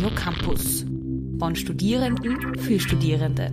Bruno 0.00 0.14
Campus. 0.16 0.86
Von 1.36 1.54
Studierenden 1.54 2.54
für 2.58 2.80
Studierende. 2.80 3.52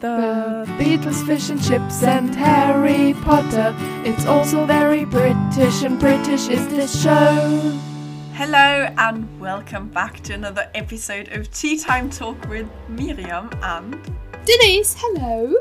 The 0.00 0.64
Beatles, 0.78 1.24
fish 1.24 1.50
and 1.50 1.60
chips, 1.60 2.04
and 2.04 2.32
Harry 2.36 3.12
Potter. 3.24 3.74
It's 4.04 4.24
also 4.24 4.64
very 4.66 5.04
British, 5.04 5.82
and 5.82 5.98
British 5.98 6.48
is 6.48 6.68
this 6.68 7.02
show. 7.02 7.76
Hello, 8.34 8.88
and 8.96 9.26
welcome 9.40 9.88
back 9.88 10.20
to 10.20 10.34
another 10.34 10.70
episode 10.76 11.28
of 11.32 11.50
Tea 11.50 11.78
Time 11.78 12.08
Talk 12.08 12.36
with 12.48 12.68
Mirjam 12.88 13.52
and 13.64 13.98
Denise, 14.44 14.94
hello. 14.96 15.54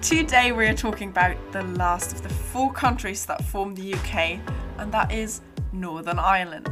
Today 0.00 0.50
we're 0.50 0.74
talking 0.74 1.10
about 1.10 1.36
the 1.52 1.62
last 1.62 2.12
of 2.12 2.22
the 2.22 2.28
four 2.28 2.72
countries 2.72 3.24
that 3.26 3.44
form 3.44 3.76
the 3.76 3.94
UK, 3.94 4.40
and 4.78 4.90
that 4.90 5.12
is 5.12 5.40
Northern 5.74 6.18
Ireland. 6.18 6.70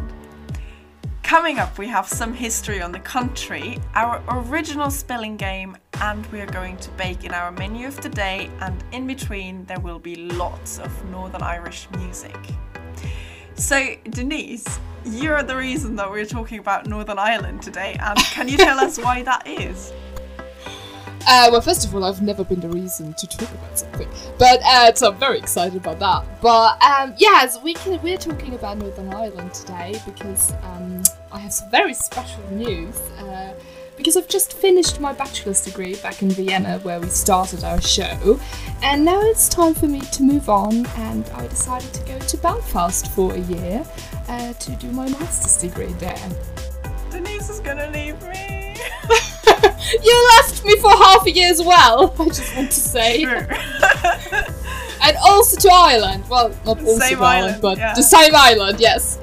Coming 1.22 1.58
up, 1.58 1.78
we 1.78 1.86
have 1.88 2.06
some 2.06 2.34
history 2.34 2.82
on 2.82 2.92
the 2.92 3.00
country, 3.00 3.78
our 3.94 4.22
original 4.28 4.90
spelling 4.90 5.36
game, 5.36 5.76
and 6.00 6.24
we 6.26 6.40
are 6.40 6.46
going 6.46 6.76
to 6.78 6.90
bake 6.90 7.24
in 7.24 7.32
our 7.32 7.50
menu 7.50 7.86
of 7.86 8.00
the 8.02 8.08
day. 8.08 8.50
And 8.60 8.82
in 8.92 9.06
between, 9.06 9.64
there 9.64 9.80
will 9.80 9.98
be 9.98 10.16
lots 10.16 10.78
of 10.78 11.04
Northern 11.10 11.42
Irish 11.42 11.88
music. 11.96 12.36
So, 13.54 13.94
Denise, 14.10 14.78
you're 15.04 15.42
the 15.42 15.56
reason 15.56 15.96
that 15.96 16.10
we're 16.10 16.26
talking 16.26 16.58
about 16.58 16.86
Northern 16.86 17.18
Ireland 17.18 17.62
today, 17.62 17.96
and 18.00 18.18
can 18.18 18.48
you 18.48 18.56
tell 18.56 18.78
us 18.78 18.98
why 19.02 19.22
that 19.22 19.46
is? 19.46 19.92
Uh, 21.26 21.48
well, 21.50 21.60
first 21.60 21.84
of 21.84 21.94
all, 21.94 22.04
I've 22.04 22.22
never 22.22 22.44
been 22.44 22.60
the 22.60 22.68
reason 22.68 23.14
to 23.14 23.26
talk 23.26 23.50
about 23.50 23.78
something, 23.78 24.08
but 24.38 24.60
uh, 24.64 24.92
so 24.94 25.12
I'm 25.12 25.18
very 25.18 25.38
excited 25.38 25.76
about 25.76 25.98
that. 26.00 26.40
But 26.40 26.82
um, 26.82 27.14
yes, 27.16 27.62
we 27.62 27.74
can, 27.74 28.00
we're 28.02 28.18
talking 28.18 28.54
about 28.54 28.78
Northern 28.78 29.12
Ireland 29.12 29.54
today 29.54 30.00
because 30.04 30.52
um, 30.62 31.02
I 31.30 31.38
have 31.38 31.52
some 31.52 31.70
very 31.70 31.94
special 31.94 32.42
news. 32.50 32.98
Uh, 33.18 33.54
because 33.96 34.16
I've 34.16 34.28
just 34.28 34.54
finished 34.54 35.00
my 35.00 35.12
bachelor's 35.12 35.64
degree 35.64 35.94
back 35.96 36.22
in 36.22 36.30
Vienna, 36.30 36.78
where 36.80 36.98
we 36.98 37.08
started 37.08 37.62
our 37.62 37.80
show, 37.80 38.40
and 38.82 39.04
now 39.04 39.20
it's 39.20 39.48
time 39.48 39.74
for 39.74 39.86
me 39.86 40.00
to 40.00 40.22
move 40.22 40.48
on. 40.48 40.86
And 40.96 41.28
I 41.34 41.46
decided 41.46 41.92
to 41.94 42.04
go 42.06 42.18
to 42.18 42.36
Belfast 42.38 43.12
for 43.12 43.32
a 43.34 43.38
year 43.38 43.84
uh, 44.28 44.52
to 44.54 44.70
do 44.72 44.90
my 44.92 45.08
master's 45.10 45.58
degree 45.58 45.92
there. 45.94 46.28
Denise 47.10 47.50
is 47.50 47.60
gonna 47.60 47.90
leave 47.90 48.20
me. 48.28 48.61
you 50.02 50.28
left 50.36 50.64
me 50.64 50.76
for 50.80 50.90
half 50.90 51.26
a 51.26 51.30
year 51.30 51.50
as 51.50 51.62
well. 51.62 52.14
I 52.18 52.24
just 52.26 52.56
want 52.56 52.70
to 52.70 52.80
say. 52.80 53.24
And 55.04 55.16
also 55.16 55.58
to 55.58 55.68
Ireland. 55.74 56.22
Well, 56.28 56.50
not 56.64 56.78
also 56.80 56.98
Same 57.00 57.18
to 57.18 57.24
Ireland, 57.24 57.46
island, 57.56 57.62
but 57.62 57.76
yeah. 57.76 57.92
the 57.92 58.04
same 58.04 58.34
island. 58.36 58.78
Yes. 58.78 59.18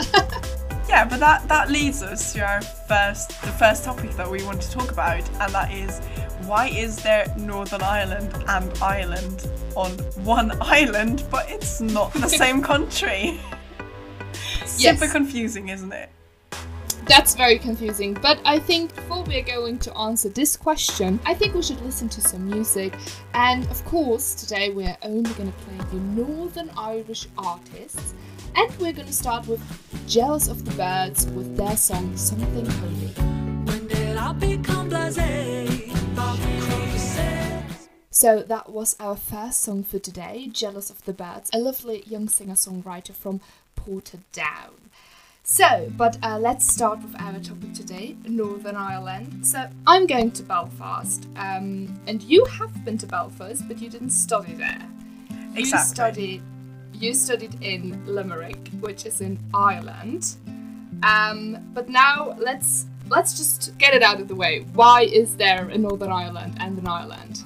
Yeah, 0.89 1.05
but 1.05 1.19
that 1.21 1.47
that 1.47 1.69
leads 1.69 2.01
us 2.03 2.33
to 2.33 2.41
our 2.41 2.61
first 2.61 3.29
the 3.41 3.51
first 3.59 3.85
topic 3.85 4.11
that 4.17 4.29
we 4.29 4.43
want 4.43 4.59
to 4.61 4.71
talk 4.71 4.91
about, 4.91 5.21
and 5.39 5.53
that 5.53 5.71
is 5.71 5.99
why 6.47 6.67
is 6.67 6.97
there 6.97 7.33
Northern 7.37 7.81
Ireland 7.81 8.33
and 8.47 8.77
Ireland 8.81 9.47
on 9.75 9.91
one 10.25 10.51
island, 10.61 11.23
but 11.29 11.49
it's 11.49 11.79
not 11.79 12.11
the 12.13 12.27
same 12.27 12.61
country? 12.61 13.39
Super 14.65 15.05
Yes. 15.05 15.11
confusing, 15.11 15.69
isn't 15.69 15.93
it? 15.93 16.09
That's 17.09 17.33
very 17.33 17.57
confusing. 17.57 18.13
But 18.13 18.39
I 18.45 18.59
think 18.59 18.93
before 18.93 19.23
we're 19.23 19.41
going 19.41 19.79
to 19.79 19.97
answer 19.97 20.29
this 20.29 20.55
question, 20.55 21.19
I 21.25 21.33
think 21.33 21.55
we 21.55 21.63
should 21.63 21.81
listen 21.81 22.07
to 22.09 22.21
some 22.21 22.47
music. 22.47 22.93
And 23.33 23.65
of 23.71 23.83
course, 23.85 24.35
today 24.35 24.69
we're 24.69 24.95
only 25.01 25.33
going 25.33 25.51
to 25.51 25.57
play 25.57 25.77
the 25.89 25.97
Northern 25.97 26.69
Irish 26.77 27.25
artists. 27.35 28.13
And 28.55 28.71
we're 28.77 28.93
going 28.93 29.07
to 29.07 29.13
start 29.13 29.47
with 29.47 29.59
Jealous 30.07 30.47
of 30.47 30.63
the 30.65 30.71
Birds 30.71 31.25
with 31.29 31.57
their 31.57 31.75
song 31.75 32.15
Something 32.15 32.67
Holy. 32.67 33.07
When 33.65 33.87
did 33.87 34.15
I 34.15 34.31
become 34.33 34.91
blasé? 34.91 35.49
So 38.11 38.43
that 38.43 38.69
was 38.69 38.95
our 38.99 39.15
first 39.15 39.61
song 39.61 39.83
for 39.83 39.97
today, 39.97 40.49
Jealous 40.51 40.89
of 40.91 41.03
the 41.05 41.13
Birds, 41.13 41.49
a 41.53 41.57
lovely 41.57 42.03
young 42.05 42.27
singer-songwriter 42.27 43.15
from 43.15 43.39
Portadown. 43.77 44.88
So, 45.51 45.91
but 45.97 46.15
uh, 46.21 46.37
let's 46.37 46.71
start 46.71 47.01
with 47.01 47.19
our 47.19 47.39
topic 47.39 47.73
today, 47.73 48.15
Northern 48.27 48.75
Ireland. 48.75 49.47
So 49.47 49.67
I'm 49.87 50.05
going 50.05 50.29
to 50.33 50.43
Belfast, 50.43 51.27
um, 51.37 51.99
and 52.05 52.21
you 52.21 52.45
have 52.45 52.85
been 52.85 52.99
to 52.99 53.07
Belfast, 53.07 53.67
but 53.67 53.79
you 53.81 53.89
didn't 53.89 54.11
study 54.11 54.53
there. 54.53 54.87
You 55.31 55.61
Exactly. 55.61 55.89
studied, 55.95 56.43
you 56.93 57.15
studied 57.15 57.63
in 57.63 57.99
Limerick, 58.05 58.69
which 58.79 59.07
is 59.07 59.21
in 59.21 59.39
Ireland. 59.51 60.35
Um, 61.01 61.57
but 61.73 61.89
now 61.89 62.35
let's 62.37 62.85
let's 63.09 63.35
just 63.35 63.75
get 63.79 63.95
it 63.95 64.03
out 64.03 64.21
of 64.21 64.27
the 64.27 64.35
way. 64.35 64.67
Why 64.73 65.01
is 65.01 65.35
there 65.35 65.67
a 65.67 65.79
Northern 65.79 66.11
Ireland 66.11 66.57
and 66.59 66.77
an 66.77 66.87
Ireland? 66.87 67.41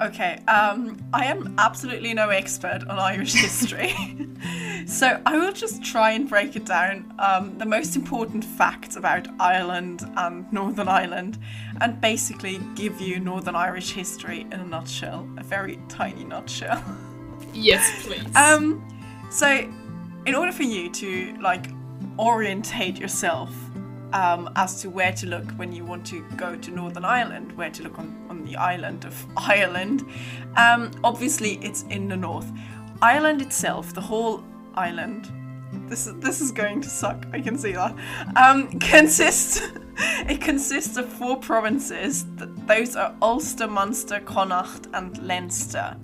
Okay, 0.00 0.40
um, 0.48 0.96
I 1.12 1.26
am 1.26 1.54
absolutely 1.58 2.14
no 2.14 2.30
expert 2.30 2.82
on 2.88 2.98
Irish 2.98 3.34
history, 3.34 3.94
so 4.86 5.20
I 5.24 5.38
will 5.38 5.52
just 5.52 5.82
try 5.82 6.12
and 6.12 6.28
break 6.28 6.56
it 6.56 6.64
down. 6.64 7.12
Um, 7.18 7.56
the 7.58 7.66
most 7.66 7.96
important 7.96 8.44
facts 8.44 8.96
about 8.96 9.28
Ireland 9.40 10.02
and 10.16 10.50
Northern 10.52 10.88
Ireland, 10.88 11.38
and 11.80 12.00
basically 12.00 12.60
give 12.74 13.00
you 13.00 13.20
Northern 13.20 13.56
Irish 13.56 13.92
history 13.92 14.42
in 14.52 14.54
a 14.54 14.66
nutshell, 14.66 15.28
a 15.36 15.42
very 15.42 15.78
tiny 15.88 16.24
nutshell. 16.24 16.82
Yes, 17.52 17.90
please. 18.06 18.34
Um, 18.36 18.86
so, 19.30 19.68
in 20.26 20.34
order 20.34 20.52
for 20.52 20.62
you 20.62 20.90
to 20.90 21.36
like 21.40 21.66
orientate 22.18 22.98
yourself 22.98 23.50
um, 24.12 24.48
as 24.56 24.80
to 24.82 24.90
where 24.90 25.12
to 25.12 25.26
look 25.26 25.50
when 25.52 25.72
you 25.72 25.84
want 25.84 26.06
to 26.06 26.24
go 26.36 26.56
to 26.56 26.70
Northern 26.70 27.04
Ireland, 27.04 27.52
where 27.56 27.70
to 27.70 27.82
look 27.82 27.98
on, 27.98 28.26
on 28.30 28.44
the 28.44 28.56
island 28.56 29.04
of 29.04 29.26
Ireland, 29.36 30.04
um, 30.56 30.90
obviously 31.02 31.58
it's 31.62 31.82
in 31.84 32.08
the 32.08 32.16
north. 32.16 32.50
Ireland 33.02 33.42
itself, 33.42 33.92
the 33.92 34.00
whole 34.00 34.44
island, 34.76 35.30
this 35.88 36.06
is 36.06 36.14
this 36.16 36.40
is 36.40 36.52
going 36.52 36.80
to 36.82 36.88
suck. 36.88 37.26
I 37.32 37.40
can 37.40 37.58
see 37.58 37.72
that. 37.72 37.94
Um, 38.36 38.78
consists 38.78 39.60
it 40.28 40.40
consists 40.40 40.96
of 40.96 41.08
four 41.08 41.36
provinces. 41.36 42.26
Those 42.66 42.96
are 42.96 43.14
Ulster, 43.20 43.66
Munster, 43.66 44.20
Connacht, 44.20 44.88
and 44.92 45.18
Leinster. 45.26 45.96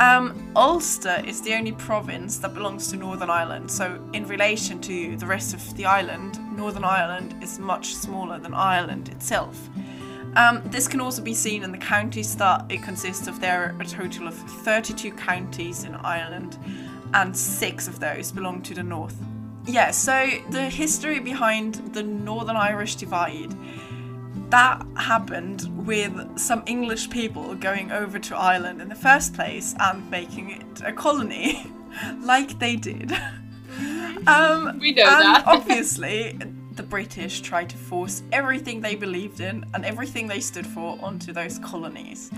Um, 0.00 0.52
Ulster 0.54 1.22
is 1.26 1.40
the 1.42 1.54
only 1.54 1.72
province 1.72 2.38
that 2.38 2.54
belongs 2.54 2.88
to 2.90 2.96
Northern 2.96 3.30
Ireland, 3.30 3.68
so 3.68 4.00
in 4.12 4.28
relation 4.28 4.80
to 4.82 5.16
the 5.16 5.26
rest 5.26 5.54
of 5.54 5.76
the 5.76 5.86
island, 5.86 6.38
Northern 6.56 6.84
Ireland 6.84 7.34
is 7.42 7.58
much 7.58 7.96
smaller 7.96 8.38
than 8.38 8.54
Ireland 8.54 9.08
itself. 9.08 9.68
Um, 10.36 10.62
this 10.66 10.86
can 10.86 11.00
also 11.00 11.20
be 11.20 11.34
seen 11.34 11.64
in 11.64 11.72
the 11.72 11.78
counties 11.78 12.36
that 12.36 12.64
it 12.68 12.80
consists 12.80 13.26
of. 13.26 13.40
There 13.40 13.74
are 13.76 13.80
a 13.80 13.84
total 13.84 14.28
of 14.28 14.34
32 14.34 15.10
counties 15.12 15.82
in 15.82 15.96
Ireland, 15.96 16.58
and 17.14 17.36
six 17.36 17.88
of 17.88 18.00
those 18.00 18.32
belong 18.32 18.62
to 18.62 18.74
the 18.74 18.82
north. 18.82 19.16
Yeah, 19.66 19.90
so 19.90 20.30
the 20.50 20.62
history 20.62 21.20
behind 21.20 21.74
the 21.92 22.02
Northern 22.02 22.56
Irish 22.56 22.96
divide 22.96 23.54
that 24.50 24.82
happened 24.96 25.68
with 25.86 26.38
some 26.38 26.62
English 26.66 27.10
people 27.10 27.54
going 27.54 27.92
over 27.92 28.18
to 28.18 28.36
Ireland 28.36 28.80
in 28.80 28.88
the 28.88 28.94
first 28.94 29.34
place 29.34 29.74
and 29.78 30.10
making 30.10 30.50
it 30.50 30.82
a 30.84 30.92
colony, 30.92 31.70
like 32.20 32.58
they 32.58 32.76
did. 32.76 33.12
Um, 34.26 34.78
We 34.80 34.92
know 34.92 35.04
and 35.04 35.22
that. 35.22 35.44
obviously, 35.46 36.36
the 36.72 36.82
British 36.82 37.40
tried 37.40 37.70
to 37.70 37.76
force 37.76 38.22
everything 38.32 38.80
they 38.80 38.96
believed 38.96 39.40
in 39.40 39.64
and 39.72 39.84
everything 39.84 40.26
they 40.26 40.40
stood 40.40 40.66
for 40.66 40.98
onto 41.00 41.32
those 41.32 41.58
colonies. 41.60 42.30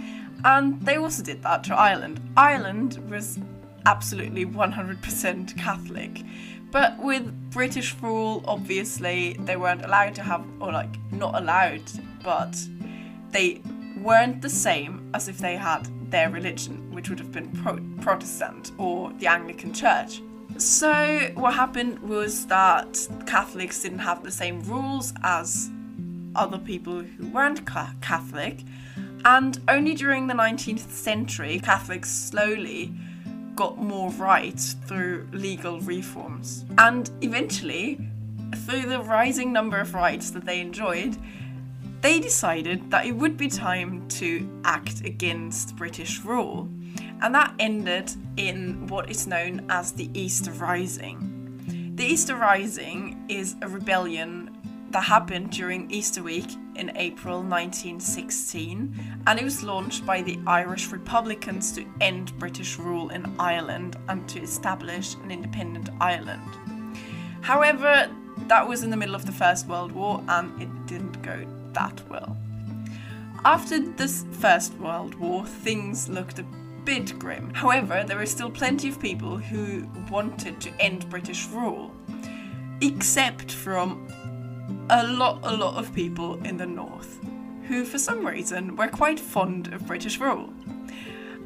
And 0.44 0.80
they 0.82 0.96
also 0.96 1.22
did 1.22 1.42
that 1.42 1.64
to 1.64 1.74
Ireland. 1.74 2.20
Ireland 2.36 2.98
was 3.10 3.38
absolutely 3.86 4.46
100% 4.46 5.56
Catholic. 5.56 6.22
But 6.70 6.98
with 6.98 7.50
British 7.50 7.94
rule, 8.00 8.44
obviously, 8.46 9.36
they 9.40 9.56
weren't 9.56 9.84
allowed 9.84 10.14
to 10.16 10.22
have, 10.22 10.44
or 10.60 10.72
like, 10.72 10.94
not 11.10 11.34
allowed, 11.34 11.82
but 12.22 12.56
they 13.30 13.60
weren't 14.00 14.40
the 14.40 14.48
same 14.50 15.10
as 15.14 15.28
if 15.28 15.38
they 15.38 15.56
had 15.56 15.88
their 16.10 16.30
religion, 16.30 16.92
which 16.92 17.08
would 17.08 17.18
have 17.18 17.32
been 17.32 17.50
Pro- 17.62 17.80
Protestant 18.00 18.72
or 18.78 19.12
the 19.14 19.26
Anglican 19.26 19.72
Church. 19.72 20.22
So, 20.56 21.30
what 21.34 21.54
happened 21.54 21.98
was 22.00 22.46
that 22.46 22.98
Catholics 23.26 23.82
didn't 23.82 24.00
have 24.00 24.22
the 24.22 24.30
same 24.30 24.60
rules 24.62 25.12
as 25.22 25.70
other 26.34 26.58
people 26.58 27.02
who 27.02 27.26
weren't 27.28 27.64
ca- 27.66 27.94
Catholic, 28.00 28.60
and 29.24 29.60
only 29.68 29.94
during 29.94 30.26
the 30.26 30.34
19th 30.34 30.90
century, 30.90 31.60
Catholics 31.60 32.10
slowly 32.10 32.92
got 33.60 33.76
more 33.76 34.08
rights 34.12 34.74
through 34.86 35.28
legal 35.32 35.80
reforms. 35.80 36.64
And 36.78 37.10
eventually, 37.20 38.00
through 38.64 38.86
the 38.86 39.02
rising 39.02 39.52
number 39.52 39.78
of 39.78 39.92
rights 39.92 40.30
that 40.30 40.46
they 40.46 40.60
enjoyed, 40.60 41.14
they 42.00 42.20
decided 42.20 42.90
that 42.90 43.04
it 43.04 43.12
would 43.12 43.36
be 43.36 43.48
time 43.48 44.08
to 44.20 44.48
act 44.64 45.04
against 45.04 45.76
British 45.76 46.24
rule. 46.24 46.70
And 47.20 47.34
that 47.34 47.52
ended 47.58 48.10
in 48.38 48.86
what 48.86 49.10
is 49.10 49.26
known 49.26 49.66
as 49.68 49.92
the 49.92 50.08
Easter 50.18 50.52
Rising. 50.52 51.92
The 51.96 52.06
Easter 52.06 52.36
Rising 52.36 53.22
is 53.28 53.56
a 53.60 53.68
rebellion 53.68 54.56
that 54.88 55.02
happened 55.02 55.50
during 55.50 55.90
Easter 55.90 56.22
week 56.22 56.48
in 56.80 56.96
April 56.96 57.42
1916, 57.42 59.22
and 59.26 59.38
it 59.38 59.44
was 59.44 59.62
launched 59.62 60.06
by 60.06 60.22
the 60.22 60.38
Irish 60.46 60.90
Republicans 60.90 61.72
to 61.72 61.84
end 62.00 62.36
British 62.38 62.78
rule 62.78 63.10
in 63.10 63.30
Ireland 63.38 63.96
and 64.08 64.26
to 64.30 64.40
establish 64.40 65.14
an 65.16 65.30
independent 65.30 65.90
Ireland. 66.00 66.50
However, 67.42 68.10
that 68.48 68.66
was 68.66 68.82
in 68.82 68.88
the 68.88 68.96
middle 68.96 69.14
of 69.14 69.26
the 69.26 69.32
First 69.32 69.68
World 69.68 69.92
War 69.92 70.24
and 70.28 70.60
it 70.60 70.86
didn't 70.86 71.20
go 71.22 71.46
that 71.74 72.00
well. 72.08 72.36
After 73.44 73.78
this 73.80 74.24
First 74.32 74.72
World 74.78 75.14
War, 75.16 75.44
things 75.44 76.08
looked 76.08 76.38
a 76.38 76.46
bit 76.84 77.18
grim. 77.18 77.52
However, 77.52 78.04
there 78.06 78.16
were 78.16 78.26
still 78.26 78.50
plenty 78.50 78.88
of 78.88 78.98
people 78.98 79.36
who 79.36 79.86
wanted 80.10 80.60
to 80.62 80.70
end 80.80 81.08
British 81.10 81.46
rule, 81.48 81.94
except 82.80 83.52
from 83.52 84.08
a 84.90 85.06
lot, 85.06 85.40
a 85.42 85.56
lot 85.56 85.76
of 85.76 85.94
people 85.94 86.40
in 86.44 86.56
the 86.56 86.66
north, 86.66 87.20
who 87.68 87.84
for 87.84 87.98
some 87.98 88.26
reason 88.26 88.76
were 88.76 88.88
quite 88.88 89.20
fond 89.20 89.72
of 89.72 89.86
British 89.86 90.18
rule. 90.18 90.52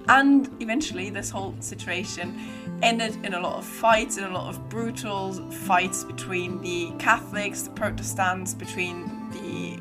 And 0.09 0.51
eventually, 0.61 1.09
this 1.09 1.31
whole 1.31 1.55
situation 1.61 2.39
ended 2.83 3.17
in 3.25 3.35
a 3.35 3.41
lot 3.41 3.57
of 3.57 3.65
fights, 3.65 4.19
in 4.19 4.25
a 4.25 4.31
lot 4.31 4.49
of 4.49 4.69
brutal 4.69 5.33
fights 5.51 6.05
between 6.05 6.61
the 6.61 6.93
Catholics, 6.99 7.63
the 7.63 7.71
Protestants, 7.71 8.53
between 8.53 9.31
the 9.31 9.79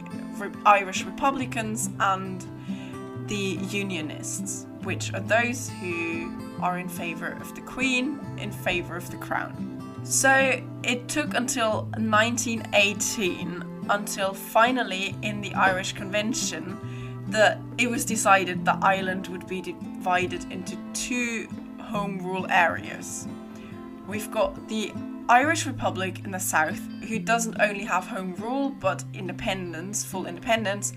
Irish 0.66 1.04
Republicans, 1.04 1.90
and 2.00 2.46
the 3.28 3.60
Unionists, 3.70 4.66
which 4.84 5.14
are 5.14 5.20
those 5.20 5.70
who 5.82 6.32
are 6.62 6.78
in 6.78 6.88
favour 6.88 7.38
of 7.42 7.54
the 7.56 7.62
Queen, 7.62 8.20
in 8.38 8.52
favour 8.52 8.96
of 8.96 9.10
the 9.12 9.18
Crown. 9.18 9.83
So 10.04 10.62
it 10.84 11.08
took 11.08 11.34
until 11.34 11.84
1918 11.98 13.86
until 13.90 14.34
finally 14.34 15.16
in 15.22 15.42
the 15.42 15.54
Irish 15.56 15.94
Convention 15.94 17.24
that 17.28 17.60
it 17.78 17.90
was 17.90 18.06
decided 18.06 18.66
that 18.66 18.80
Ireland 18.82 19.28
would 19.28 19.48
be 19.48 19.62
divided 19.62 20.52
into 20.52 20.78
two 20.94 21.48
home 21.80 22.20
rule 22.20 22.46
areas. 22.50 23.28
We've 24.08 24.30
got 24.30 24.68
the 24.68 24.92
Irish 25.30 25.66
Republic 25.66 26.24
in 26.26 26.32
the 26.32 26.40
south, 26.40 26.80
who 27.08 27.18
doesn't 27.18 27.60
only 27.62 27.86
have 27.86 28.06
home 28.06 28.36
rule 28.36 28.70
but 28.72 29.06
independence, 29.14 30.04
full 30.04 30.26
independence, 30.26 30.94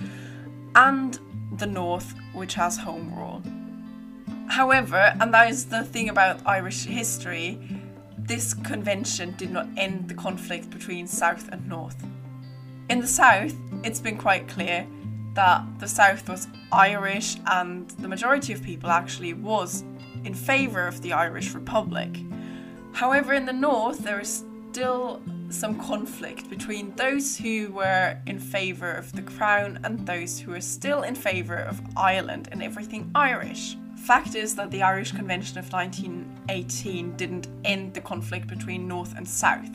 and 0.75 1.19
the 1.59 1.67
north, 1.67 2.15
which 2.33 2.55
has 2.55 2.77
home 2.77 3.15
rule. 3.15 3.43
However, 4.49 5.15
and 5.21 5.33
that 5.33 5.49
is 5.49 5.67
the 5.67 5.85
thing 5.85 6.09
about 6.09 6.41
Irish 6.45 6.87
history, 6.87 7.61
this 8.27 8.55
convention 8.55 9.35
did 9.37 9.51
not 9.51 9.69
end 9.77 10.09
the 10.09 10.15
conflict 10.15 10.71
between 10.71 11.07
South 11.07 11.49
and 11.53 11.67
North. 11.69 11.97
In 12.89 13.01
the 13.01 13.07
South, 13.07 13.55
it's 13.85 14.01
been 14.01 14.17
quite 14.17 14.49
clear 14.49 14.87
that 15.35 15.65
the 15.79 15.89
South 15.89 16.29
was 16.29 16.49
Irish 16.73 17.37
and 17.47 17.89
the 17.91 18.09
majority 18.09 18.53
of 18.53 18.63
people 18.63 18.91
actually 18.91 19.35
was 19.35 19.85
in 20.25 20.35
favour 20.35 20.87
of 20.87 21.03
the 21.03 21.13
Irish 21.13 21.55
Republic. 21.55 22.17
However, 22.93 23.35
in 23.35 23.45
the 23.45 23.53
North, 23.53 23.99
there 23.99 24.21
is 24.21 24.45
still 24.71 25.23
some 25.49 25.79
conflict 25.79 26.51
between 26.51 26.95
those 26.97 27.37
who 27.37 27.71
were 27.71 28.19
in 28.27 28.39
favour 28.39 28.93
of 28.93 29.13
the 29.13 29.23
Crown 29.23 29.79
and 29.85 30.05
those 30.07 30.41
who 30.41 30.53
are 30.53 30.61
still 30.61 31.03
in 31.03 31.15
favour 31.15 31.57
of 31.57 31.81
Ireland 31.97 32.49
and 32.51 32.63
everything 32.63 33.11
Irish. 33.15 33.77
Fact 34.07 34.37
is 34.37 34.55
that 34.55 34.71
the 34.71 34.83
Irish 34.83 35.11
Convention 35.11 35.59
of 35.59 35.73
1918 35.73 37.17
didn't 37.17 37.49
end 37.65 37.93
the 37.93 38.01
conflict 38.01 38.47
between 38.47 38.87
North 38.87 39.17
and 39.17 39.27
South. 39.27 39.69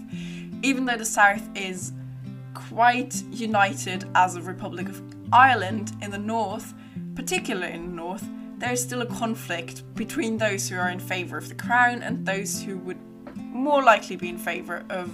Even 0.64 0.86
though 0.86 0.96
the 0.96 1.04
South 1.04 1.44
is 1.54 1.92
quite 2.54 3.22
united 3.30 4.06
as 4.16 4.38
a 4.38 4.42
Republic 4.42 4.88
of 4.88 5.02
Ireland 5.34 5.92
in 6.02 6.12
the 6.12 6.18
North, 6.18 6.74
particularly 7.14 7.74
in 7.74 7.88
the 7.88 7.94
North, 7.94 8.24
there 8.58 8.72
is 8.72 8.82
still 8.82 9.02
a 9.02 9.06
conflict 9.06 9.84
between 9.96 10.38
those 10.38 10.70
who 10.70 10.78
are 10.78 10.92
in 10.92 11.00
favour 11.00 11.36
of 11.36 11.50
the 11.50 11.56
Crown 11.56 12.02
and 12.02 12.26
those 12.26 12.64
who 12.64 12.78
would 12.78 13.00
more 13.36 13.84
likely 13.84 14.16
be 14.16 14.30
in 14.30 14.38
favour 14.38 14.86
of 14.90 15.12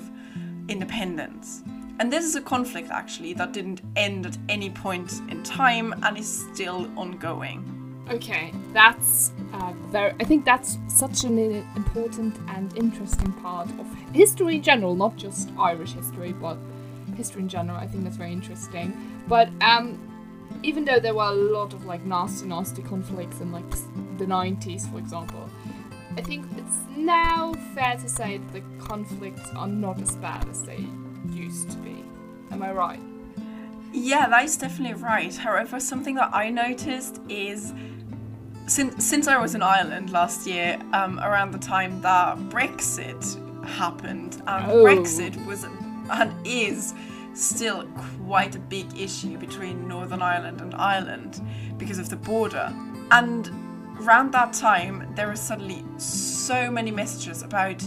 independence. 0.68 1.64
And 2.00 2.14
this 2.14 2.24
is 2.24 2.36
a 2.36 2.42
conflict 2.42 2.92
actually 2.92 3.34
that 3.34 3.52
didn't 3.52 3.82
end 3.96 4.28
at 4.28 4.38
any 4.48 4.70
point 4.70 5.12
in 5.28 5.42
time 5.42 5.96
and 6.04 6.20
is 6.20 6.46
still 6.54 6.88
ongoing. 6.96 7.77
Okay, 8.10 8.54
that's 8.72 9.32
uh, 9.54 9.74
very. 9.88 10.14
I 10.20 10.24
think 10.24 10.46
that's 10.46 10.78
such 10.88 11.26
an 11.26 11.38
important 11.76 12.38
and 12.48 12.76
interesting 12.78 13.34
part 13.34 13.68
of 13.80 13.94
history 14.14 14.56
in 14.56 14.64
general, 14.64 14.96
not 14.96 15.18
just 15.18 15.50
Irish 15.60 15.92
history, 15.92 16.32
but 16.32 16.58
history 17.18 17.42
in 17.42 17.50
general. 17.50 17.78
I 17.78 17.86
think 17.86 18.06
that's 18.06 18.16
very 18.16 18.32
interesting. 18.32 18.94
But 19.28 19.50
um, 19.62 20.00
even 20.64 20.86
though 20.86 21.00
there 21.00 21.14
were 21.14 21.26
a 21.26 21.34
lot 21.34 21.74
of 21.74 21.86
like 21.86 22.06
nasty, 22.06 22.48
nasty 22.48 22.82
conflicts 22.82 23.42
in 23.42 23.52
like 23.52 23.70
the 24.18 24.26
90s, 24.26 24.90
for 24.90 25.00
example, 25.00 25.50
I 26.16 26.22
think 26.22 26.46
it's 26.58 26.78
now 26.96 27.54
fair 27.76 27.96
to 27.98 28.10
say 28.10 28.38
that 28.38 28.54
the 28.54 28.62
conflicts 28.84 29.50
are 29.56 29.68
not 29.68 30.02
as 30.02 30.16
bad 30.16 30.48
as 30.50 30.64
they 30.64 30.86
used 31.30 31.72
to 31.72 31.78
be. 31.78 32.04
Am 32.52 32.64
I 32.64 32.72
right? 32.72 33.02
Yeah, 33.94 34.28
that 34.30 34.46
is 34.46 34.58
definitely 34.58 35.02
right. 35.02 35.36
However, 35.36 35.80
something 35.80 36.16
that 36.16 36.30
I 36.34 36.50
noticed 36.50 37.22
is 37.30 37.74
since 38.68 39.04
since 39.06 39.28
I 39.28 39.38
was 39.42 39.56
in 39.56 39.64
Ireland 39.64 40.12
last 40.12 40.46
year, 40.48 40.78
um, 40.94 41.20
around 41.20 41.52
the 41.52 41.60
time 41.60 42.02
that 42.02 42.38
Brexit 42.50 43.24
happened, 43.66 44.42
and 44.48 44.72
Oh. 44.72 44.84
Brexit 44.84 45.44
was 45.46 45.66
and 46.10 46.34
is 46.46 46.94
still 47.34 47.86
quite 48.26 48.56
a 48.56 48.60
big 48.60 48.88
issue 48.98 49.38
between 49.38 49.88
Northern 49.88 50.22
Ireland 50.22 50.62
and 50.62 50.74
Ireland 50.76 51.42
because 51.78 52.00
of 52.00 52.10
the 52.10 52.16
border. 52.16 52.74
And 53.12 53.50
around 54.00 54.32
that 54.34 54.54
time, 54.54 55.12
there 55.16 55.28
were 55.28 55.36
suddenly 55.36 55.84
so 55.98 56.72
many 56.72 56.92
messages 56.92 57.42
about 57.44 57.82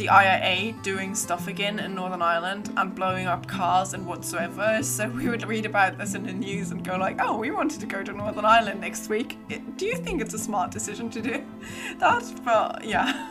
the 0.00 0.08
IRA 0.08 0.72
doing 0.82 1.14
stuff 1.14 1.46
again 1.46 1.78
in 1.78 1.94
Northern 1.94 2.22
Ireland 2.22 2.72
and 2.78 2.94
blowing 2.94 3.26
up 3.26 3.46
cars 3.46 3.92
and 3.92 4.06
whatsoever. 4.06 4.82
So 4.82 5.10
we 5.10 5.28
would 5.28 5.46
read 5.46 5.66
about 5.66 5.98
this 5.98 6.14
in 6.14 6.22
the 6.24 6.32
news 6.32 6.70
and 6.70 6.82
go 6.82 6.96
like, 6.96 7.18
"Oh, 7.20 7.36
we 7.36 7.50
wanted 7.50 7.80
to 7.80 7.86
go 7.86 8.02
to 8.02 8.10
Northern 8.12 8.46
Ireland 8.46 8.80
next 8.80 9.10
week. 9.10 9.36
Do 9.76 9.84
you 9.84 9.96
think 9.96 10.22
it's 10.22 10.32
a 10.32 10.38
smart 10.38 10.70
decision 10.70 11.10
to 11.10 11.20
do 11.20 11.44
that?" 11.98 12.24
But 12.46 12.82
yeah. 12.84 13.28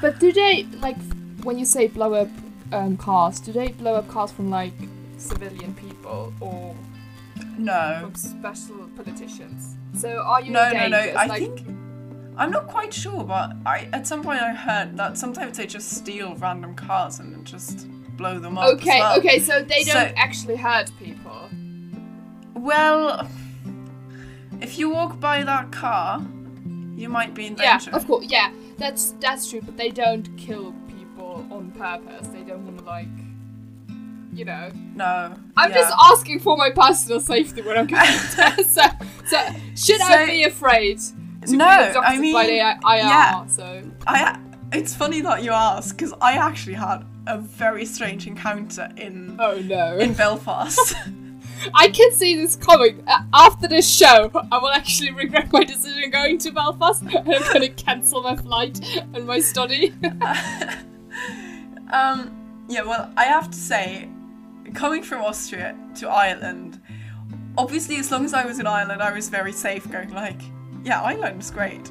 But 0.00 0.18
do 0.20 0.32
they 0.32 0.62
like 0.80 0.96
when 1.42 1.58
you 1.58 1.66
say 1.66 1.88
blow 1.88 2.14
up 2.14 2.30
um, 2.72 2.96
cars? 2.96 3.38
Do 3.38 3.52
they 3.52 3.68
blow 3.68 3.94
up 3.94 4.08
cars 4.08 4.32
from 4.32 4.48
like 4.48 4.72
civilian 5.18 5.74
people 5.74 6.32
or 6.40 6.74
No. 7.58 7.98
from 8.04 8.14
special 8.14 8.88
politicians? 8.96 9.76
So 9.98 10.08
are 10.22 10.40
you 10.40 10.50
No, 10.50 10.70
no, 10.72 10.88
no. 10.88 10.98
I 10.98 11.26
like, 11.26 11.42
think 11.42 11.66
I'm 12.36 12.50
not 12.50 12.66
quite 12.66 12.92
sure, 12.92 13.22
but 13.24 13.52
I 13.64 13.88
at 13.92 14.06
some 14.06 14.22
point 14.22 14.40
I 14.40 14.52
heard 14.52 14.96
that 14.96 15.16
sometimes 15.16 15.56
they 15.58 15.66
just 15.66 15.90
steal 15.90 16.34
random 16.36 16.74
cars 16.74 17.20
and 17.20 17.32
then 17.32 17.44
just 17.44 17.86
blow 18.16 18.38
them 18.38 18.58
up. 18.58 18.64
as 18.66 18.72
Okay, 18.74 18.98
well. 19.00 19.18
okay, 19.18 19.38
so 19.38 19.62
they 19.62 19.84
don't 19.84 20.08
So- 20.10 20.14
actually 20.16 20.56
hurt 20.56 20.90
people. 20.98 21.48
Well, 22.54 23.28
if 24.60 24.78
you 24.78 24.90
walk 24.90 25.20
by 25.20 25.42
that 25.44 25.70
car, 25.72 26.22
you 26.96 27.08
might 27.08 27.34
be 27.34 27.46
in 27.46 27.54
danger. 27.54 27.90
Yeah, 27.90 27.96
of 27.96 28.06
course. 28.06 28.26
Yeah, 28.28 28.50
that's 28.78 29.14
that's 29.20 29.48
true. 29.50 29.60
But 29.62 29.76
they 29.76 29.90
don't 29.90 30.34
kill 30.36 30.74
people 30.88 31.44
on 31.50 31.72
purpose. 31.72 32.28
They 32.28 32.42
don't 32.42 32.64
want 32.64 32.78
to 32.78 32.84
like, 32.84 33.08
you 34.32 34.44
know. 34.44 34.70
No. 34.94 35.34
I'm 35.56 35.70
yeah. 35.70 35.76
just 35.76 35.94
asking 36.12 36.40
for 36.40 36.56
my 36.56 36.70
personal 36.70 37.20
safety 37.20 37.62
when 37.62 37.76
I'm 37.78 37.86
going 37.98 38.18
there. 38.36 38.56
So, 38.64 38.82
so 39.26 39.38
should 39.76 40.00
I 40.00 40.26
be 40.26 40.44
afraid? 40.44 41.00
No, 41.52 41.66
I 41.66 42.18
mean, 42.18 42.34
by 42.34 42.46
the 42.46 42.60
I- 42.60 42.72
IR. 42.72 42.98
yeah. 42.98 43.46
So 43.46 43.82
I. 44.06 44.38
It's 44.72 44.94
funny 44.94 45.20
that 45.20 45.44
you 45.44 45.52
ask 45.52 45.96
because 45.96 46.12
I 46.20 46.32
actually 46.32 46.74
had 46.74 47.04
a 47.28 47.38
very 47.38 47.84
strange 47.84 48.26
encounter 48.26 48.90
in 48.96 49.36
oh 49.38 49.60
no. 49.60 49.98
in 49.98 50.14
Belfast. 50.14 50.94
I 51.74 51.88
can 51.88 52.12
see 52.12 52.36
this 52.36 52.56
coming. 52.56 53.02
Uh, 53.06 53.22
after 53.32 53.68
this 53.68 53.88
show, 53.88 54.30
I 54.50 54.58
will 54.58 54.70
actually 54.70 55.12
regret 55.12 55.52
my 55.52 55.64
decision 55.64 56.10
going 56.10 56.38
to 56.38 56.50
Belfast, 56.52 57.02
and 57.02 57.16
I'm 57.16 57.24
going 57.24 57.60
to 57.60 57.68
cancel 57.70 58.22
my 58.22 58.36
flight 58.36 58.80
and 59.14 59.26
my 59.26 59.40
study. 59.40 59.94
um, 61.92 62.64
yeah, 62.68 62.82
well, 62.82 63.12
I 63.16 63.24
have 63.24 63.50
to 63.50 63.56
say, 63.56 64.08
coming 64.74 65.02
from 65.02 65.22
Austria 65.22 65.76
to 65.96 66.08
Ireland, 66.08 66.80
obviously, 67.56 67.96
as 67.96 68.10
long 68.10 68.24
as 68.24 68.34
I 68.34 68.44
was 68.44 68.58
in 68.58 68.66
Ireland, 68.66 69.02
I 69.02 69.12
was 69.12 69.28
very 69.28 69.52
safe. 69.52 69.90
Going 69.90 70.12
like, 70.12 70.40
yeah, 70.84 71.00
Ireland's 71.02 71.50
great. 71.50 71.90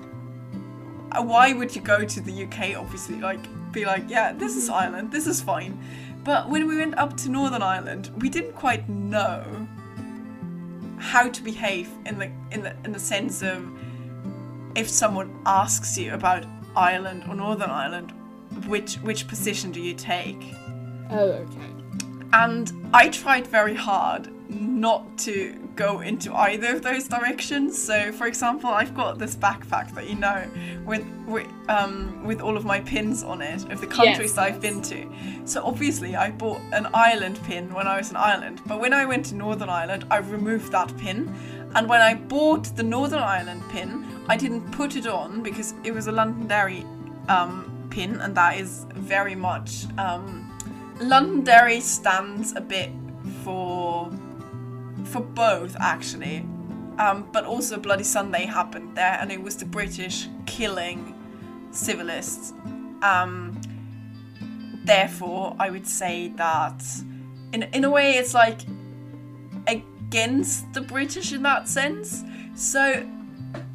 Uh, 1.12 1.24
Why 1.24 1.54
would 1.54 1.76
you 1.76 1.82
go 1.82 2.06
to 2.06 2.22
the 2.22 2.44
UK? 2.46 2.78
Obviously, 2.78 3.20
like, 3.20 3.40
be 3.72 3.86
like, 3.86 4.10
yeah, 4.10 4.34
this 4.34 4.56
is 4.56 4.70
Ireland, 4.70 5.12
this 5.12 5.28
is 5.28 5.42
fine. 5.42 5.78
But 6.24 6.50
when 6.50 6.68
we 6.68 6.78
went 6.78 6.98
up 6.98 7.18
to 7.18 7.30
Northern 7.30 7.62
Ireland, 7.62 8.12
we 8.18 8.30
didn't 8.30 8.54
quite 8.54 8.88
know 8.88 9.68
how 10.98 11.28
to 11.28 11.44
behave 11.44 11.90
in 12.06 12.18
the 12.18 12.32
in 12.52 12.62
the 12.62 12.74
in 12.86 12.94
the 12.94 13.00
sense 13.00 13.42
of 13.42 13.68
if 14.76 14.88
someone 14.88 15.38
asks 15.46 15.98
you 15.98 16.14
about 16.14 16.46
Ireland 16.76 17.26
or 17.28 17.36
Northern 17.36 17.70
Ireland, 17.70 18.14
which 18.68 18.96
which 18.96 19.28
position 19.28 19.72
do 19.72 19.82
you 19.82 19.94
take? 19.94 20.54
Oh, 21.10 21.32
okay. 21.32 21.74
And 22.32 22.72
I 22.94 23.10
tried 23.10 23.46
very 23.46 23.76
hard 23.76 24.30
not 24.50 25.18
to 25.20 25.63
go 25.76 26.02
into 26.02 26.34
either 26.34 26.76
of 26.76 26.82
those 26.82 27.08
directions. 27.08 27.82
So, 27.82 28.12
for 28.12 28.28
example, 28.28 28.70
I've 28.70 28.96
got 28.96 29.18
this 29.18 29.36
backpack 29.36 29.94
that 29.96 30.10
you 30.10 30.16
know 30.16 30.48
with 30.86 31.06
with 31.26 31.48
um 31.70 32.24
with 32.24 32.42
all 32.42 32.58
of 32.58 32.66
my 32.66 32.80
pins 32.82 33.24
on 33.24 33.42
it 33.42 33.70
of 33.72 33.82
the 33.82 33.88
countries 33.88 34.20
Yes, 34.20 34.34
that 34.34 34.44
I've 34.44 34.62
been 34.62 34.82
to. 34.84 35.10
So 35.46 35.64
obviously, 35.64 36.16
I 36.16 36.32
bought 36.32 36.62
an 36.72 36.88
Ireland 36.94 37.40
pin 37.44 37.74
when 37.74 37.88
I 37.88 37.98
was 37.98 38.12
in 38.12 38.18
Ireland, 38.18 38.62
but 38.66 38.80
when 38.80 38.94
I 38.94 39.06
went 39.06 39.26
to 39.28 39.36
Northern 39.36 39.70
Ireland, 39.70 40.06
I 40.12 40.18
removed 40.18 40.72
that 40.72 40.96
pin. 40.98 41.34
And 41.76 41.90
when 41.90 42.02
I 42.02 42.14
bought 42.14 42.66
the 42.76 42.84
Northern 42.84 43.20
Ireland 43.20 43.64
pin, 43.70 44.06
I 44.28 44.38
didn't 44.38 44.72
put 44.72 44.96
it 44.96 45.08
on 45.08 45.42
because 45.42 45.74
it 45.84 45.92
was 45.92 46.06
a 46.06 46.12
Londonderry 46.12 46.86
um, 47.28 47.88
pin, 47.90 48.22
and 48.22 48.36
that 48.36 48.60
is 48.60 48.86
very 48.94 49.36
much 49.36 49.86
um, 49.98 50.52
Londonderry 51.00 51.80
stands 51.80 52.54
a 52.56 52.62
bit 52.62 52.92
for 53.44 54.12
for 55.14 55.22
both 55.22 55.78
actually, 55.80 56.40
um, 56.98 57.30
but 57.32 57.46
also 57.46 57.78
Bloody 57.78 58.04
Sunday 58.04 58.46
happened 58.46 58.98
there, 58.98 59.18
and 59.22 59.32
it 59.32 59.42
was 59.42 59.56
the 59.56 59.66
British 59.66 60.28
killing 60.48 61.14
civilists. 61.72 62.52
Um, 63.04 63.62
therefore, 64.84 65.56
I 65.60 65.70
would 65.70 65.88
say 65.88 66.34
that 66.36 66.84
in 67.54 67.64
in 67.64 67.84
a 67.86 67.90
way 67.90 68.14
it's 68.14 68.34
like 68.34 68.62
against 69.68 70.74
the 70.74 70.82
British 70.82 71.32
in 71.32 71.44
that 71.44 71.68
sense. 71.68 72.24
So 72.56 73.08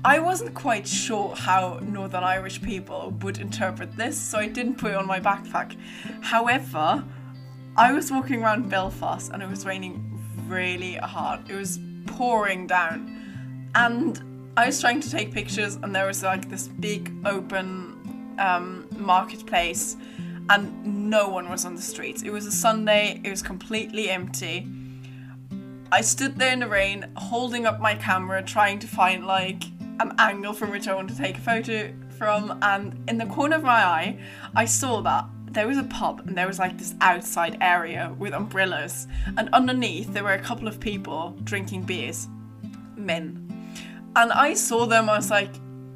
I 0.05 0.19
wasn't 0.19 0.55
quite 0.55 0.87
sure 0.89 1.37
how 1.37 1.79
Northern 1.83 2.25
Irish 2.25 2.61
people 2.61 3.15
would 3.23 3.39
interpret 3.39 3.97
this, 3.97 4.19
so 4.19 4.39
I 4.39 4.49
didn't 4.49 4.77
put 4.77 4.91
it 4.91 4.97
on 4.97 5.07
my 5.07 5.21
backpack. 5.21 5.77
However, 6.21 7.05
I 7.77 7.93
was 7.93 8.11
walking 8.11 8.43
around 8.43 8.69
Belfast 8.69 9.31
and 9.33 9.41
it 9.41 9.49
was 9.49 9.65
raining 9.65 10.08
really 10.49 10.95
hard. 10.95 11.49
It 11.51 11.55
was 11.55 11.79
pouring 12.07 12.67
down. 12.67 13.71
And 13.75 14.51
I 14.57 14.67
was 14.67 14.81
trying 14.81 15.01
to 15.01 15.11
take 15.11 15.33
pictures, 15.33 15.77
and 15.77 15.95
there 15.95 16.07
was 16.07 16.23
like 16.23 16.49
this 16.49 16.69
big 16.69 17.13
open 17.25 18.35
um, 18.39 18.89
marketplace, 18.97 19.97
and 20.51 21.11
no 21.11 21.29
one 21.29 21.49
was 21.49 21.65
on 21.65 21.75
the 21.75 21.83
streets. 21.83 22.23
It 22.23 22.31
was 22.31 22.47
a 22.47 22.53
Sunday, 22.53 23.21
it 23.23 23.31
was 23.31 23.43
completely 23.43 24.11
empty. 24.11 24.67
I 25.93 26.01
stood 26.01 26.37
there 26.37 26.53
in 26.53 26.61
the 26.61 26.69
rain, 26.69 27.11
holding 27.17 27.67
up 27.67 27.81
my 27.81 27.95
camera, 27.95 28.43
trying 28.43 28.79
to 28.81 28.87
find 28.87 29.27
like 29.27 29.65
an 30.01 30.15
angle 30.19 30.53
from 30.53 30.71
which 30.71 30.89
I 30.89 30.95
wanted 30.95 31.17
to 31.17 31.23
take 31.23 31.39
a 31.39 31.41
photo 31.41 31.93
from, 32.17 32.59
and 32.63 32.99
in 33.09 33.19
the 33.19 33.27
corner 33.27 33.57
of 33.57 33.63
my 33.63 33.85
eye, 33.85 34.19
I 34.57 34.65
saw 34.65 35.01
that 35.03 35.25
there 35.53 35.67
was 35.67 35.79
a 35.79 35.85
pub 35.85 36.23
and 36.27 36.37
there 36.37 36.47
was 36.47 36.59
like 36.59 36.79
this 36.79 36.95
outside 37.01 37.59
area 37.61 38.15
with 38.19 38.33
umbrellas, 38.33 39.07
and 39.37 39.49
underneath 39.53 40.13
there 40.13 40.25
were 40.25 40.33
a 40.33 40.39
couple 40.39 40.69
of 40.69 40.81
people 40.81 41.37
drinking 41.45 41.83
beers, 41.83 42.29
men. 42.97 43.45
And 44.17 44.33
I 44.33 44.55
saw 44.55 44.87
them, 44.87 45.09
I 45.09 45.17
was 45.17 45.31
like, 45.31 45.51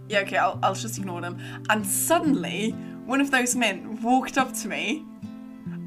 yeah, 0.09 0.21
okay, 0.21 0.37
I'll, 0.37 0.59
I'll 0.63 0.75
just 0.75 0.99
ignore 0.99 1.21
them. 1.21 1.39
And 1.71 1.87
suddenly, 1.87 2.71
one 3.07 3.21
of 3.21 3.31
those 3.31 3.57
men 3.57 4.01
walked 4.03 4.39
up 4.39 4.53
to 4.59 4.69
me 4.69 5.05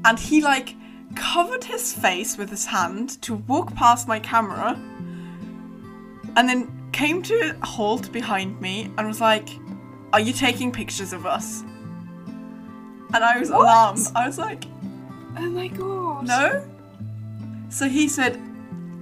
and 0.04 0.18
he 0.18 0.40
like 0.40 0.74
covered 1.14 1.64
his 1.64 1.92
face 1.92 2.36
with 2.36 2.50
his 2.50 2.66
hand 2.66 3.20
to 3.22 3.34
walk 3.34 3.74
past 3.74 4.06
my 4.06 4.18
camera 4.20 4.78
and 6.36 6.48
then 6.48 6.90
came 6.92 7.22
to 7.22 7.56
a 7.60 7.66
halt 7.66 8.12
behind 8.12 8.60
me 8.60 8.90
and 8.98 9.06
was 9.06 9.20
like, 9.20 9.48
Are 10.12 10.20
you 10.20 10.32
taking 10.32 10.72
pictures 10.72 11.12
of 11.12 11.26
us? 11.26 11.64
And 13.16 13.24
I 13.24 13.38
was 13.38 13.48
alarmed. 13.48 14.06
I 14.14 14.26
was 14.26 14.36
like, 14.36 14.66
Oh 15.38 15.50
my 15.50 15.68
god. 15.68 16.26
No? 16.26 16.62
So 17.70 17.88
he 17.88 18.08
said, 18.08 18.38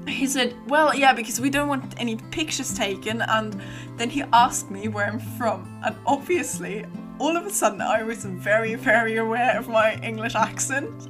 he 0.06 0.28
said, 0.28 0.54
well, 0.68 0.94
yeah, 0.94 1.12
because 1.12 1.40
we 1.40 1.50
don't 1.50 1.66
want 1.66 1.94
any 1.98 2.14
pictures 2.30 2.72
taken. 2.74 3.22
And 3.22 3.60
then 3.96 4.08
he 4.08 4.22
asked 4.32 4.70
me 4.70 4.86
where 4.86 5.06
I'm 5.06 5.18
from. 5.18 5.80
And 5.84 5.96
obviously, 6.06 6.84
all 7.18 7.36
of 7.36 7.44
a 7.44 7.50
sudden, 7.50 7.80
I 7.80 8.04
was 8.04 8.24
very, 8.24 8.76
very 8.76 9.16
aware 9.16 9.58
of 9.58 9.66
my 9.68 9.96
English 9.96 10.34
accent. 10.34 11.08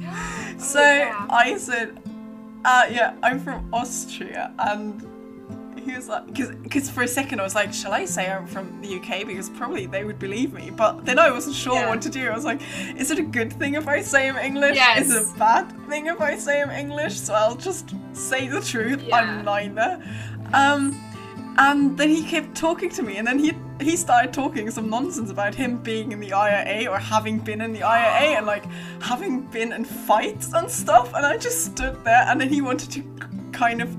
So 0.58 0.80
yeah. 0.80 1.26
I 1.30 1.56
said, 1.56 2.02
uh, 2.66 2.86
yeah, 2.90 3.16
I'm 3.22 3.40
from 3.40 3.68
Austria. 3.72 4.52
And 4.58 5.06
he 5.84 5.94
was 5.94 6.08
like, 6.08 6.26
because 6.62 6.90
for 6.90 7.02
a 7.02 7.08
second 7.08 7.40
I 7.40 7.44
was 7.44 7.54
like, 7.54 7.72
shall 7.72 7.92
I 7.92 8.04
say 8.04 8.30
I'm 8.30 8.46
from 8.46 8.80
the 8.82 8.96
UK? 8.98 9.26
Because 9.26 9.48
probably 9.50 9.86
they 9.86 10.04
would 10.04 10.18
believe 10.18 10.52
me. 10.52 10.70
But 10.70 11.04
then 11.04 11.18
I 11.18 11.30
wasn't 11.30 11.56
sure 11.56 11.74
Yeah. 11.74 11.88
what 11.88 12.02
to 12.02 12.10
do. 12.10 12.28
I 12.28 12.34
was 12.34 12.44
like, 12.44 12.60
is 12.96 13.10
it 13.10 13.18
a 13.18 13.22
good 13.22 13.52
thing 13.52 13.74
if 13.74 13.86
I 13.88 14.00
say 14.00 14.28
I'm 14.28 14.36
English? 14.36 14.76
Yes. 14.76 15.06
Is 15.06 15.14
it 15.14 15.34
a 15.34 15.38
bad 15.38 15.64
thing 15.88 16.06
if 16.06 16.20
I 16.20 16.36
say 16.36 16.60
I'm 16.62 16.70
English? 16.70 17.18
So 17.20 17.34
I'll 17.34 17.56
just 17.56 17.94
say 18.12 18.48
the 18.48 18.60
truth. 18.60 19.02
Yeah. 19.02 19.16
I'm 19.16 19.44
neither. 19.44 20.02
Um, 20.52 21.00
and 21.58 21.96
then 21.98 22.08
he 22.08 22.22
kept 22.24 22.54
talking 22.54 22.88
to 22.90 23.02
me, 23.02 23.16
and 23.18 23.26
then 23.26 23.38
he 23.38 23.52
he 23.80 23.96
started 23.96 24.32
talking 24.32 24.70
some 24.70 24.88
nonsense 24.90 25.30
about 25.30 25.54
him 25.54 25.78
being 25.78 26.12
in 26.12 26.20
the 26.20 26.32
IRA 26.32 26.86
or 26.90 26.98
having 26.98 27.38
been 27.38 27.60
in 27.62 27.72
the 27.72 27.82
IRA 27.82 28.36
and 28.36 28.46
like 28.46 28.64
having 29.00 29.40
been 29.50 29.72
in 29.72 29.84
fights 29.84 30.52
and 30.52 30.70
stuff. 30.70 31.12
And 31.14 31.24
I 31.26 31.36
just 31.38 31.64
stood 31.64 32.02
there, 32.04 32.24
and 32.28 32.40
then 32.40 32.48
he 32.48 32.60
wanted 32.60 32.90
to 32.92 33.02
kind 33.52 33.82
of 33.82 33.96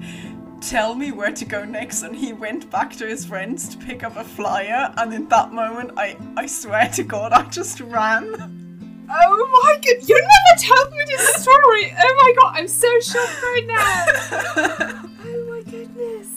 tell 0.62 0.94
me 0.96 1.12
where 1.12 1.32
to 1.32 1.44
go 1.46 1.66
next 1.66 2.04
and 2.04 2.16
he 2.16 2.34
went 2.34 2.70
back 2.70 2.92
to 2.96 3.08
his 3.08 3.26
friends 3.26 3.68
to 3.70 3.78
pick 3.78 4.04
up 4.04 4.16
a 4.16 4.24
flyer 4.24 4.94
and 4.98 5.14
in 5.14 5.28
that 5.28 5.52
moment 5.52 5.92
I 5.98 6.16
I 6.38 6.46
swear 6.46 6.88
to 6.90 7.04
god 7.04 7.34
I 7.34 7.44
just 7.50 7.80
ran 7.82 8.58
Oh 9.14 9.50
my 9.64 9.76
god, 9.76 10.08
you 10.08 10.16
never 10.16 10.64
told 10.64 10.92
me 10.96 11.04
this 11.06 11.42
story! 11.44 11.94
Oh 12.02 12.16
my 12.16 12.34
god, 12.42 12.54
I'm 12.58 12.68
so 12.70 12.88
shocked 13.02 13.44
right 13.44 13.66
now! 13.68 14.06
oh 15.26 15.50
my 15.50 15.70
goodness. 15.70 16.28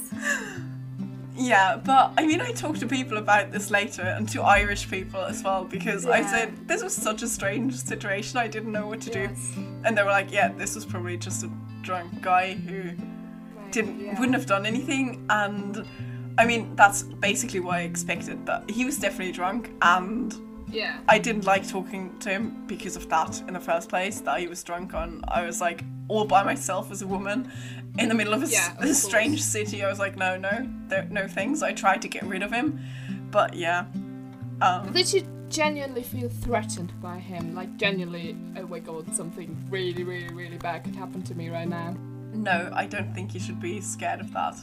Yeah, 1.36 1.76
but 1.76 2.12
I 2.18 2.26
mean, 2.26 2.40
I 2.40 2.50
talked 2.50 2.80
to 2.80 2.88
people 2.88 3.18
about 3.18 3.52
this 3.52 3.70
later 3.70 4.02
and 4.02 4.28
to 4.30 4.42
Irish 4.42 4.90
people 4.90 5.20
as 5.20 5.44
well 5.44 5.64
because 5.64 6.04
I 6.04 6.22
said 6.22 6.66
this 6.66 6.82
was 6.82 6.92
such 6.96 7.22
a 7.22 7.28
strange 7.28 7.76
situation. 7.76 8.38
I 8.38 8.48
didn't 8.48 8.72
know 8.72 8.88
what 8.88 9.00
to 9.02 9.12
Yes. 9.20 9.52
do, 9.54 9.62
and 9.84 9.96
they 9.96 10.02
were 10.02 10.10
like, 10.10 10.32
"Yeah, 10.32 10.48
this 10.48 10.74
was 10.74 10.84
probably 10.84 11.16
just 11.16 11.44
a 11.44 11.50
drunk 11.82 12.22
guy 12.22 12.54
who 12.54 12.90
didn't 13.74 14.00
yeah. 14.00 14.18
wouldn't 14.18 14.36
have 14.38 14.46
done 14.46 14.64
anything." 14.66 15.26
And 15.28 15.84
I 16.38 16.44
mean, 16.46 16.74
that's 16.76 17.02
basically 17.02 17.60
what 17.60 17.74
I 17.74 17.82
expected. 17.82 18.46
That 18.46 18.70
he 18.70 18.84
was 18.84 18.96
definitely 18.98 19.32
drunk, 19.32 19.70
and 19.82 20.34
Yeah. 20.70 20.98
I 21.08 21.18
didn't 21.18 21.44
like 21.44 21.64
talking 21.68 22.18
to 22.20 22.28
him 22.30 22.64
because 22.66 22.96
of 22.96 23.08
that 23.08 23.42
in 23.46 23.54
the 23.54 23.60
first 23.60 23.88
place. 23.88 24.20
That 24.20 24.40
he 24.40 24.46
was 24.48 24.64
drunk 24.64 24.94
on. 24.94 25.08
I 25.28 25.42
was 25.44 25.60
like 25.60 25.84
all 26.08 26.24
by 26.24 26.42
myself 26.42 26.90
as 26.90 27.02
a 27.02 27.06
woman 27.06 27.50
in 27.98 28.08
the 28.08 28.14
middle 28.14 28.34
of 28.34 28.42
a, 28.42 28.46
Yeah, 28.46 28.76
of 28.78 28.84
a 28.84 28.94
strange 28.94 29.40
city. 29.42 29.84
I 29.84 29.88
was 29.88 29.98
like, 29.98 30.16
no, 30.16 30.36
no, 30.36 30.68
there, 30.88 31.06
no 31.10 31.28
things. 31.28 31.62
I 31.62 31.72
tried 31.72 32.02
to 32.02 32.08
get 32.08 32.24
rid 32.24 32.42
of 32.42 32.50
him, 32.50 32.80
but 33.30 33.54
yeah. 33.54 33.84
Um, 34.60 34.92
Did 34.92 35.12
you 35.12 35.22
genuinely 35.48 36.02
feel 36.02 36.28
threatened 36.28 36.92
by 37.00 37.18
him? 37.18 37.54
Like, 37.54 37.76
genuinely, 37.76 38.36
oh 38.58 38.66
my 38.66 38.80
god, 38.80 39.14
something 39.14 39.56
really, 39.70 40.02
really, 40.02 40.32
really 40.34 40.58
bad 40.58 40.84
could 40.84 40.96
happen 40.96 41.22
to 41.22 41.34
me 41.34 41.50
right 41.50 41.68
now? 41.68 41.96
No, 42.34 42.70
I 42.74 42.86
don't 42.86 43.14
think 43.14 43.34
you 43.34 43.40
should 43.40 43.60
be 43.60 43.80
scared 43.80 44.20
of 44.20 44.32
that. 44.32 44.56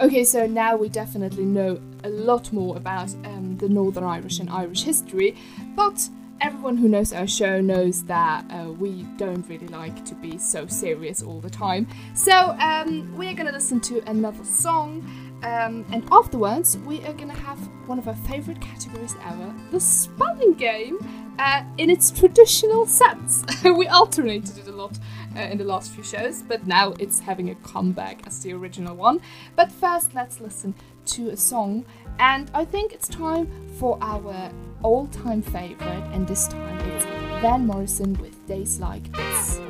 Okay, 0.00 0.24
so 0.24 0.46
now 0.46 0.76
we 0.76 0.88
definitely 0.88 1.44
know 1.44 1.80
a 2.02 2.08
lot 2.08 2.52
more 2.52 2.76
about 2.76 3.14
um, 3.24 3.56
the 3.58 3.68
Northern 3.68 4.02
Irish 4.02 4.40
and 4.40 4.50
Irish 4.50 4.82
history, 4.82 5.36
but 5.76 6.08
everyone 6.40 6.76
who 6.76 6.88
knows 6.88 7.12
our 7.12 7.26
show 7.26 7.60
knows 7.60 8.02
that 8.04 8.44
uh, 8.50 8.70
we 8.72 9.04
don't 9.16 9.48
really 9.48 9.68
like 9.68 10.04
to 10.04 10.14
be 10.16 10.36
so 10.36 10.66
serious 10.66 11.22
all 11.22 11.40
the 11.40 11.48
time. 11.48 11.86
So 12.14 12.56
um, 12.58 13.16
we 13.16 13.28
are 13.28 13.34
gonna 13.34 13.52
listen 13.52 13.80
to 13.82 14.02
another 14.10 14.44
song, 14.44 15.08
um, 15.44 15.86
and 15.92 16.06
afterwards 16.10 16.76
we 16.78 17.04
are 17.06 17.12
gonna 17.12 17.32
have 17.32 17.58
one 17.86 17.98
of 17.98 18.08
our 18.08 18.16
favorite 18.16 18.60
categories 18.60 19.14
ever, 19.24 19.54
the 19.70 19.80
spelling 19.80 20.54
game. 20.54 20.98
Uh, 21.36 21.64
in 21.78 21.90
its 21.90 22.12
traditional 22.12 22.86
sense, 22.86 23.44
we 23.64 23.88
alternated 23.88 24.56
it 24.56 24.68
a 24.68 24.72
lot 24.72 24.96
uh, 25.36 25.40
in 25.40 25.58
the 25.58 25.64
last 25.64 25.92
few 25.92 26.02
shows, 26.02 26.42
but 26.42 26.66
now 26.66 26.94
it's 26.98 27.18
having 27.18 27.50
a 27.50 27.54
comeback 27.56 28.26
as 28.26 28.40
the 28.40 28.52
original 28.52 28.94
one. 28.96 29.20
But 29.56 29.70
first, 29.72 30.14
let's 30.14 30.40
listen 30.40 30.74
to 31.06 31.30
a 31.30 31.36
song, 31.36 31.84
and 32.18 32.50
I 32.54 32.64
think 32.64 32.92
it's 32.92 33.08
time 33.08 33.50
for 33.78 33.98
our 34.00 34.50
all 34.82 35.06
time 35.08 35.42
favorite, 35.42 36.04
and 36.12 36.26
this 36.26 36.48
time 36.48 36.78
it's 36.90 37.04
Van 37.42 37.66
Morrison 37.66 38.14
with 38.14 38.46
Days 38.46 38.80
Like 38.80 39.12
This. 39.12 39.60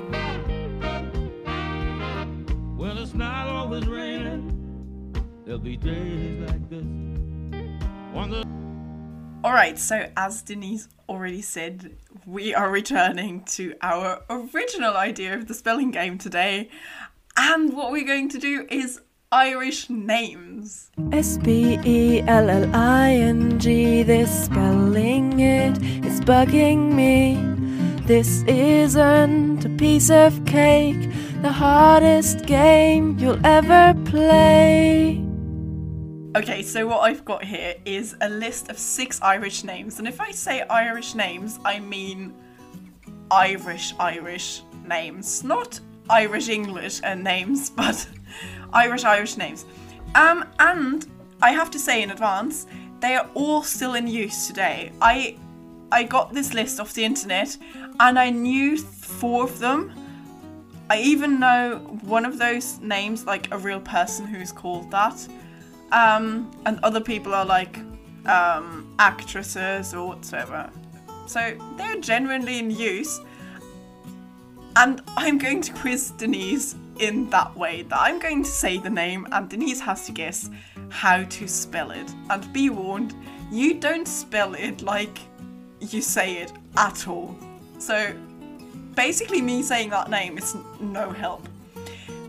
Well, 2.77 2.99
it's 2.99 3.15
not 3.15 3.49
always 3.49 3.87
raining. 3.87 4.51
There'll 5.45 5.59
be 5.59 5.77
days 5.77 6.51
like 6.51 6.71
this. 6.71 6.85
One 8.13 8.45
Alright, 9.45 9.79
so 9.79 10.11
as 10.17 10.41
Denise 10.41 10.89
already 11.07 11.43
said, 11.43 11.99
we 12.27 12.55
are 12.55 12.71
returning 12.71 13.43
to 13.45 13.75
our 13.83 14.23
original 14.31 14.97
idea 14.97 15.35
of 15.35 15.47
the 15.47 15.55
spelling 15.55 15.91
game 15.91 16.19
today. 16.19 16.69
And 17.37 17.75
what 17.75 17.93
we're 17.93 18.07
going 18.07 18.29
to 18.31 18.39
do 18.39 18.67
is 18.71 19.01
Irish 19.33 19.91
names. 19.91 20.91
S 21.13 21.39
B 21.39 21.79
E 21.85 22.23
L 22.23 22.49
L 22.49 22.75
I 22.75 23.11
N 23.11 23.59
G. 23.59 24.03
This 24.03 24.45
spelling 24.45 25.41
it 25.41 25.77
is 26.05 26.21
bugging 26.21 26.93
me. 26.93 27.37
This 28.07 28.43
isn't 28.45 29.65
a 29.65 29.71
piece 29.71 30.11
of 30.11 30.45
cake. 30.45 31.11
The 31.43 31.53
hardest 31.53 32.47
game 32.47 33.19
you'll 33.19 33.45
ever 33.45 33.95
play. 34.05 35.25
Okay, 36.37 36.65
so 36.65 36.85
what 36.89 37.03
I've 37.03 37.25
got 37.25 37.45
here 37.45 37.77
is 37.85 38.17
a 38.21 38.29
list 38.29 38.69
of 38.69 38.77
six 38.77 39.23
Irish 39.23 39.63
names, 39.63 40.01
and 40.01 40.09
if 40.09 40.21
I 40.21 40.33
say 40.33 40.63
Irish 40.63 41.15
names, 41.15 41.61
I 41.65 41.79
mean 41.79 42.35
Irish 43.31 43.95
Irish 44.01 44.63
names, 44.85 45.45
not 45.45 45.79
Irish 46.11 46.49
English 46.49 47.01
uh, 47.05 47.15
names, 47.15 47.71
but 47.77 48.09
Irish 48.73 49.05
Irish 49.05 49.37
names. 49.37 49.65
Um, 50.17 50.45
and 50.59 51.07
I 51.41 51.53
have 51.53 51.71
to 51.71 51.79
say 51.79 52.03
in 52.03 52.11
advance, 52.11 52.67
they 52.99 53.15
are 53.15 53.31
all 53.35 53.63
still 53.63 53.95
in 53.95 54.09
use 54.09 54.49
today. 54.49 54.91
I 55.01 55.37
I 55.93 56.03
got 56.03 56.35
this 56.35 56.53
list 56.53 56.81
off 56.81 56.95
the 56.95 57.05
internet, 57.05 57.57
and 58.01 58.19
I 58.19 58.31
knew 58.31 58.77
four 58.77 59.45
of 59.45 59.61
them. 59.61 59.93
I 60.91 60.99
even 60.99 61.39
know 61.39 61.77
one 62.03 62.25
of 62.25 62.39
those 62.39 62.81
names, 62.81 63.25
like 63.25 63.55
a 63.55 63.57
real 63.57 63.81
person 63.81 64.27
who's 64.27 64.51
called 64.51 64.91
that 64.91 65.29
um, 65.95 66.51
and 66.67 66.79
other 66.83 67.01
people 67.01 67.33
are 67.33 67.47
like 67.47 67.79
um, 68.27 68.95
actresses 68.99 69.95
or 69.95 70.09
whatsoever. 70.09 70.69
So 71.27 71.57
they're 71.77 72.01
genuinely 72.01 72.59
in 72.59 72.71
use. 72.71 73.21
And 74.77 75.01
I'm 75.17 75.39
going 75.39 75.63
to 75.63 75.73
quiz 75.73 76.11
Denise 76.11 76.75
in 76.99 77.31
that 77.31 77.57
way 77.57 77.83
that 77.83 77.99
I'm 77.99 78.19
going 78.19 78.43
to 78.43 78.51
say 78.51 78.79
the 78.79 78.91
name 78.91 79.27
and 79.31 79.49
Denise 79.49 79.81
has 79.81 80.05
to 80.07 80.13
guess 80.13 80.51
how 80.91 81.23
to 81.23 81.47
spell 81.47 81.93
it. 81.93 82.13
And 82.29 82.53
be 82.53 82.71
warned, 82.71 83.15
you 83.53 83.75
don't 83.75 84.09
spell 84.09 84.55
it 84.55 84.83
like 84.83 85.17
you 85.81 86.03
say 86.03 86.39
it 86.39 86.53
at 86.77 87.07
all. 87.07 87.37
So 87.79 88.13
basically, 88.97 89.43
me 89.43 89.63
saying 89.63 89.91
that 89.91 90.11
name 90.11 90.39
is 90.39 90.57
no 90.81 91.11
help. 91.11 91.49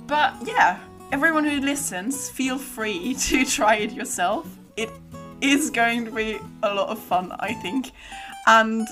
But 0.06 0.36
yeah, 0.46 0.80
everyone 1.12 1.46
who 1.46 1.60
listens, 1.62 2.30
feel 2.30 2.58
free 2.58 3.14
to 3.20 3.46
try 3.46 3.76
it 3.76 3.92
yourself. 3.92 4.48
It 4.78 4.90
is 5.42 5.70
going 5.70 6.06
to 6.06 6.12
be 6.12 6.40
a 6.64 6.74
lot 6.74 6.90
of 6.90 7.00
fun, 7.00 7.32
I 7.40 7.54
think. 7.54 7.92
And 8.48 8.88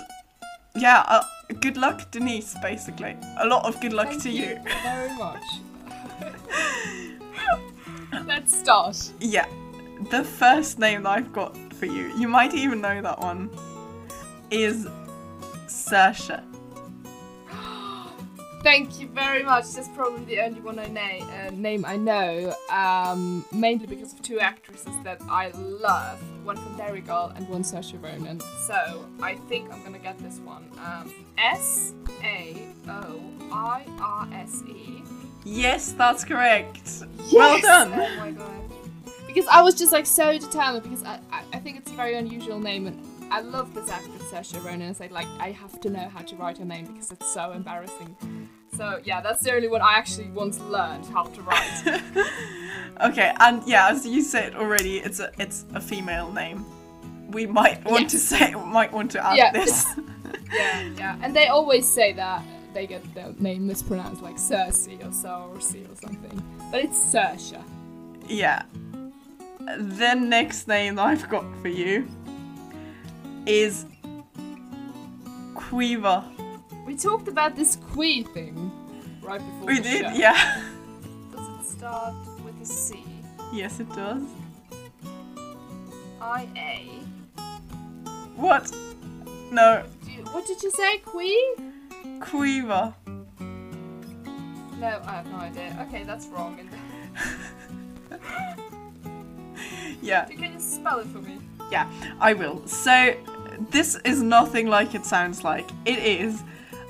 yeah, 0.75 1.03
uh, 1.07 1.23
good 1.61 1.77
luck, 1.77 2.11
Denise, 2.11 2.55
basically. 2.61 3.15
A 3.37 3.47
lot 3.47 3.65
of 3.65 3.79
good 3.81 3.93
luck 3.93 4.09
Thank 4.09 4.23
to 4.23 4.29
you 4.29 4.45
you. 4.45 4.59
very 4.83 5.13
much. 5.17 5.43
Let's 8.25 8.57
start. 8.57 9.11
Yeah, 9.19 9.47
the 10.09 10.23
first 10.23 10.79
name 10.79 11.03
that 11.03 11.09
I've 11.09 11.33
got 11.33 11.55
for 11.73 11.85
you, 11.85 12.15
you 12.17 12.27
might 12.27 12.53
even 12.53 12.81
know 12.81 13.01
that 13.01 13.19
one, 13.19 13.49
is 14.51 14.87
Saoirse. 15.67 16.41
Thank 18.63 18.99
you 19.01 19.07
very 19.09 19.43
much. 19.43 19.73
That's 19.73 19.89
probably 19.89 20.23
the 20.23 20.39
only 20.41 20.61
one 20.61 20.79
I 20.79 20.87
na- 20.87 21.25
uh, 21.25 21.51
name 21.51 21.83
I 21.85 21.97
know. 21.97 22.55
Um, 22.71 23.43
mainly 23.51 23.85
because 23.87 24.13
of 24.13 24.21
two 24.21 24.39
actresses 24.39 24.93
that 25.03 25.21
I 25.29 25.49
love. 25.49 26.21
One 26.45 26.55
from 26.55 26.77
Derry 26.77 27.01
Girl 27.01 27.33
and 27.35 27.47
one 27.49 27.63
Saoirse 27.63 28.01
Ronan. 28.01 28.39
So 28.65 29.05
I 29.21 29.35
think 29.49 29.71
I'm 29.71 29.83
gonna 29.83 29.99
get 29.99 30.17
this 30.19 30.39
one. 30.39 30.65
Um, 30.83 31.13
S 31.37 31.93
A 32.23 32.57
O 32.87 33.21
I 33.51 33.85
R 33.99 34.29
S 34.33 34.63
E. 34.67 35.03
Yes, 35.43 35.91
that's 35.91 36.23
correct. 36.23 37.03
Well 37.33 37.59
done. 37.59 37.91
Oh 37.93 38.15
my 38.17 38.31
god. 38.31 38.49
Because 39.27 39.47
I 39.47 39.61
was 39.61 39.75
just 39.75 39.91
like 39.91 40.05
so 40.05 40.37
determined 40.37 40.83
because 40.83 41.03
I, 41.03 41.19
I, 41.31 41.43
I 41.53 41.59
think 41.59 41.77
it's 41.79 41.91
a 41.91 41.95
very 41.95 42.13
unusual 42.15 42.59
name 42.59 42.87
and 42.87 43.03
I 43.31 43.41
love 43.41 43.73
this 43.73 43.89
actress 43.89 44.23
Saoirse 44.31 44.63
Ronan. 44.63 44.83
It's 44.89 44.99
like, 44.99 45.11
like 45.11 45.27
I 45.39 45.51
have 45.51 45.79
to 45.81 45.89
know 45.89 46.07
how 46.09 46.21
to 46.21 46.35
write 46.35 46.57
her 46.59 46.65
name 46.65 46.85
because 46.85 47.11
it's 47.11 47.31
so 47.33 47.51
embarrassing. 47.51 48.15
So 48.75 48.99
yeah, 49.03 49.21
that's 49.21 49.41
the 49.41 49.53
only 49.53 49.67
one 49.67 49.81
I 49.81 49.93
actually 49.93 50.29
once 50.29 50.59
learned 50.59 51.05
how 51.07 51.23
to 51.23 51.41
write. 51.41 52.01
Okay, 53.01 53.33
and 53.39 53.63
yeah, 53.65 53.89
as 53.89 54.05
you 54.05 54.21
said 54.21 54.53
already, 54.55 54.97
it's 54.99 55.19
a 55.19 55.31
it's 55.39 55.65
a 55.73 55.81
female 55.81 56.31
name. 56.31 56.63
We 57.31 57.47
might 57.47 57.83
want 57.85 58.07
to 58.11 58.19
say, 58.19 58.53
might 58.53 58.91
want 58.93 59.09
to 59.11 59.25
add 59.25 59.35
Yeah. 59.35 59.51
this. 59.51 59.87
yeah, 60.53 60.81
yeah. 60.97 61.17
And 61.23 61.35
they 61.35 61.47
always 61.47 61.87
say 61.91 62.13
that 62.13 62.43
they 62.75 62.85
get 62.85 63.01
their 63.15 63.33
name 63.39 63.65
mispronounced 63.65 64.21
like 64.21 64.35
Cersei 64.35 65.01
or 65.03 65.09
Cersei 65.09 65.91
or 65.91 65.95
something. 65.95 66.43
But 66.71 66.81
it's 66.85 66.99
Saoirse. 67.13 67.63
yeah. 68.27 68.61
The 69.59 70.13
next 70.13 70.67
name 70.67 70.99
I've 70.99 71.27
got 71.29 71.45
for 71.63 71.69
you 71.69 72.07
is 73.45 73.85
Caoimhe. 75.55 76.23
We 76.85 76.95
talked 76.97 77.27
about 77.27 77.55
this 77.55 77.75
Qui 77.77 78.23
thing 78.23 78.71
right 79.21 79.39
before 79.39 79.67
We 79.67 79.79
did, 79.79 80.05
show. 80.05 80.11
yeah. 80.13 80.61
Does 81.31 81.47
it 81.59 81.65
start 81.77 82.13
with 82.43 82.61
a 82.61 82.65
C? 82.65 83.03
Yes, 83.53 83.79
it 83.79 83.89
does. 83.93 84.23
I 86.21 86.47
A. 86.55 87.41
What? 88.35 88.71
No, 89.51 89.83
you, 90.07 90.23
what 90.31 90.45
did 90.47 90.61
you 90.63 90.71
say? 90.71 90.97
Qui? 90.99 91.37
Caoimhe. 92.19 92.93
No, 94.79 95.01
I 95.05 95.11
have 95.11 95.27
no 95.27 95.37
idea. 95.37 95.77
Okay, 95.87 96.03
that's 96.03 96.25
wrong. 96.27 96.59
Yeah, 100.01 100.25
can 100.25 100.53
you 100.53 100.59
spell 100.59 100.99
it 100.99 101.07
for 101.07 101.19
me? 101.21 101.37
yeah, 101.71 101.89
I 102.19 102.33
will. 102.33 102.65
So, 102.67 103.13
this 103.71 103.95
is 104.03 104.21
nothing 104.21 104.67
like 104.67 104.95
it 104.95 105.05
sounds 105.05 105.43
like. 105.43 105.69
It 105.85 105.99
is 105.99 106.41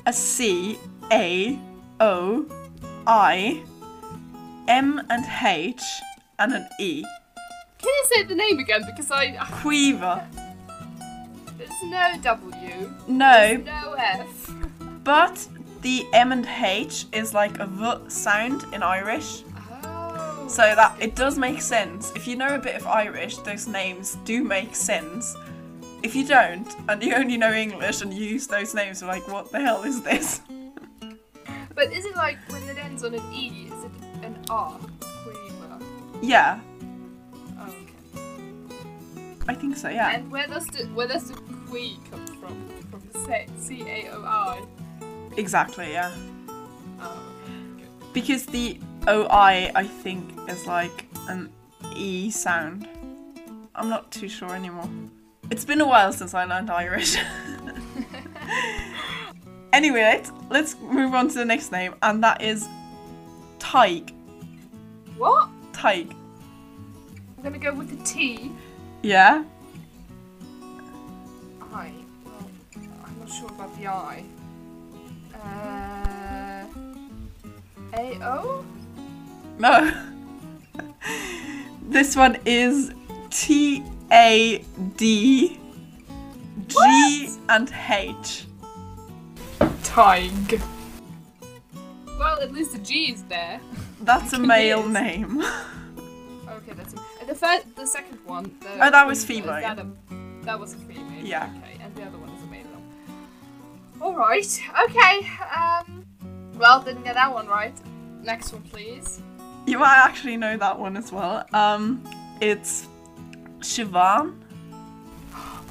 a 0.06 0.14
C 0.14 0.78
A 1.12 1.58
O 2.00 2.46
I 3.08 3.62
M 4.68 5.02
and 5.10 5.26
H 5.46 5.82
and 6.40 6.54
an 6.54 6.68
E. 6.80 7.04
Can 7.80 7.90
you 7.90 8.06
say 8.14 8.24
the 8.24 8.36
name 8.36 8.60
again? 8.60 8.82
Because 8.86 9.12
I 9.12 9.34
Caoimhe. 9.36 10.24
there's 11.58 11.84
no 11.84 12.14
W, 12.22 12.94
No, 13.08 13.58
no 13.58 13.94
F. 13.98 14.52
but 15.04 15.48
the 15.82 16.06
M 16.14 16.32
and 16.32 16.46
H 16.46 17.06
is 17.12 17.34
like 17.34 17.60
a 17.60 17.66
V 17.68 18.10
sound 18.10 18.64
in 18.74 18.82
Irish. 18.84 19.44
Oh. 19.84 20.46
So 20.48 20.62
that 20.62 20.96
it 21.00 21.16
does 21.16 21.38
make 21.38 21.62
sense. 21.62 22.12
If 22.16 22.26
you 22.26 22.38
know 22.38 22.56
a 22.56 22.60
bit 22.60 22.76
of 22.76 22.88
Irish, 22.88 23.38
those 23.40 23.68
names 23.68 24.16
do 24.24 24.44
make 24.46 24.76
sense. 24.76 25.36
If 26.04 26.16
you 26.16 26.28
don't, 26.28 26.68
and 26.90 27.02
you 27.02 27.16
only 27.16 27.38
know 27.38 27.52
English 27.54 28.02
and 28.02 28.14
use 28.14 28.46
those 28.48 28.74
names, 28.74 29.02
you're 29.02 29.10
like, 29.10 29.26
what 29.28 29.52
the 29.52 29.60
hell 29.62 29.84
is 29.84 30.02
this? 30.02 30.42
But 31.76 31.92
is 31.92 32.06
it 32.06 32.16
like 32.16 32.38
when 32.52 32.62
it 32.70 32.78
ends 32.78 33.04
on 33.04 33.16
an 33.16 33.34
E? 33.34 33.68
Is 33.72 33.84
it 33.86 33.92
an 34.24 34.38
R? 34.48 34.80
Caoimhe. 35.00 36.20
Yeah, 36.22 36.60
Oh, 37.58 37.64
okay. 37.66 39.36
I 39.48 39.56
think 39.56 39.76
so, 39.76 39.90
yeah. 39.90 40.12
And 40.12 40.30
where 40.32 40.46
does 40.46 40.68
the 40.68 40.86
where 40.94 41.08
does 41.08 41.30
the 41.32 41.36
qui 41.68 42.00
come 42.12 42.28
from? 42.28 42.70
From 42.92 43.02
the 43.12 43.48
C 43.58 43.82
A 43.88 44.10
O 44.12 44.22
I. 44.24 44.62
Exactly, 45.36 45.94
yeah. 45.94 46.12
Oh, 47.00 47.24
okay. 47.76 47.88
Because 48.14 48.46
the 48.46 48.80
OI, 49.08 49.72
I 49.74 49.88
think, 50.04 50.30
is 50.48 50.68
like 50.68 51.08
an 51.28 51.50
E 51.96 52.30
sound. 52.30 52.88
I'm 53.74 53.90
not 53.90 54.12
too 54.12 54.30
sure 54.30 54.54
anymore. 54.54 54.88
It's 55.54 55.66
been 55.66 55.82
a 55.82 55.88
while 55.88 56.12
since 56.12 56.34
I 56.34 56.46
learned 56.46 56.72
Irish. 56.72 57.16
anyway, 59.72 60.02
let's, 60.02 60.32
let's 60.50 60.76
move 60.80 61.14
on 61.14 61.28
to 61.28 61.36
the 61.36 61.46
next 61.46 61.72
name, 61.72 61.94
and 62.02 62.24
that 62.24 62.42
is 62.42 62.68
Tadhg. 63.60 64.10
What? 65.16 65.50
Tadhg. 65.72 66.10
I'm 67.38 67.44
gonna 67.44 67.60
go 67.60 67.72
with 67.72 67.96
the 67.96 68.04
T. 68.04 68.52
Yeah? 69.04 69.44
I. 71.72 71.92
Well, 72.26 72.50
I'm 73.06 73.20
not 73.20 73.30
sure 73.30 73.50
about 73.50 73.78
the 73.78 73.86
I. 73.86 74.24
Uh. 75.36 76.66
A 77.94 78.18
O. 78.24 78.66
No. 79.60 80.04
this 81.84 82.16
one 82.16 82.40
is 82.44 82.92
T 83.30 83.84
A 84.14 84.64
D 84.96 85.60
G 86.68 87.30
and 87.50 87.74
H. 87.90 88.46
Tadhg. 89.60 90.62
Well, 92.20 92.40
at 92.42 92.52
least 92.54 92.74
the 92.74 92.80
G 92.80 93.12
is 93.12 93.24
there. 93.24 93.60
That's 94.02 94.34
a 94.34 94.40
male 94.54 94.88
name. 94.88 95.42
Okay, 95.42 96.74
that's. 96.76 96.94
And 97.20 97.28
the 97.30 97.36
first, 97.36 97.76
the 97.76 97.86
second 97.88 98.20
one. 98.26 98.56
The 98.62 98.86
Oh, 98.86 98.92
that 98.92 99.08
was 99.08 99.26
female, 99.26 99.56
female. 99.56 99.76
That, 99.76 99.80
a, 99.80 100.46
that 100.46 100.60
was 100.60 100.74
a 100.74 100.78
female. 100.78 101.24
Yeah. 101.24 101.50
Okay, 101.64 101.78
and 101.82 101.96
the 101.96 102.04
other 102.04 102.18
one 102.18 102.30
is 102.30 102.44
a 102.44 102.48
male. 102.48 102.66
All 104.02 104.16
right. 104.16 104.62
Okay. 104.90 105.28
Um. 105.56 106.06
Well, 106.58 106.82
didn't 106.82 107.04
get 107.04 107.16
that 107.16 107.34
one 107.34 107.48
right. 107.48 107.74
Next 108.24 108.54
one, 108.54 108.62
please. 108.64 109.22
you 109.66 109.80
might 109.80 109.98
actually 109.98 110.38
know 110.38 110.56
that 110.56 110.80
one 110.80 110.96
as 110.96 111.12
well. 111.12 111.46
Um, 111.52 112.04
it's 112.40 112.88
Siobhan. 113.64 114.34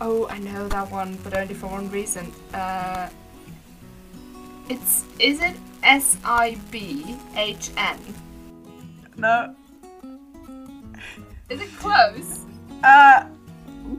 Oh, 0.00 0.26
I 0.28 0.38
know 0.38 0.66
that 0.68 0.90
one, 0.90 1.16
but 1.22 1.35
only 1.37 1.55
for 1.55 1.68
one 1.68 1.90
reason. 1.90 2.33
Uh, 2.52 3.09
it's 4.68 5.05
is 5.18 5.40
it 5.40 5.55
S 5.83 6.16
I 6.24 6.57
B 6.70 7.16
H 7.37 7.70
N? 7.76 7.98
No, 9.16 9.55
Is 11.50 11.61
it 11.61 11.70
close? 11.76 12.40
uh, 12.83 13.26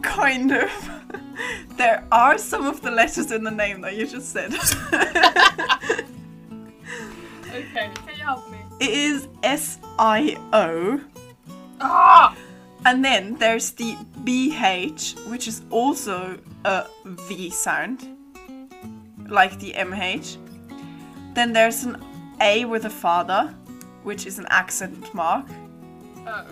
kind 0.02 0.52
of. 0.52 0.90
there 1.78 2.04
are 2.12 2.38
some 2.38 2.66
of 2.66 2.82
the 2.82 2.92
letters 2.92 3.32
in 3.32 3.44
the 3.44 3.52
name 3.52 3.82
that 3.82 3.96
you 3.96 4.08
just 4.08 4.32
said. 4.34 4.54
Okay, 7.56 7.92
can 7.94 8.16
you 8.18 8.24
help 8.24 8.50
me? 8.50 8.58
it 8.80 8.90
is 8.90 9.28
S 9.44 9.78
I 10.00 10.36
O. 10.54 11.00
Ah! 11.80 12.36
And 12.86 13.04
then 13.04 13.36
there's 13.36 13.72
the 13.72 13.96
BH, 14.24 15.30
which 15.30 15.48
is 15.48 15.62
also 15.70 16.38
a 16.66 16.86
V 17.06 17.50
sound, 17.50 18.06
like 19.30 19.58
the 19.60 19.74
MH. 19.74 20.38
Then 21.34 21.54
there's 21.54 21.84
an 21.86 22.04
A 22.42 22.66
with 22.66 22.86
a 22.86 22.90
fada, 22.90 23.56
which 24.04 24.26
is 24.26 24.38
an 24.38 24.46
accent 24.50 25.14
mark, 25.14 25.46
Oh. 26.28 26.46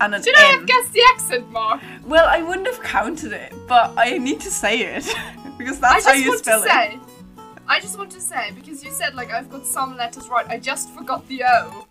and 0.00 0.14
an 0.14 0.22
Should 0.22 0.36
I 0.38 0.48
N. 0.52 0.58
have 0.60 0.66
guessed 0.66 0.92
the 0.92 1.02
accent 1.12 1.50
mark? 1.50 1.80
Well, 2.06 2.26
I 2.28 2.42
wouldn't 2.42 2.66
have 2.66 2.82
counted 2.82 3.32
it, 3.32 3.52
but 3.68 3.92
I 3.96 4.16
need 4.18 4.40
to 4.40 4.50
say 4.50 4.80
it 4.80 5.04
because 5.58 5.80
that's 5.80 6.04
how 6.06 6.12
just 6.12 6.24
you 6.24 6.28
want 6.30 6.40
spell 6.40 6.62
it. 6.62 6.68
say. 6.68 6.98
I 7.66 7.80
just 7.80 7.96
want 7.98 8.10
to 8.12 8.20
say 8.20 8.52
because 8.54 8.84
you 8.84 8.90
said 8.90 9.14
like 9.14 9.30
I've 9.30 9.50
got 9.50 9.66
some 9.66 9.96
letters 9.96 10.28
right. 10.28 10.46
I 10.48 10.58
just 10.58 10.90
forgot 10.90 11.26
the 11.28 11.42
O. 11.44 11.86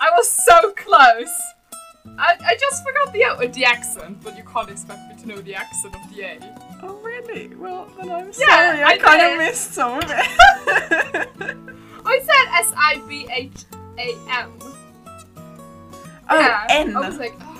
I 0.00 0.10
was 0.16 0.28
so 0.30 0.72
close. 0.72 1.30
I, 2.18 2.36
I 2.44 2.56
just 2.58 2.82
forgot 2.84 3.12
the 3.12 3.24
uh, 3.24 3.46
the 3.52 3.64
accent, 3.64 4.22
but 4.22 4.36
you 4.36 4.44
can't 4.44 4.70
expect 4.70 5.00
me 5.08 5.22
to 5.22 5.28
know 5.28 5.40
the 5.42 5.54
accent 5.54 5.94
of 5.94 6.14
the 6.14 6.22
A. 6.22 6.38
Oh, 6.82 6.94
really? 7.02 7.54
Well, 7.56 7.88
then 7.98 8.10
I'm 8.10 8.26
Yeah, 8.26 8.32
sorry. 8.32 8.82
I, 8.82 8.90
I 8.92 8.98
kind 8.98 9.22
of 9.32 9.38
missed 9.38 9.72
some 9.72 9.98
of 9.98 10.04
it. 10.04 10.10
I 12.04 12.18
said 12.20 12.44
S 12.64 12.72
I 12.76 13.02
B 13.08 13.26
H 13.30 13.64
A 13.98 14.16
M. 14.30 14.52
oh, 16.30 16.38
yeah. 16.40 16.66
N. 16.70 16.96
I 16.96 17.08
was 17.08 17.18
like 17.18 17.34
oh. 17.40 17.54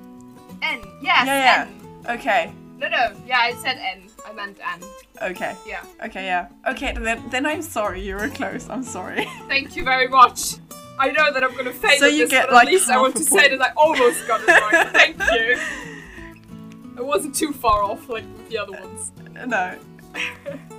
N. 0.62 0.80
Yes. 1.00 1.26
Yeah, 1.26 1.66
N. 1.68 2.16
Okay. 2.18 2.52
No, 2.78 2.88
no. 2.88 3.12
Yeah, 3.26 3.38
I 3.40 3.54
said 3.54 3.78
N. 3.80 4.08
I 4.26 4.32
meant 4.32 4.58
N. 4.60 4.82
Okay. 5.30 5.56
Yeah. 5.66 5.84
Okay. 6.04 6.24
Yeah. 6.26 6.48
Okay. 6.68 6.92
Then, 6.92 7.22
then 7.30 7.46
I'm 7.46 7.62
sorry. 7.62 8.00
You 8.02 8.16
were 8.16 8.28
close. 8.28 8.68
I'm 8.68 8.82
sorry. 8.82 9.24
Thank 9.48 9.74
you 9.76 9.84
very 9.84 10.08
much. 10.08 10.56
I 10.98 11.10
know 11.12 11.32
that 11.32 11.42
I'm 11.44 11.54
gonna 11.56 11.72
fail 11.72 11.98
So 11.98 12.06
at 12.06 12.12
you 12.12 12.20
this, 12.20 12.30
get, 12.30 12.46
but 12.46 12.54
like, 12.54 12.66
at 12.68 12.72
least 12.72 12.88
I 12.90 13.00
want 13.00 13.14
to 13.16 13.24
point. 13.24 13.42
say 13.42 13.56
that 13.56 13.60
I 13.60 13.72
almost 13.76 14.26
got 14.26 14.40
it 14.42 14.48
right. 14.48 14.88
Thank 14.92 15.18
you. 15.18 15.58
It 16.96 17.04
wasn't 17.04 17.34
too 17.34 17.52
far 17.52 17.82
off 17.84 18.08
like 18.08 18.24
with 18.24 18.48
the 18.48 18.58
other 18.58 18.72
ones. 18.72 19.12
no. 19.46 19.78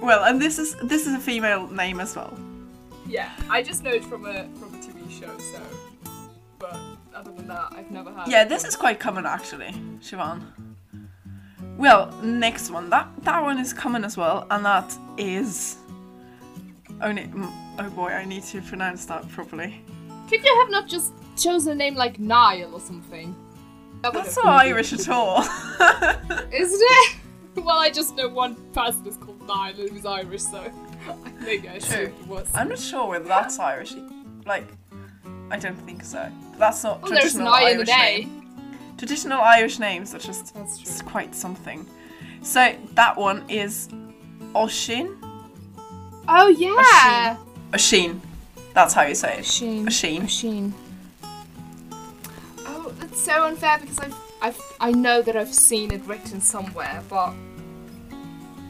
Well, 0.02 0.24
and 0.26 0.42
this 0.42 0.60
is 0.60 0.76
this 0.84 1.08
is 1.08 1.14
a 1.14 1.20
female 1.20 1.68
name 1.68 2.00
as 2.00 2.16
well. 2.16 2.38
Yeah, 3.08 3.30
I 3.50 3.62
just 3.64 3.84
know 3.84 3.92
it 3.92 4.04
from 4.04 4.26
a 4.26 4.44
from 4.60 4.74
a 4.76 4.78
TV 4.78 5.10
show, 5.10 5.38
so. 5.38 5.62
But 6.58 6.78
other 7.16 7.32
than 7.32 7.48
that, 7.48 7.72
I've 7.72 7.90
never 7.90 8.12
heard. 8.12 8.28
Yeah, 8.28 8.44
this 8.44 8.66
is 8.66 8.76
quite 8.76 9.00
common 9.00 9.26
actually, 9.26 9.72
Siobhan. 10.02 10.42
Well, 11.78 12.12
next 12.22 12.70
one. 12.72 12.90
That 12.90 13.08
that 13.24 13.42
one 13.42 13.58
is 13.60 13.72
common 13.74 14.04
as 14.04 14.18
well, 14.18 14.46
and 14.52 14.66
that 14.66 14.94
is 15.18 15.78
only. 17.02 17.24
mm, 17.24 17.52
Oh 17.82 17.90
boy, 17.92 18.10
I 18.10 18.26
need 18.26 18.44
to 18.52 18.62
pronounce 18.62 19.06
that 19.06 19.26
properly. 19.30 19.82
Could 20.30 20.44
you 20.44 20.56
have 20.60 20.70
not 20.70 20.88
just 20.88 21.14
chosen 21.36 21.74
a 21.74 21.76
name 21.76 21.96
like 21.96 22.20
Niall 22.20 22.74
or 22.74 22.80
something? 22.80 23.36
That 24.02 24.14
That's 24.14 24.38
not 24.38 24.46
Irish 24.46 24.94
at 24.94 25.10
all. 25.10 25.42
Isn't 26.52 26.82
it? 26.82 27.16
Well, 27.56 27.80
I 27.80 27.90
just 27.90 28.16
know 28.16 28.30
one 28.30 28.56
person 28.72 29.06
is 29.06 29.18
called 29.18 29.46
Niall 29.46 29.74
who's 29.74 30.06
Irish, 30.06 30.44
so 30.44 30.72
maybe 31.42 31.68
I 31.68 31.74
assumed 31.74 32.14
it 32.22 32.28
was. 32.28 32.48
I'm 32.54 32.70
not 32.70 32.80
sure 32.80 33.08
whether 33.10 33.26
that's 33.28 33.60
Irish. 33.60 33.96
Like, 34.46 34.66
I 35.52 35.58
don't 35.60 35.76
think 35.76 36.06
so. 36.06 36.32
But 36.52 36.60
that's 36.60 36.84
not 36.86 37.02
Well, 37.02 37.12
there's 37.12 37.34
traditional 37.34 37.54
Irish 37.54 37.88
name. 37.90 38.48
Traditional 38.98 39.42
Irish 39.42 39.80
names 39.80 40.16
are 40.16 40.20
just 40.20 40.54
That's 40.54 40.78
true. 40.78 40.90
it's 40.90 41.02
quite 41.02 41.36
something. 41.36 41.86
So 42.44 42.74
that 42.94 43.18
one 43.18 43.44
is 43.50 43.90
Oisín. 44.54 45.18
Oh 46.30 46.48
yeah. 46.48 47.36
Oisín. 47.74 48.22
That's 48.80 48.94
how 48.94 49.04
you 49.04 49.14
say 49.14 49.40
it. 49.40 49.46
Sheen. 49.46 49.88
Oisín. 49.88 50.30
Sheen. 50.30 50.74
Oh, 52.60 52.94
that's 52.98 53.22
so 53.22 53.44
unfair 53.44 53.78
because 53.78 54.00
I've, 54.00 54.16
I've, 54.42 54.62
I 54.80 54.92
know 54.92 55.22
that 55.22 55.36
I've 55.36 55.54
seen 55.54 55.92
it 55.92 56.02
written 56.06 56.40
somewhere, 56.40 57.04
but 57.10 57.34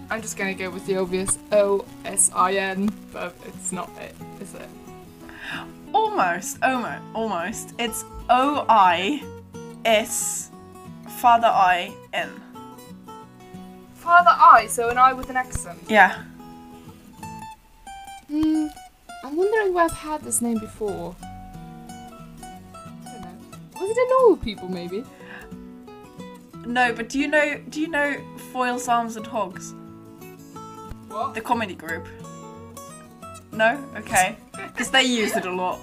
I'm 0.10 0.20
just 0.20 0.36
gonna 0.36 0.56
go 0.56 0.72
with 0.72 0.88
the 0.88 0.98
obvious 0.98 1.38
O 1.52 1.86
S 2.06 2.32
I 2.34 2.54
N, 2.54 2.90
but 3.14 3.36
it's 3.46 3.72
not 3.72 3.92
it, 4.00 4.16
is 4.42 4.56
it? 4.56 4.68
Almost, 5.94 6.58
almost, 6.64 7.04
almost. 7.14 7.74
It's 7.78 8.04
O 8.32 8.66
I 8.68 9.24
S 9.86 10.50
fada 11.22 11.50
I 11.50 11.94
N. 12.14 12.32
fada 13.94 14.32
I, 14.32 14.66
so 14.66 14.90
an 14.90 14.98
I 14.98 15.14
with 15.14 15.30
an 15.30 15.38
accent. 15.38 15.78
Yeah. 15.88 16.24
Hmm. 18.28 18.70
I'm 19.30 19.38
wondering 19.38 19.76
where 19.76 19.86
I've 19.86 19.92
had 19.92 20.24
this 20.24 20.42
name 20.42 20.58
before. 20.58 21.16
I 22.42 22.58
don't 23.04 23.22
know. 23.22 23.80
Was 23.80 23.90
it 23.92 23.98
in 24.02 24.10
Normal 24.10 24.38
People, 24.38 24.70
maybe? 24.70 25.04
No, 26.66 26.92
but 26.94 27.10
do 27.10 27.20
you 27.20 27.28
know 27.28 27.62
do 27.70 27.80
you 27.80 27.90
know 27.90 28.20
Foils 28.52 28.88
Arms 28.88 29.18
and 29.18 29.28
Hogs? 29.28 29.76
What? 31.10 31.36
The 31.36 31.42
comedy 31.42 31.76
group? 31.76 32.08
No? 33.52 33.84
Okay. 33.98 34.36
Because 34.70 34.90
they 34.92 35.04
use 35.04 35.36
it 35.36 35.46
a 35.46 35.52
lot. 35.52 35.80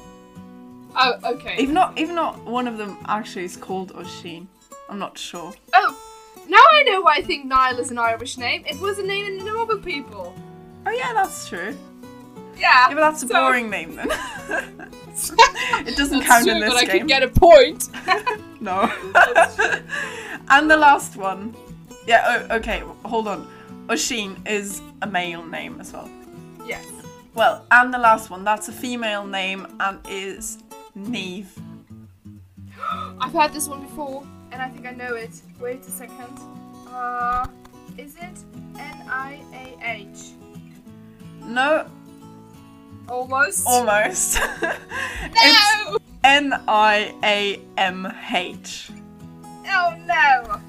Oh, 0.97 1.15
okay. 1.25 1.57
Even 1.59 1.75
not 1.75 1.97
even 1.99 2.17
not 2.17 2.45
one 2.45 2.67
of 2.67 2.79
them 2.79 2.99
actually 3.07 3.45
is 3.45 3.57
called 3.57 3.93
Oisín. 3.95 4.49
I'm 4.89 4.99
not 4.99 5.17
sure. 5.19 5.53
Oh, 5.73 5.97
now 6.49 6.65
I 6.73 6.83
know 6.83 7.01
why 7.03 7.17
I 7.17 7.23
think 7.23 7.45
Niall 7.45 7.79
is 7.79 7.91
an 7.93 7.99
Irish 7.99 8.39
name. 8.39 8.65
It 8.67 8.81
was 8.81 8.99
a 8.99 9.05
name 9.05 9.27
in 9.27 9.39
the 9.39 9.45
Normal 9.45 9.79
People. 9.79 10.35
Oh 10.85 10.91
yeah, 10.91 11.13
that's 11.13 11.49
true. 11.49 11.77
Yeah. 12.57 12.89
Yeah, 12.89 12.95
but 12.95 13.01
that's 13.01 13.23
a 13.23 13.29
so- 13.29 13.35
boring 13.35 13.71
name 13.71 13.97
then. 13.97 14.09
it 15.87 15.97
doesn't 15.97 16.19
That's 16.21 16.27
count 16.31 16.45
true, 16.45 16.53
in 16.55 16.61
this 16.61 16.73
but 16.73 16.77
I 16.83 16.87
can 16.87 17.07
get 17.07 17.23
a 17.23 17.29
point. 17.29 17.89
No. 18.59 18.91
and 20.49 20.71
the 20.71 20.77
last 20.79 21.17
one. 21.17 21.55
Yeah, 22.07 22.47
oh, 22.51 22.57
okay, 22.57 22.83
hold 23.05 23.29
on. 23.29 23.47
Oisín 23.89 24.37
is 24.49 24.81
a 25.03 25.07
male 25.07 25.45
name 25.45 25.79
as 25.79 25.93
well. 25.93 26.11
yes. 26.67 26.87
Well, 27.35 27.67
and 27.71 27.93
the 27.93 27.99
last 27.99 28.31
one, 28.31 28.45
that's 28.45 28.69
a 28.69 28.73
female 28.73 29.27
name 29.27 29.67
and 29.79 29.99
is 30.09 30.57
Niamh. 30.99 31.45
I've 33.21 33.33
heard 33.33 33.53
this 33.53 33.69
one 33.69 33.83
before, 33.83 34.25
and 34.53 34.63
I 34.63 34.69
think 34.71 34.87
I 34.87 34.93
know 34.93 35.15
it. 35.15 35.43
Wait 35.61 35.81
a 35.87 35.91
second. 35.91 36.39
Uh, 36.89 37.47
is 37.99 38.17
it 38.17 38.39
N 38.79 39.03
I 39.09 39.43
A 39.53 39.77
H? 39.85 40.31
No, 41.43 41.87
Almost. 43.09 43.67
almost. 43.67 44.41
no! 44.63 45.99
N 46.25 46.53
I 46.69 47.15
A 47.23 47.61
M 47.79 48.13
H. 48.33 48.91
Oh 49.69 49.95
no! 50.07 50.61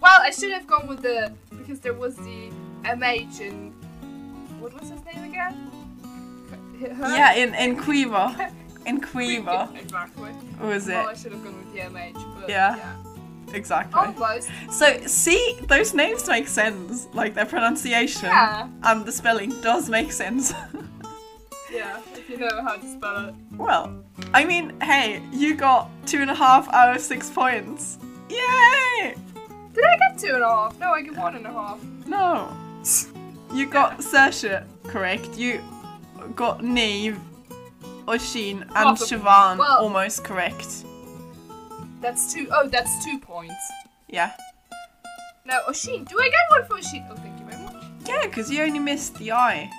Well, 0.00 0.20
I 0.22 0.30
should 0.30 0.52
have 0.52 0.66
gone 0.66 0.86
with 0.86 1.02
the 1.02 1.32
because 1.58 1.80
there 1.80 1.94
was 1.94 2.16
the 2.16 2.50
MH 2.84 3.40
in 3.40 3.72
what 4.60 4.78
was 4.78 4.90
his 4.90 5.02
name 5.04 5.24
again? 5.24 5.70
Her? 6.96 7.14
Yeah, 7.16 7.34
in, 7.34 7.54
in 7.54 7.76
Caoimhe. 7.76 8.52
In 8.86 8.98
Caoimhe. 8.98 9.76
Exactly. 9.82 10.30
Was 10.62 10.88
it? 10.88 10.94
Well, 10.94 11.08
I 11.10 11.14
should 11.14 11.32
have 11.32 11.44
gone 11.44 11.54
with 11.58 11.72
the 11.74 11.80
MH, 11.80 12.40
but 12.40 12.48
Yeah. 12.48 12.76
yeah. 12.76 12.96
Exactly. 13.54 14.00
Almost. 14.00 14.48
So, 14.70 14.98
see, 15.06 15.58
those 15.68 15.92
names 15.92 16.26
make 16.26 16.48
sense. 16.48 17.06
Like 17.12 17.34
their 17.34 17.44
pronunciation 17.44 18.24
Yeah. 18.30 18.68
and 18.84 19.04
the 19.04 19.12
spelling 19.12 19.50
does 19.60 19.90
make 19.90 20.12
sense. 20.12 20.54
Yeah, 21.72 22.00
if 22.14 22.28
you 22.28 22.36
know 22.38 22.62
how 22.62 22.76
to 22.76 22.86
spell 22.92 23.28
it. 23.28 23.34
well, 23.56 23.94
I 24.34 24.44
mean, 24.44 24.78
hey, 24.80 25.22
you 25.32 25.54
got 25.54 25.88
two 26.06 26.18
and 26.18 26.30
a 26.30 26.34
half 26.34 26.68
out 26.72 26.96
of 26.96 27.02
six 27.02 27.30
points. 27.30 27.98
Yay! 28.28 29.14
Did 29.72 29.84
I 29.84 29.96
get 29.98 30.18
two 30.18 30.34
and 30.34 30.42
a 30.42 30.48
half? 30.48 30.78
No, 30.80 30.92
I 30.92 31.02
get 31.02 31.16
one 31.16 31.36
and 31.36 31.46
a 31.46 31.52
half. 31.52 31.80
No. 32.06 32.56
You 33.54 33.66
got 33.66 33.98
Saoirse 33.98 34.64
correct. 34.84 35.36
You 35.38 35.60
got 36.34 36.58
Niamh, 36.60 37.20
Oisín, 38.06 38.62
and 38.62 38.70
Half 38.72 39.00
a- 39.00 39.04
Siobhan 39.04 39.58
well- 39.58 39.78
almost 39.82 40.24
correct. 40.24 40.84
That's 42.00 42.32
two 42.32 42.48
oh 42.50 42.66
that's 42.68 43.04
two 43.04 43.18
points. 43.18 43.54
Yeah. 44.08 44.32
No, 45.44 45.60
Oisín. 45.68 46.08
Do 46.08 46.18
I 46.18 46.30
get 46.30 46.58
one 46.58 46.64
for 46.66 46.76
Oisín? 46.78 47.06
Oh, 47.10 47.14
thank 47.16 47.38
you 47.38 47.46
very 47.46 47.62
much. 47.62 47.84
Yeah, 48.08 48.22
because 48.26 48.50
you 48.50 48.62
only 48.62 48.78
missed 48.78 49.14
the 49.18 49.32
I. 49.32 49.70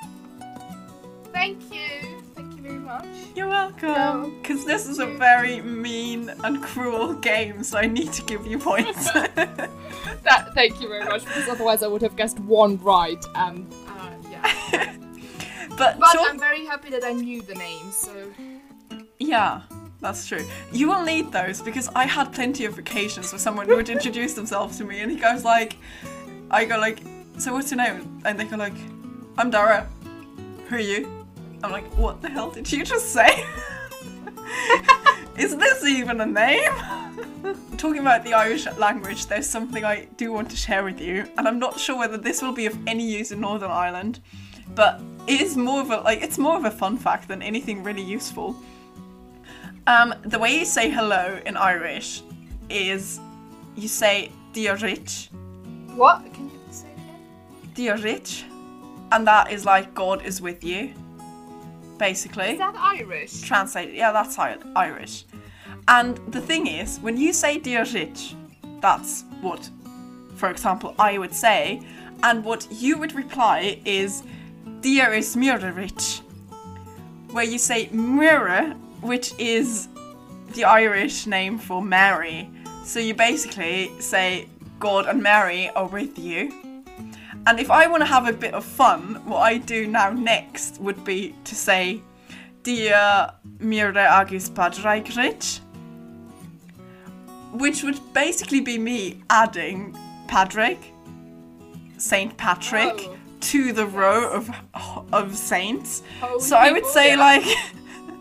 thank 1.33 1.73
you. 1.73 2.21
Thank 2.35 2.55
you 2.55 2.61
very 2.61 2.79
much. 2.79 3.05
You're 3.35 3.47
welcome. 3.47 4.39
Because 4.41 4.65
this 4.65 4.87
is 4.87 4.99
a 4.99 5.05
very 5.05 5.61
mean 5.61 6.29
and 6.43 6.61
cruel 6.63 7.13
game, 7.13 7.63
so 7.63 7.77
I 7.77 7.85
need 7.87 8.11
to 8.13 8.21
give 8.23 8.45
you 8.45 8.57
points. 8.59 9.09
That, 10.23 10.53
thank 10.53 10.79
you 10.81 10.87
very 10.87 11.03
much, 11.05 11.25
because 11.25 11.47
otherwise 11.49 11.81
I 11.81 11.87
would 11.87 12.01
have 12.03 12.15
guessed 12.15 12.39
one 12.41 12.77
right. 12.77 13.23
Um, 13.33 13.67
uh, 13.87 14.11
yeah. 14.29 14.43
but 15.69 15.99
But 15.99 16.13
talk- 16.13 16.29
I'm 16.29 16.39
very 16.39 16.63
happy 16.65 16.89
that 16.91 17.03
I 17.03 17.11
knew 17.11 17.41
the 17.41 17.55
name, 17.55 17.91
so. 17.91 18.11
yeah, 19.19 19.61
that's 19.99 20.27
true. 20.27 20.45
You 20.71 20.87
will 20.89 21.03
need 21.03 21.31
those 21.31 21.59
because 21.61 21.89
I 21.95 22.05
had 22.05 22.31
plenty 22.33 22.65
of 22.65 22.77
occasions 22.77 23.31
where 23.31 23.39
someone 23.39 23.67
would 23.67 23.89
introduce 23.97 24.33
themselves 24.35 24.77
to 24.77 24.83
me, 24.83 24.99
and 25.01 25.11
he 25.11 25.17
goes 25.17 25.43
like, 25.43 25.77
I 26.51 26.65
go 26.65 26.77
like, 26.77 26.99
so 27.39 27.53
what's 27.53 27.71
your 27.71 27.77
name? 27.79 28.21
And 28.23 28.39
they 28.39 28.45
go 28.45 28.57
like, 28.57 28.75
I'm 29.39 29.49
Dara. 29.49 29.87
Who 30.69 30.75
are 30.75 30.79
you? 30.79 31.20
I'm 31.63 31.71
like, 31.71 31.85
what 31.95 32.21
the 32.21 32.29
hell 32.29 32.49
did 32.49 32.71
you 32.71 32.83
just 32.83 33.13
say? 33.13 33.45
Is 35.37 35.55
this 35.55 35.83
even 35.83 36.21
a 36.21 36.25
name? 36.25 36.63
Talking 37.77 37.99
about 38.01 38.23
the 38.23 38.33
Irish 38.33 38.65
language, 38.77 39.27
there's 39.27 39.47
something 39.47 39.85
I 39.85 40.05
do 40.17 40.31
want 40.31 40.49
to 40.51 40.57
share 40.57 40.83
with 40.83 40.99
you, 40.99 41.25
and 41.37 41.47
I'm 41.47 41.59
not 41.59 41.79
sure 41.79 41.97
whether 41.97 42.17
this 42.17 42.41
will 42.41 42.51
be 42.51 42.65
of 42.65 42.77
any 42.87 43.07
use 43.07 43.31
in 43.31 43.39
Northern 43.39 43.71
Ireland, 43.71 44.19
but 44.75 45.01
it 45.27 45.41
is 45.41 45.55
more 45.55 45.81
of 45.81 45.91
a 45.91 45.97
like 46.01 46.21
it's 46.21 46.37
more 46.37 46.57
of 46.57 46.65
a 46.65 46.71
fun 46.71 46.97
fact 46.97 47.27
than 47.27 47.41
anything 47.41 47.83
really 47.83 48.03
useful. 48.03 48.55
Um, 49.87 50.13
the 50.23 50.37
way 50.37 50.59
you 50.59 50.65
say 50.65 50.89
hello 50.89 51.39
in 51.45 51.57
Irish 51.57 52.23
is 52.69 53.19
you 53.75 53.87
say 53.87 54.31
Dia 54.53 54.75
duit, 54.75 55.29
What? 55.95 56.21
Can 56.33 56.49
you 56.49 56.59
say 56.71 56.87
it 56.89 56.93
again? 56.93 57.73
Dia 57.73 57.97
duit, 57.97 58.43
and 59.11 59.25
that 59.27 59.51
is 59.51 59.65
like 59.65 59.93
God 59.93 60.23
is 60.23 60.41
with 60.41 60.63
you, 60.63 60.93
basically. 62.01 62.49
Is 62.53 62.57
that 62.57 62.75
Irish? 62.75 63.41
Translate, 63.41 63.93
yeah, 63.93 64.11
that's 64.11 64.37
Irish. 64.39 65.25
And 65.87 66.17
the 66.33 66.41
thing 66.41 66.65
is, 66.65 66.99
when 66.99 67.15
you 67.15 67.31
say 67.31 67.59
duit, 67.59 68.33
that's 68.81 69.23
what, 69.39 69.69
for 70.35 70.49
example, 70.49 70.95
I 70.97 71.19
would 71.19 71.33
say, 71.33 71.79
and 72.23 72.43
what 72.43 72.67
you 72.71 72.97
would 72.97 73.13
reply 73.13 73.79
is 73.85 74.23
Dia 74.81 75.11
is 75.11 75.37
rich, 75.37 76.21
where 77.31 77.45
you 77.45 77.59
say 77.59 77.85
Muire, 77.93 78.75
which 79.01 79.33
is 79.37 79.87
the 80.53 80.63
Irish 80.63 81.27
name 81.27 81.59
for 81.59 81.83
Mary. 81.83 82.49
So 82.83 82.99
you 82.99 83.13
basically 83.13 83.91
say 83.99 84.47
God 84.79 85.05
and 85.05 85.21
Mary 85.21 85.69
are 85.75 85.87
with 85.87 86.17
you. 86.17 86.60
And 87.47 87.59
if 87.59 87.71
I 87.71 87.87
want 87.87 88.01
to 88.01 88.05
have 88.07 88.27
a 88.27 88.33
bit 88.33 88.53
of 88.53 88.63
fun, 88.63 89.15
what 89.25 89.39
I 89.39 89.57
do 89.57 89.87
now 89.87 90.11
next 90.11 90.79
would 90.79 91.03
be 91.03 91.35
to 91.45 91.55
say 91.55 92.01
Dia 92.63 93.33
Muire 93.59 93.95
agus 93.97 94.49
Padraig 94.49 95.05
duit. 95.05 95.59
which 97.53 97.83
would 97.83 97.99
basically 98.13 98.61
be 98.61 98.77
me 98.77 99.21
adding 99.29 99.93
Padraig, 100.27 100.77
Saint 101.97 102.35
Patrick, 102.37 102.93
Oh. 103.09 103.17
to 103.41 103.73
the 103.73 103.85
row 103.87 104.29
of 104.29 104.49
of 105.11 105.35
saints. 105.35 106.03
Holy 106.21 106.39
so 106.39 106.55
I 106.55 106.71
would 106.71 106.83
people, 106.83 106.89
say 106.91 107.09
yeah. 107.09 107.19
like 107.19 107.45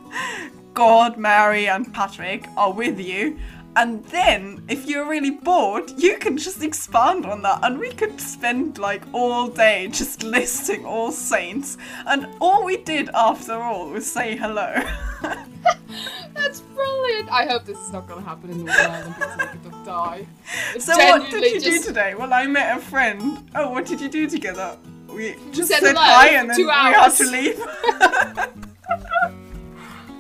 God, 0.75 1.17
Mary, 1.19 1.69
and 1.69 1.93
Patrick 1.93 2.47
are 2.57 2.73
with 2.73 2.99
you. 2.99 3.39
And 3.77 4.05
then, 4.07 4.65
if 4.69 4.87
you're 4.87 5.09
really 5.09 5.31
bored, 5.31 5.93
you 5.97 6.19
can 6.19 6.37
just 6.37 6.63
expand 6.63 7.25
on 7.25 7.43
that, 7.43 7.61
and 7.63 7.79
we 7.79 7.91
could 7.91 8.21
spend 8.21 8.79
like 8.79 9.03
all 9.13 9.47
day 9.47 9.89
just 9.89 10.23
listing 10.37 10.85
all 10.85 11.13
saints. 11.13 11.79
And 12.07 12.27
all 12.41 12.65
we 12.65 12.79
did 12.79 13.11
after 13.11 13.55
all 13.55 13.91
was 13.91 14.11
say 14.11 14.37
hello. 14.37 14.75
That's 16.35 16.61
brilliant. 16.61 17.31
I 17.31 17.47
hope 17.47 17.65
this 17.65 17.79
is 17.79 17.93
not 17.93 18.09
going 18.09 18.23
to 18.23 18.29
happen 18.29 18.51
in 18.51 18.65
Northern 18.65 18.87
Ireland 18.87 19.15
because 19.15 19.39
I 19.39 19.47
could 19.47 19.85
die. 19.85 20.27
It's 20.75 20.85
so, 20.85 20.97
what 20.97 21.31
did 21.31 21.53
you 21.53 21.61
do 21.61 21.83
today? 21.83 22.15
Well, 22.15 22.33
I 22.33 22.47
met 22.47 22.77
a 22.77 22.81
friend. 22.81 23.51
Oh, 23.55 23.71
what 23.71 23.87
did 23.87 24.01
you 24.01 24.09
do 24.09 24.29
together? 24.29 24.77
We 25.09 25.37
just 25.53 25.71
said 25.71 25.81
said 25.81 25.97
hi, 25.97 26.29
and 26.29 26.51
then 26.51 26.57
we 26.57 26.65
had 26.71 27.09
to 27.11 27.25
leave. 27.31 27.61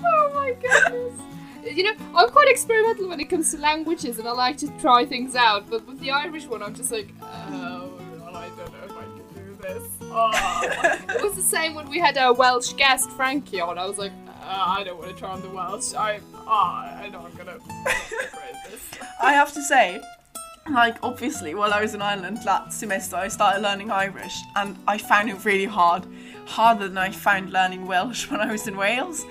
Oh 0.02 0.32
my 0.34 0.52
goodness. 0.52 1.29
You 1.70 1.84
know, 1.84 1.92
I'm 2.14 2.28
quite 2.30 2.48
experimental 2.48 3.08
when 3.08 3.20
it 3.20 3.30
comes 3.30 3.50
to 3.52 3.58
languages 3.58 4.18
and 4.18 4.26
I 4.26 4.32
like 4.32 4.56
to 4.58 4.68
try 4.80 5.06
things 5.06 5.36
out, 5.36 5.70
but 5.70 5.86
with 5.86 6.00
the 6.00 6.10
Irish 6.10 6.46
one, 6.46 6.62
I'm 6.62 6.74
just 6.74 6.90
like, 6.90 7.08
oh, 7.22 7.90
I 8.32 8.48
don't 8.56 8.72
know 8.72 8.84
if 8.84 8.92
I 8.92 9.02
can 9.02 9.22
do 9.34 9.56
this. 9.62 9.84
Oh. 10.02 10.60
it 11.08 11.22
was 11.22 11.34
the 11.34 11.42
same 11.42 11.74
when 11.74 11.88
we 11.88 11.98
had 11.98 12.18
our 12.18 12.32
Welsh 12.32 12.72
guest, 12.72 13.10
Frankie, 13.12 13.60
on. 13.60 13.78
I 13.78 13.86
was 13.86 13.98
like, 13.98 14.12
uh, 14.28 14.64
I 14.66 14.84
don't 14.84 14.98
want 14.98 15.10
to 15.10 15.16
try 15.16 15.30
on 15.30 15.42
the 15.42 15.50
Welsh. 15.50 15.94
I, 15.94 16.20
ah, 16.34 16.96
I 16.96 17.08
know 17.08 17.20
I'm 17.20 17.34
gonna 17.36 17.58
this. 18.70 18.88
I 19.22 19.32
have 19.32 19.52
to 19.52 19.62
say, 19.62 20.00
like 20.70 20.96
obviously, 21.02 21.54
while 21.54 21.72
I 21.72 21.80
was 21.80 21.94
in 21.94 22.02
Ireland 22.02 22.38
that 22.44 22.72
semester, 22.72 23.16
I 23.16 23.28
started 23.28 23.62
learning 23.62 23.90
Irish, 23.90 24.36
and 24.56 24.76
I 24.88 24.98
found 24.98 25.30
it 25.30 25.44
really 25.44 25.66
hard, 25.66 26.06
harder 26.46 26.88
than 26.88 26.98
I 26.98 27.10
found 27.10 27.52
learning 27.52 27.86
Welsh 27.86 28.26
when 28.30 28.40
I 28.40 28.50
was 28.50 28.66
in 28.66 28.76
Wales. 28.76 29.24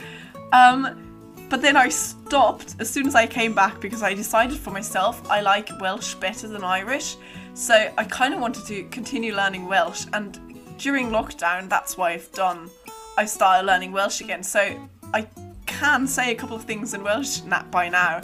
Um, 0.53 1.08
but 1.49 1.61
then 1.61 1.75
I 1.75 1.89
stopped 1.89 2.75
as 2.79 2.89
soon 2.89 3.07
as 3.07 3.15
I 3.15 3.25
came 3.25 3.53
back 3.53 3.81
because 3.81 4.03
I 4.03 4.13
decided 4.13 4.57
for 4.57 4.71
myself 4.71 5.27
I 5.29 5.41
like 5.41 5.69
Welsh 5.79 6.13
better 6.15 6.47
than 6.47 6.63
Irish. 6.63 7.17
So 7.53 7.91
I 7.97 8.03
kind 8.05 8.33
of 8.33 8.39
wanted 8.39 8.65
to 8.67 8.83
continue 8.85 9.35
learning 9.35 9.67
Welsh, 9.67 10.05
and 10.13 10.39
during 10.77 11.09
lockdown, 11.09 11.67
that's 11.67 11.97
why 11.97 12.11
I've 12.11 12.31
done. 12.31 12.69
I 13.17 13.25
started 13.25 13.65
learning 13.65 13.91
Welsh 13.91 14.21
again, 14.21 14.43
so 14.43 14.89
I 15.13 15.27
can 15.65 16.07
say 16.07 16.31
a 16.31 16.35
couple 16.35 16.55
of 16.55 16.63
things 16.63 16.93
in 16.93 17.03
Welsh 17.03 17.39
by 17.71 17.89
now, 17.89 18.21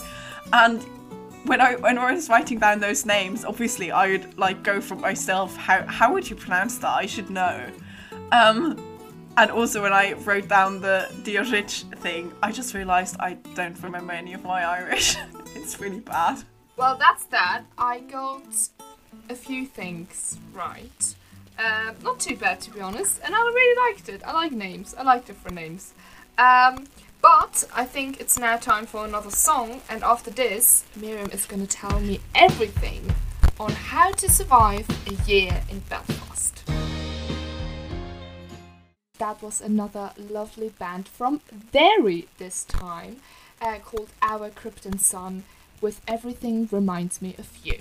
and 0.54 0.82
when 1.46 1.62
I 1.62 1.76
when 1.76 1.98
I 1.98 2.14
was 2.14 2.30
writing 2.30 2.60
down 2.60 2.80
those 2.80 3.06
names, 3.06 3.46
obviously 3.46 3.92
I 3.92 4.08
would 4.08 4.38
like 4.38 4.64
go 4.64 4.82
for 4.82 4.96
myself. 4.96 5.56
How 5.56 5.86
how 5.86 6.14
would 6.14 6.30
you 6.30 6.36
pronounce 6.36 6.78
that? 6.80 6.94
I 6.94 7.06
should 7.06 7.30
know. 7.30 7.70
Um, 8.32 8.78
and 9.38 9.52
also 9.52 9.82
when 9.82 9.94
I 9.94 10.14
wrote 10.14 10.48
down 10.48 10.82
the 10.82 11.12
Dia 11.24 11.44
duit 11.44 11.84
thing, 11.98 12.32
I 12.42 12.52
just 12.52 12.74
realised 12.74 13.18
I 13.20 13.34
don't 13.54 13.82
remember 13.84 14.14
any 14.14 14.34
of 14.34 14.44
my 14.44 14.64
Irish. 14.64 15.16
it's 15.56 15.80
really 15.80 16.00
bad. 16.00 16.44
Well, 16.78 16.98
that's 16.98 17.26
that. 17.26 17.64
I 17.78 18.00
got 18.00 18.44
a 19.30 19.36
few 19.36 19.66
things 19.66 20.38
right. 20.54 21.16
Uh, 21.58 21.94
not 22.04 22.20
too 22.20 22.36
bad, 22.36 22.60
to 22.62 22.72
be 22.72 22.82
honest. 22.82 23.22
And 23.24 23.34
I 23.34 23.40
really 23.40 23.92
liked 23.92 24.10
it. 24.10 24.22
I 24.26 24.34
like 24.34 24.52
names. 24.52 24.94
I 24.98 25.04
like 25.04 25.26
different 25.26 25.56
names. 25.56 25.94
Um, 26.38 26.86
but 27.22 27.64
I 27.74 27.86
think 27.86 28.20
it's 28.20 28.38
now 28.38 28.58
time 28.58 28.86
for 28.86 29.06
another 29.06 29.32
song. 29.32 29.82
And 29.90 30.04
after 30.04 30.30
this, 30.30 30.86
Mirjam 30.98 31.34
is 31.34 31.46
going 31.46 31.66
to 31.66 31.68
tell 31.68 32.00
me 32.00 32.20
everything 32.36 33.14
on 33.60 33.72
how 33.72 34.12
to 34.12 34.30
survive 34.30 34.88
a 35.08 35.14
year 35.30 35.64
in 35.70 35.80
Belfast. 35.80 36.45
That 39.18 39.42
was 39.42 39.62
another 39.62 40.12
lovely 40.18 40.70
band 40.70 41.08
from 41.08 41.42
Derry 41.72 42.28
this 42.38 42.66
time, 42.66 43.18
uh, 43.62 43.80
called 43.80 44.10
Our 44.22 44.50
Krypton 44.50 45.00
Son, 45.00 45.44
with 45.80 46.02
Everything 46.08 46.68
Reminds 46.72 47.22
Me 47.22 47.34
of 47.38 47.50
You. 47.64 47.80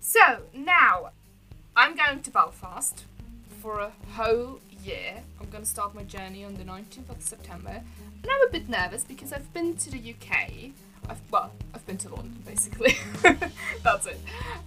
So, 0.00 0.42
now, 0.52 1.10
I'm 1.76 1.94
going 1.94 2.22
to 2.22 2.30
Belfast 2.30 3.04
for 3.60 3.78
a 3.78 3.92
whole 4.14 4.58
year. 4.82 5.22
I'm 5.40 5.48
going 5.48 5.62
to 5.62 5.70
start 5.70 5.94
my 5.94 6.02
journey 6.02 6.44
on 6.44 6.54
the 6.54 6.64
19th 6.64 7.10
of 7.10 7.22
September. 7.22 7.82
And 8.22 8.30
I'm 8.30 8.48
a 8.48 8.50
bit 8.50 8.68
nervous 8.68 9.04
because 9.04 9.32
I've 9.32 9.52
been 9.54 9.76
to 9.76 9.90
the 9.90 10.14
UK. 10.14 10.72
I've, 11.08 11.20
well, 11.30 11.52
I've 11.82 11.86
been 11.88 11.98
to 11.98 12.14
London 12.14 12.42
basically. 12.46 12.96
That's 13.82 14.06
it. 14.06 14.20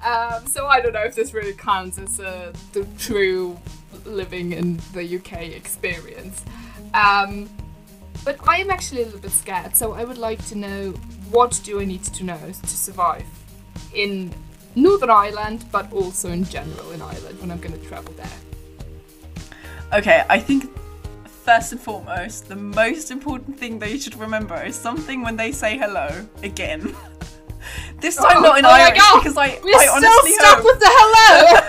Um, 0.03 0.45
so 0.47 0.67
I 0.67 0.81
don't 0.81 0.91
know 0.91 1.03
if 1.03 1.15
this 1.15 1.33
really 1.33 1.53
counts 1.53 1.97
as 1.97 2.19
uh, 2.19 2.51
the 2.73 2.85
true 2.97 3.57
living 4.03 4.51
in 4.51 4.81
the 4.91 5.17
UK 5.17 5.43
experience. 5.55 6.43
Um, 6.93 7.49
but 8.25 8.37
I 8.45 8.57
am 8.57 8.69
actually 8.69 9.03
a 9.03 9.05
little 9.05 9.21
bit 9.21 9.31
scared, 9.31 9.77
so 9.77 9.93
I 9.93 10.03
would 10.03 10.17
like 10.17 10.45
to 10.47 10.57
know 10.57 10.91
what 11.31 11.61
do 11.63 11.79
I 11.79 11.85
need 11.85 12.03
to 12.03 12.25
know 12.25 12.37
to 12.37 12.67
survive 12.67 13.25
in 13.93 14.33
Northern 14.75 15.09
Ireland, 15.09 15.63
but 15.71 15.91
also 15.93 16.31
in 16.31 16.43
general 16.43 16.91
in 16.91 17.01
Ireland 17.01 17.39
when 17.39 17.49
I'm 17.49 17.61
going 17.61 17.79
to 17.79 17.87
travel 17.87 18.13
there. 18.17 18.39
Okay, 19.93 20.25
I 20.29 20.39
think 20.39 20.69
first 21.45 21.71
and 21.71 21.79
foremost, 21.79 22.47
the 22.49 22.55
most 22.55 23.11
important 23.11 23.57
thing 23.57 23.77
that 23.79 23.91
you 23.91 23.99
should 23.99 24.17
remember 24.17 24.61
is 24.63 24.75
something 24.75 25.21
when 25.21 25.37
they 25.37 25.51
say 25.51 25.77
hello 25.77 26.27
again. 26.41 26.95
this 28.01 28.15
time 28.15 28.37
Oh, 28.37 28.41
not 28.41 28.57
in 28.59 28.65
oh 28.65 28.69
Irish 28.69 28.97
because 29.13 29.37
I, 29.37 29.59
We're 29.63 29.75
I 29.75 29.87
honestly 29.93 30.31
still 30.31 30.39
stuck 30.39 30.57
hope. 30.57 30.65
with 30.65 30.79
the 30.79 30.87
hello. 30.89 31.59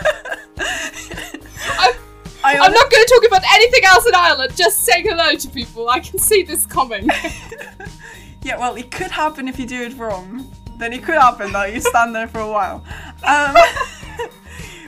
I'm, 1.78 1.94
I 2.42 2.58
I'm 2.58 2.72
not 2.72 2.90
going 2.90 3.04
to 3.04 3.12
talk 3.14 3.26
about 3.26 3.42
anything 3.54 3.84
else 3.84 4.06
in 4.06 4.14
Ireland. 4.14 4.56
Just 4.56 4.84
saying 4.84 5.04
hello 5.08 5.34
to 5.34 5.48
people. 5.48 5.90
I 5.90 6.00
can 6.00 6.18
see 6.18 6.42
this 6.42 6.64
coming. 6.66 7.08
Yeah, 8.42 8.58
well, 8.58 8.76
it 8.76 8.92
could 8.92 9.10
happen 9.10 9.48
if 9.48 9.58
you 9.58 9.66
do 9.66 9.82
it 9.82 9.98
wrong. 9.98 10.48
Then 10.78 10.92
it 10.92 11.02
could 11.02 11.16
happen 11.16 11.50
that 11.50 11.74
you 11.74 11.80
stand 11.80 12.14
there 12.14 12.28
for 12.28 12.38
a 12.38 12.46
while. 12.48 12.84
Um, 13.24 13.56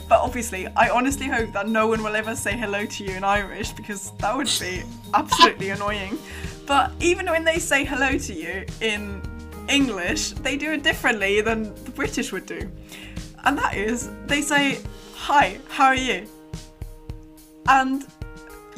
But 0.08 0.20
obviously, 0.20 0.66
I 0.68 0.88
honestly 0.88 1.26
hope 1.26 1.52
that 1.52 1.68
no 1.68 1.86
one 1.86 2.02
will 2.02 2.16
ever 2.16 2.34
say 2.34 2.56
hello 2.56 2.86
to 2.86 3.04
you 3.04 3.10
in 3.14 3.24
Irish 3.24 3.72
because 3.72 4.10
that 4.18 4.34
would 4.36 4.50
be 4.60 4.82
absolutely 5.12 5.70
annoying. 5.76 6.18
But 6.66 6.92
even 7.00 7.26
when 7.26 7.44
they 7.44 7.58
say 7.58 7.84
hello 7.84 8.16
to 8.16 8.32
you 8.34 8.64
in 8.80 9.20
English, 9.68 10.30
they 10.32 10.56
do 10.56 10.72
it 10.72 10.82
differently 10.82 11.40
than 11.42 11.74
the 11.84 11.90
British 11.90 12.32
would 12.32 12.46
do. 12.46 12.70
And 13.44 13.56
that 13.58 13.74
is, 13.76 14.10
they 14.26 14.40
say, 14.40 14.80
Hi, 15.14 15.58
how 15.68 15.86
are 15.86 15.94
you? 15.94 16.26
And 17.66 18.06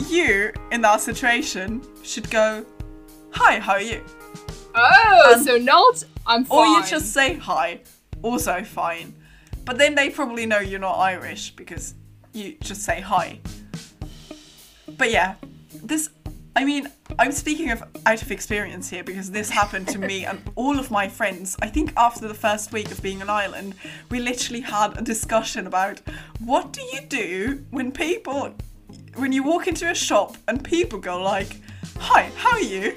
you, 0.09 0.53
in 0.73 0.81
that 0.81 1.01
situation, 1.01 1.83
should 2.03 2.29
go, 2.31 2.65
Hi, 3.33 3.61
how 3.61 3.75
are 3.75 3.81
you? 3.81 4.05
Oh, 4.75 5.33
And- 5.37 5.45
so 5.45 5.57
not 5.59 6.05
I'm 6.27 6.45
fine. 6.45 6.59
Or 6.59 6.67
you 6.67 6.87
just 6.87 7.13
say 7.13 7.35
hi, 7.35 7.81
also 8.23 8.63
fine. 8.63 9.15
But 9.71 9.79
then 9.79 9.95
they 9.95 10.11
probably 10.11 10.47
know 10.47 10.59
you're 10.59 10.81
not 10.81 10.99
Irish 10.99 11.55
because 11.55 11.95
you 12.33 12.57
just 12.61 12.83
say 12.83 13.01
hi. 13.01 13.39
But 14.99 15.13
yeah, 15.13 15.37
this, 15.73 16.11
I 16.57 16.65
mean, 16.65 16.89
I'm 17.21 17.31
speaking 17.31 17.71
of 17.71 17.85
out 18.05 18.21
of 18.21 18.33
experience 18.33 18.91
here 18.91 19.05
because 19.05 19.31
this 19.31 19.49
happened 19.49 19.87
to 19.91 20.01
me 20.01 20.25
and 20.25 20.43
all 20.57 20.77
of 20.77 20.91
my 20.91 21.07
friends. 21.07 21.57
I 21.63 21.69
think 21.69 21.93
after 21.97 22.27
the 22.27 22.35
first 22.35 22.73
week 22.73 22.91
of 22.91 23.01
being 23.01 23.23
on 23.23 23.31
Ireland, 23.31 23.77
we 24.11 24.19
literally 24.19 24.61
had 24.61 24.99
a 24.99 25.03
discussion 25.03 25.69
about 25.69 26.01
what 26.41 26.73
do 26.73 26.83
you 26.93 27.03
do 27.03 27.65
when 27.71 27.93
people, 27.93 28.53
when 29.15 29.31
you 29.31 29.45
walk 29.45 29.69
into 29.69 29.89
a 29.89 29.95
shop 29.95 30.37
and 30.49 30.65
people 30.65 30.99
go 30.99 31.23
like, 31.23 31.59
hi, 31.97 32.29
how 32.35 32.51
are 32.55 32.61
you? 32.61 32.97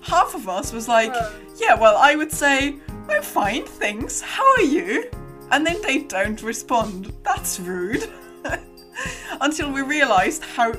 half 0.00 0.34
of 0.34 0.48
us 0.48 0.72
was 0.72 0.86
like, 0.86 1.12
yeah, 1.56 1.74
well, 1.74 1.96
I 1.96 2.14
would 2.14 2.30
say, 2.30 2.76
I'm 3.08 3.22
fine, 3.22 3.64
thanks. 3.64 4.20
How 4.20 4.44
are 4.56 4.62
you? 4.62 5.10
And 5.50 5.66
then 5.66 5.80
they 5.82 5.98
don't 5.98 6.42
respond. 6.42 7.12
That's 7.22 7.60
rude. 7.60 8.08
Until 9.40 9.72
we 9.72 9.82
realised 9.82 10.42
how 10.44 10.72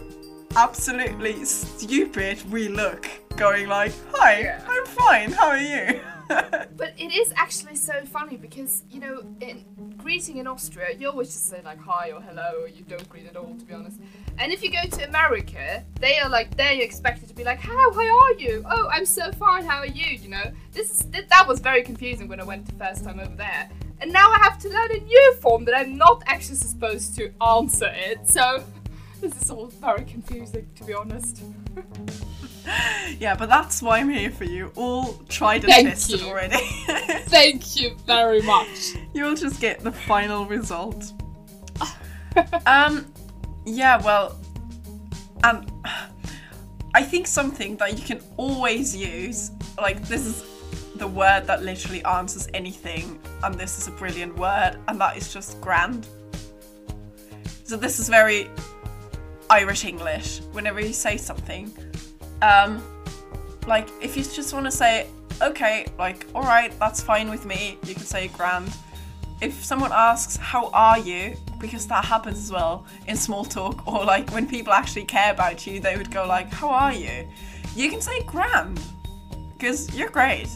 absolutely 0.56 1.44
stupid 1.46 2.42
we 2.52 2.68
look, 2.70 3.08
going 3.36 3.68
like, 3.68 3.92
hi, 4.14 4.40
Yeah. 4.42 4.66
I'm 4.68 4.86
fine. 4.86 5.32
How 5.32 5.48
are 5.48 5.58
you? 5.58 6.02
But 6.28 6.94
it 6.98 7.14
is 7.14 7.32
actually 7.36 7.76
so 7.76 8.04
funny 8.06 8.36
because, 8.36 8.82
you 8.90 9.00
know, 9.00 9.24
in 9.42 9.64
greeting 9.96 10.38
in 10.38 10.48
Austria, 10.48 10.88
you 10.98 11.08
always 11.08 11.28
just 11.28 11.48
say 11.48 11.62
like 11.64 11.80
hi 11.80 12.12
or 12.12 12.20
hello, 12.20 12.64
or 12.64 12.68
you 12.68 12.84
don't 12.84 13.08
greet 13.10 13.28
at 13.28 13.36
all, 13.38 13.54
to 13.60 13.64
be 13.64 13.74
honest. 13.74 14.00
And 14.40 14.52
if 14.52 14.64
you 14.64 14.72
go 14.72 14.82
to 14.90 15.08
America, 15.08 15.84
they 16.00 16.18
are 16.18 16.28
like, 16.28 16.58
they're 16.58 16.82
expected 16.82 17.30
to 17.30 17.36
be 17.36 17.44
like, 17.44 17.60
how, 17.60 17.94
how 17.94 18.20
are 18.24 18.34
you? 18.40 18.66
Oh, 18.70 18.90
I'm 18.92 19.06
so 19.06 19.32
fine, 19.34 19.66
how 19.66 19.78
are 19.78 19.86
you? 19.86 20.18
You 20.18 20.30
know, 20.30 20.52
this 20.74 20.90
is, 20.90 21.06
th- 21.12 21.28
that 21.30 21.48
was 21.48 21.60
very 21.60 21.84
confusing 21.84 22.28
when 22.28 22.40
I 22.42 22.44
went 22.44 22.66
the 22.66 22.74
first 22.84 23.04
time 23.04 23.20
over 23.20 23.36
there. 23.36 23.70
And 24.02 24.12
now 24.12 24.30
I 24.30 24.40
have 24.44 24.60
to 24.60 24.70
learn 24.70 24.92
a 24.92 25.00
new 25.00 25.34
form 25.42 25.66
that 25.66 25.76
I'm 25.76 25.98
not 25.98 26.24
actually 26.28 26.58
supposed 26.58 27.16
to 27.16 27.32
answer 27.42 27.92
it. 27.94 28.28
So 28.28 28.64
this 29.22 29.42
is 29.42 29.50
all 29.50 29.68
very 29.68 30.04
confusing, 30.04 30.68
to 30.76 30.84
be 30.84 30.94
honest. 30.94 31.44
yeah, 33.20 33.36
but 33.36 33.48
that's 33.50 33.82
why 33.82 34.00
I'm 34.00 34.10
here 34.10 34.32
for 34.32 34.44
you. 34.44 34.72
All 34.76 35.14
tried 35.30 35.64
and 35.64 35.74
Thank 35.74 35.90
tested 35.90 36.22
you. 36.22 36.28
already. 36.28 36.58
Thank 37.28 37.80
you 37.82 37.96
very 38.06 38.42
much. 38.42 38.96
You'll 39.14 39.36
just 39.36 39.62
get 39.62 39.80
the 39.80 39.92
final 39.92 40.46
result. 40.46 41.14
um, 42.66 43.12
yeah, 43.66 44.02
well, 44.04 44.38
and 45.44 45.72
I 46.94 47.04
think 47.04 47.28
something 47.28 47.78
that 47.78 47.98
you 47.98 48.04
can 48.04 48.22
always 48.38 48.96
use, 48.96 49.52
like 49.78 50.08
this 50.08 50.26
is 50.26 50.42
the 50.98 51.08
word 51.08 51.46
that 51.48 51.64
literally 51.64 52.04
answers 52.06 52.48
anything, 52.54 53.20
and 53.44 53.56
this 53.56 53.78
is 53.78 53.88
a 53.88 53.92
brilliant 53.92 54.38
word, 54.38 54.78
and 54.88 55.00
that 55.00 55.18
is 55.18 55.34
just 55.34 55.60
grand. 55.62 56.08
So 57.64 57.78
this 57.78 58.00
is 58.00 58.10
very 58.10 58.50
Irish 59.50 59.86
English. 59.86 60.40
Whenever 60.52 60.80
you 60.80 60.94
say 60.94 61.18
something, 61.18 61.72
um, 62.42 62.82
like 63.68 63.90
if 64.02 64.16
you 64.16 64.24
just 64.24 64.54
want 64.54 64.66
to 64.66 64.72
say, 64.72 65.08
okay, 65.42 65.88
like 65.98 66.28
all 66.34 66.44
right, 66.44 66.78
that's 66.80 67.02
fine 67.02 67.30
with 67.30 67.46
me, 67.46 67.78
you 67.86 67.94
can 67.94 68.04
say 68.04 68.28
grand 68.30 68.72
if 69.42 69.66
someone 69.66 69.92
asks 69.94 70.38
how 70.38 70.70
are 70.74 70.98
you 71.00 71.36
because 71.60 71.86
that 71.88 72.06
happens 72.06 72.38
as 72.38 72.52
well 72.52 72.86
in 73.08 73.16
small 73.16 73.44
talk 73.44 73.86
or 73.88 74.06
like 74.06 74.30
when 74.32 74.48
people 74.48 74.72
actually 74.72 75.04
care 75.04 75.32
about 75.32 75.68
you 75.68 75.80
they 75.80 75.98
would 75.98 76.10
go 76.10 76.26
like 76.26 76.52
how 76.52 76.70
are 76.70 76.94
you 76.94 77.28
you 77.76 77.90
can 77.90 78.00
say 78.00 78.24
grand 78.24 78.80
because 79.58 79.94
you're 79.96 80.10
great 80.10 80.48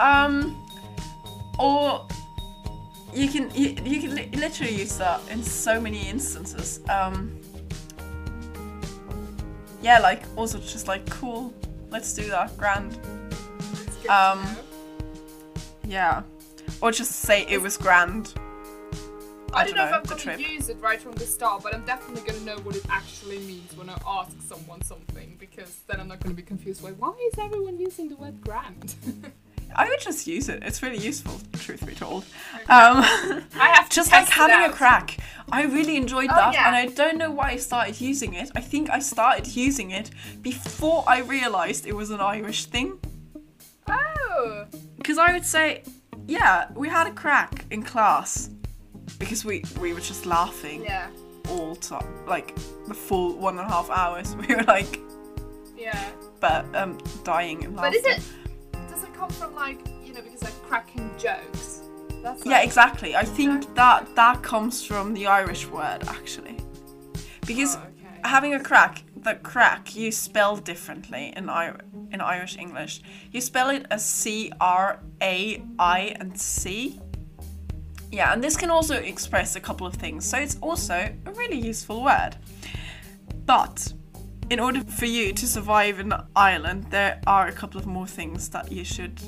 um 0.00 0.56
or 1.58 2.06
you 3.14 3.28
can 3.28 3.50
you, 3.54 3.68
you 3.84 4.00
can 4.00 4.14
li- 4.14 4.30
literally 4.34 4.74
use 4.74 4.96
that 4.98 5.20
in 5.30 5.42
so 5.42 5.80
many 5.80 6.08
instances 6.08 6.80
um 6.88 7.36
yeah 9.82 9.98
like 9.98 10.22
also 10.36 10.58
just 10.58 10.88
like 10.88 11.08
cool 11.10 11.52
let's 11.90 12.12
do 12.14 12.28
that 12.30 12.56
grand 12.56 12.98
It's 13.60 13.96
good 13.96 14.02
to 14.04 14.12
Um, 14.12 14.56
yeah 15.84 16.22
or 16.80 16.92
just 16.92 17.12
say 17.12 17.44
it 17.48 17.60
was 17.60 17.76
grand 17.76 18.32
I 19.52 19.64
don't 19.64 19.74
know, 19.76 19.84
if 19.84 19.92
I'm 19.92 20.02
going 20.04 20.20
trip. 20.20 20.36
to 20.36 20.42
use 20.48 20.68
it 20.68 20.76
right 20.80 21.02
from 21.02 21.10
the 21.14 21.26
start, 21.26 21.64
but 21.64 21.74
I'm 21.74 21.84
definitely 21.84 22.22
going 22.22 22.38
to 22.38 22.46
know 22.46 22.58
what 22.62 22.76
it 22.76 22.84
actually 22.88 23.40
means 23.40 23.76
when 23.76 23.90
I 23.90 23.98
ask 24.06 24.30
someone 24.42 24.80
something, 24.82 25.36
because 25.40 25.80
then 25.88 25.98
I'm 25.98 26.06
not 26.06 26.20
going 26.20 26.30
to 26.36 26.40
be 26.40 26.46
confused. 26.46 26.84
Why? 26.84 26.92
Why 26.92 27.10
is 27.32 27.36
everyone 27.36 27.76
using 27.80 28.08
the 28.08 28.14
word 28.14 28.40
grand? 28.42 28.94
I 29.76 29.88
would 29.88 30.00
just 30.00 30.26
use 30.26 30.48
it. 30.48 30.62
It's 30.62 30.82
really 30.82 30.98
useful, 30.98 31.40
truth 31.58 31.86
be 31.86 31.94
told. 31.94 32.24
Um, 32.68 33.02
I 33.58 33.70
have 33.74 33.88
to 33.88 33.94
just 34.00 34.12
like 34.12 34.28
having 34.28 34.68
a 34.70 34.72
crack. 34.72 35.18
I 35.52 35.64
really 35.64 35.96
enjoyed 35.96 36.30
Oh, 36.30 36.36
that, 36.36 36.54
yeah. 36.54 36.66
and 36.68 36.76
I 36.76 36.86
don't 36.86 37.18
know 37.18 37.30
why 37.30 37.50
I 37.50 37.56
started 37.56 38.00
using 38.00 38.34
it. 38.34 38.50
I 38.54 38.60
think 38.60 38.90
I 38.90 38.98
started 39.00 39.46
using 39.56 39.90
it 39.90 40.10
before 40.42 41.04
I 41.06 41.20
realised 41.20 41.86
it 41.86 41.94
was 41.96 42.10
an 42.10 42.20
Irish 42.20 42.66
thing. 42.66 42.98
Oh, 43.88 44.66
Because 44.98 45.18
I 45.18 45.32
would 45.32 45.44
say, 45.44 45.82
yeah, 46.26 46.68
we 46.74 46.88
had 46.88 47.06
a 47.06 47.12
crack 47.12 47.64
in 47.70 47.82
class 47.82 48.50
because 49.18 49.44
we 49.44 49.64
we 49.80 49.92
were 49.92 50.00
just 50.00 50.24
laughing 50.26 50.84
yeah, 50.84 51.08
all 51.48 51.74
time, 51.74 52.06
like 52.26 52.54
the 52.86 52.94
full 52.94 53.36
one 53.36 53.58
and 53.58 53.66
a 53.66 53.70
half 53.70 53.90
hours. 53.90 54.36
We 54.46 54.54
were 54.54 54.62
like, 54.64 55.00
yeah. 55.76 56.10
but 56.38 56.64
um, 56.76 56.98
dying 57.24 57.62
in 57.62 57.74
laughter. 57.74 57.98
But 58.00 58.12
is 58.12 58.18
it? 58.18 58.22
Does 58.90 59.04
it 59.04 59.14
come 59.14 59.30
from 59.30 59.54
like 59.54 59.78
you 60.04 60.12
know 60.12 60.22
because 60.22 60.42
like 60.42 60.62
cracking 60.68 61.10
jokes? 61.18 61.82
That's 62.22 62.44
Yeah, 62.44 62.58
like, 62.58 62.66
exactly. 62.66 63.16
I 63.16 63.24
think 63.24 63.74
that 63.76 64.14
that 64.16 64.42
comes 64.42 64.84
from 64.84 65.14
the 65.14 65.26
Irish 65.26 65.66
word 65.66 66.00
actually, 66.08 66.56
because 67.46 67.76
Oh, 67.76 67.80
okay. 67.80 68.20
having 68.24 68.54
a 68.54 68.60
crack, 68.60 69.04
the 69.16 69.36
crack 69.36 69.94
you 69.96 70.12
spell 70.12 70.56
differently 70.56 71.32
in 71.36 71.48
Ir- 71.48 71.80
in 72.12 72.20
Irish 72.20 72.58
English. 72.58 73.00
You 73.32 73.40
spell 73.40 73.70
it 73.70 73.86
as 73.90 74.04
C 74.04 74.52
R 74.60 75.00
A 75.22 75.62
I 75.78 76.16
and 76.20 76.38
C. 76.38 77.00
Yeah, 78.12 78.32
and 78.32 78.42
this 78.42 78.56
can 78.56 78.70
also 78.70 78.96
express 78.96 79.54
a 79.54 79.60
couple 79.60 79.86
of 79.86 79.94
things, 79.94 80.24
so 80.28 80.36
it's 80.36 80.58
also 80.60 80.94
a 81.26 81.32
really 81.32 81.58
useful 81.58 82.02
word. 82.02 82.36
But 83.46 83.94
in 84.50 84.58
order 84.60 84.80
for 84.82 85.06
you 85.06 85.32
to 85.32 85.46
survive 85.46 86.00
in 86.00 86.12
Ireland, 86.34 86.86
there 86.90 87.20
are 87.26 87.46
a 87.46 87.52
couple 87.52 87.78
of 87.80 87.86
more 87.86 88.06
things 88.06 88.48
that 88.50 88.70
you 88.70 88.84
should 88.84 89.20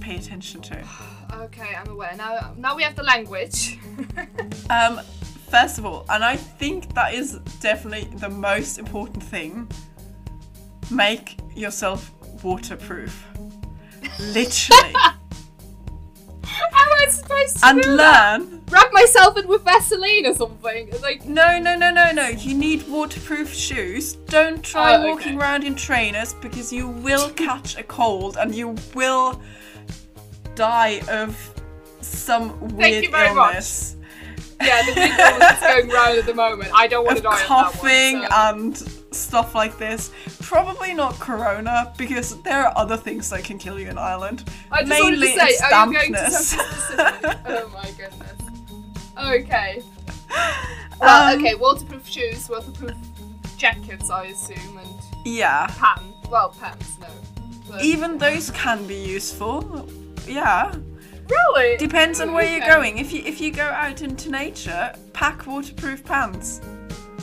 pay 0.00 0.16
attention 0.16 0.60
to. 0.62 0.84
Okay, 1.32 1.74
I'm 1.74 1.88
aware. 1.90 2.14
Now, 2.16 2.54
now 2.56 2.76
we 2.76 2.84
have 2.84 2.94
the 2.94 3.02
language. 3.02 3.78
Um, 4.70 5.00
first 5.50 5.78
of 5.78 5.84
all, 5.84 6.06
and 6.08 6.24
I 6.24 6.36
think 6.36 6.94
that 6.94 7.12
is 7.12 7.38
definitely 7.60 8.08
the 8.18 8.28
most 8.30 8.78
important 8.78 9.22
thing. 9.22 9.68
Make 10.90 11.36
yourself 11.54 12.12
waterproof. 12.44 13.26
Literally. 14.20 14.92
How 16.44 16.66
am 16.66 16.88
I 17.02 17.06
supposed 17.10 17.56
to 17.58 17.66
and 17.66 17.82
do 17.82 17.96
that? 17.96 18.40
learn. 18.40 18.53
Wrap 18.70 18.92
myself 18.92 19.36
in 19.38 19.46
with 19.46 19.62
Vaseline 19.62 20.26
or 20.26 20.34
something. 20.34 20.88
It's 20.88 21.02
like 21.02 21.24
No, 21.26 21.58
no, 21.58 21.76
no, 21.76 21.90
no, 21.90 22.10
no. 22.12 22.28
You 22.28 22.54
need 22.54 22.88
waterproof 22.88 23.52
shoes. 23.54 24.14
Don't 24.14 24.62
try 24.64 24.94
Oh, 24.94 25.00
okay. 25.00 25.10
walking 25.10 25.40
around 25.40 25.64
in 25.64 25.74
trainers 25.74 26.32
because 26.34 26.72
you 26.72 26.88
will 26.88 27.30
catch 27.30 27.76
a 27.76 27.82
cold 27.82 28.36
and 28.38 28.54
you 28.54 28.74
will 28.94 29.40
die 30.54 31.00
of 31.08 31.36
some 32.00 32.58
weird 32.76 33.04
you 33.04 33.10
very 33.10 33.34
much. 33.34 33.50
illness. 33.50 33.96
yeah, 34.62 34.82
the 34.86 34.94
big 34.94 35.10
one 35.10 35.38
that's 35.40 35.60
going 35.60 35.88
round 35.88 36.18
at 36.18 36.26
the 36.26 36.34
moment. 36.34 36.70
I 36.74 36.86
don't 36.86 37.04
want 37.04 37.18
of 37.18 37.24
to 37.24 37.28
die 37.28 37.42
coughing 37.44 38.20
that 38.20 38.30
one, 38.30 38.74
so- 38.74 38.88
and 38.88 39.14
stuff 39.14 39.54
like 39.54 39.78
this. 39.78 40.10
Probably 40.40 40.94
not 40.94 41.14
corona 41.20 41.92
because 41.98 42.40
there 42.42 42.66
are 42.66 42.72
other 42.76 42.96
things 42.96 43.30
that 43.30 43.44
can 43.44 43.58
kill 43.58 43.78
you 43.78 43.88
in 43.88 43.98
Ireland. 43.98 44.44
I 44.72 44.78
just 44.80 44.88
Mainly 44.90 45.04
wanted 45.04 45.20
to 45.20 45.26
it's 45.44 45.58
say, 45.58 45.64
are 45.66 45.86
you 45.86 45.92
going 45.92 46.06
to 46.06 46.12
dampness. 46.12 46.48
something 46.48 46.66
specific? 46.72 47.38
oh 47.46 47.70
my 47.74 47.90
goodness. 47.96 48.30
Okay. 49.22 49.82
Well, 51.00 51.34
Um, 51.34 51.38
okay, 51.40 51.54
waterproof 51.56 52.08
shoes, 52.08 52.48
waterproof 52.48 52.94
jackets, 53.58 54.10
I 54.10 54.26
assume, 54.26 54.78
and 54.78 54.88
Yeah. 55.24 55.66
pants. 55.66 56.28
Well, 56.30 56.54
pants, 56.58 56.92
no. 57.00 57.08
But, 57.68 57.82
Even 57.82 58.16
those 58.16 58.50
can 58.52 58.86
be 58.86 58.94
useful. 58.94 59.88
Yeah. 60.26 60.72
Really? 61.28 61.76
Depends 61.78 62.20
on 62.20 62.32
where 62.32 62.44
you're 62.48 62.66
going. 62.66 62.98
If 62.98 63.12
you 63.12 63.22
if 63.24 63.40
you 63.40 63.50
go 63.50 63.64
out 63.64 64.02
into 64.02 64.30
nature, 64.30 64.92
pack 65.12 65.46
waterproof 65.46 66.04
pants. 66.04 66.60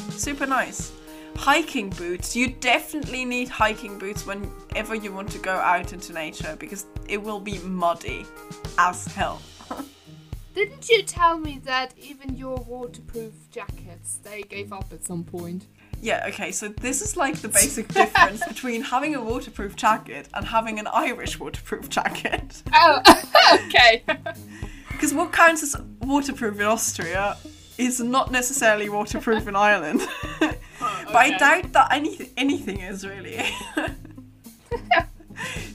Super 0.10 0.46
nice. 0.46 0.92
Hiking 1.38 1.92
boots. 1.92 2.36
You 2.36 2.48
definitely 2.50 3.24
need 3.26 3.48
hiking 3.48 3.98
boots 3.98 4.26
whenever 4.26 4.96
you 4.96 5.14
want 5.14 5.30
to 5.32 5.40
go 5.40 5.54
out 5.56 5.94
into 5.94 6.14
nature 6.14 6.56
because 6.60 6.86
it 7.08 7.22
will 7.22 7.40
be 7.40 7.58
muddy 7.60 8.26
as 8.78 9.06
hell. 9.06 9.42
Didn't 10.54 10.90
you 10.90 11.04
tell 11.04 11.38
me 11.38 11.60
that 11.64 11.94
even 11.98 12.36
your 12.36 12.58
waterproof 12.58 13.34
jackets 13.52 14.20
they 14.24 14.44
gave 14.44 14.74
up 14.74 14.92
at 14.92 15.04
some 15.04 15.24
point? 15.24 15.68
Yeah, 16.02 16.26
okay, 16.30 16.52
so 16.52 16.68
this 16.68 17.02
is 17.02 17.16
like 17.16 17.38
the 17.38 17.48
basic 17.48 17.88
difference 17.88 18.46
between 18.48 18.82
having 18.82 19.16
a 19.16 19.24
waterproof 19.24 19.76
jacket 19.76 20.28
and 20.34 20.46
having 20.46 20.80
an 20.80 20.88
Irish 20.88 21.40
waterproof 21.40 21.90
jacket. 21.90 22.64
Oh, 22.74 23.02
okay. 23.66 24.04
Because 24.92 25.16
what 25.16 25.34
counts 25.34 25.64
as 25.64 25.76
waterproof 26.02 26.60
in 26.60 26.66
Austria 26.68 27.36
is 27.80 28.00
not 28.00 28.32
necessarily 28.32 28.88
waterproof 28.88 29.48
in 29.48 29.56
Ireland. 29.56 30.08
but 30.40 30.60
I 31.16 31.36
doubt 31.40 31.74
that 31.74 31.88
anything 31.92 32.30
anything 32.38 32.82
is 32.82 33.04
really. 33.04 33.44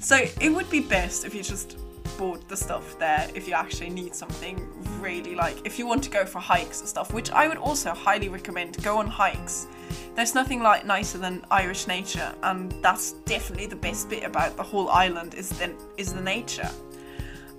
so 0.01 0.17
it 0.41 0.51
would 0.51 0.71
be 0.71 0.79
best 0.79 1.25
if 1.25 1.35
you 1.35 1.43
just 1.43 1.77
bought 2.19 2.49
the 2.49 2.57
stuff 2.57 2.99
there 2.99 3.29
if 3.35 3.47
you 3.49 3.55
actually 3.55 3.91
need 3.91 4.15
something 4.15 4.57
really 5.01 5.35
like 5.35 5.65
if 5.65 5.79
you 5.79 5.87
want 5.87 6.03
to 6.05 6.11
go 6.11 6.25
for 6.25 6.39
hikes 6.39 6.81
and 6.81 6.89
stuff, 6.89 7.13
which 7.13 7.31
I 7.31 7.49
would 7.49 7.59
also 7.59 7.93
highly 7.95 8.29
recommend. 8.29 8.83
Go 8.83 8.99
on 8.99 9.07
hikes. 9.07 9.67
There's 10.15 10.35
nothing 10.35 10.63
like 10.63 10.87
nicer 10.87 11.19
than 11.19 11.45
Irish 11.51 11.87
nature, 11.87 12.35
and 12.43 12.73
that's 12.83 13.13
definitely 13.25 13.67
the 13.67 13.77
best 13.77 14.09
bit 14.09 14.25
about 14.25 14.57
the 14.57 14.63
whole 14.63 14.89
island 14.89 15.35
is 15.35 15.51
the 15.51 15.75
is 15.97 16.13
the 16.15 16.23
nature. 16.23 16.71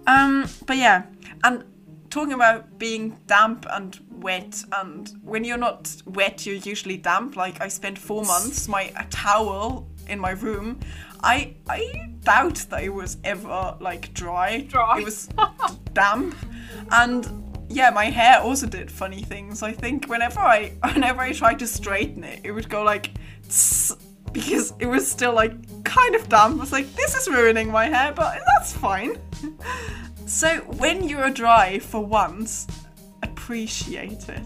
Um, 0.07 0.49
but 0.65 0.77
yeah, 0.77 1.03
and 1.43 1.63
talking 2.09 2.33
about 2.33 2.79
being 2.79 3.17
damp 3.27 3.65
and 3.69 3.99
wet, 4.09 4.63
and 4.71 5.11
when 5.21 5.43
you're 5.43 5.57
not 5.57 5.93
wet, 6.05 6.45
you're 6.45 6.55
usually 6.55 6.97
damp. 6.97 7.35
Like 7.35 7.61
I 7.61 7.67
spent 7.67 7.97
four 7.97 8.23
months, 8.23 8.67
my 8.67 8.91
a 8.97 9.05
towel 9.09 9.87
in 10.07 10.19
my 10.19 10.31
room. 10.31 10.79
I 11.23 11.55
I 11.67 12.09
doubt 12.21 12.65
that 12.69 12.83
it 12.83 12.89
was 12.89 13.17
ever 13.23 13.77
like 13.79 14.13
dry. 14.13 14.61
Dry. 14.61 14.99
It 14.99 15.05
was 15.05 15.29
damp, 15.93 16.35
and 16.91 17.43
yeah, 17.69 17.89
my 17.89 18.05
hair 18.05 18.39
also 18.39 18.67
did 18.67 18.91
funny 18.91 19.21
things. 19.23 19.63
I 19.63 19.71
think 19.71 20.07
whenever 20.07 20.39
I 20.39 20.73
whenever 20.93 21.21
I 21.21 21.33
tried 21.33 21.59
to 21.59 21.67
straighten 21.67 22.23
it, 22.23 22.41
it 22.43 22.51
would 22.51 22.69
go 22.69 22.83
like. 22.83 23.11
tss, 23.47 23.95
because 24.33 24.73
it 24.79 24.85
was 24.85 25.09
still 25.09 25.33
like 25.33 25.53
kind 25.83 26.13
of 26.13 26.27
damp. 26.29 26.57
I 26.57 26.59
was 26.59 26.71
like, 26.71 26.93
this 26.95 27.15
is 27.15 27.27
ruining 27.27 27.71
my 27.71 27.85
hair, 27.85 28.11
but 28.13 28.39
that's 28.45 28.73
fine. 28.73 29.17
So 30.27 30.57
when 30.77 31.07
you're 31.07 31.29
dry 31.29 31.79
for 31.79 32.03
once, 32.05 32.67
appreciate 33.23 34.27
it. 34.27 34.41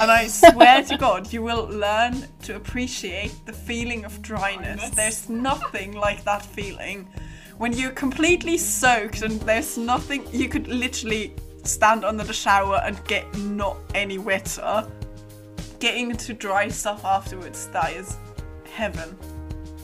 And 0.00 0.10
I 0.10 0.26
swear 0.26 0.82
to 0.84 0.96
God, 0.96 1.32
you 1.32 1.42
will 1.42 1.66
learn 1.68 2.24
to 2.42 2.56
appreciate 2.56 3.34
the 3.46 3.52
feeling 3.52 4.04
of 4.04 4.20
dryness. 4.22 4.80
Dryness. 4.80 4.90
There's 4.96 5.28
nothing 5.28 5.92
like 5.92 6.24
that 6.24 6.44
feeling. 6.44 7.08
When 7.58 7.72
you're 7.72 7.90
completely 7.92 8.56
soaked 8.58 9.22
and 9.22 9.40
there's 9.42 9.76
nothing, 9.78 10.24
you 10.32 10.48
could 10.48 10.66
literally 10.68 11.34
stand 11.64 12.04
under 12.04 12.24
the 12.24 12.32
shower 12.32 12.80
and 12.84 13.02
get 13.04 13.32
not 13.38 13.76
any 13.94 14.18
wetter. 14.18 14.86
Getting 15.78 16.16
to 16.16 16.32
dry 16.32 16.68
stuff 16.68 17.04
afterwards, 17.04 17.68
that 17.68 17.92
is 17.92 18.16
heaven 18.72 19.16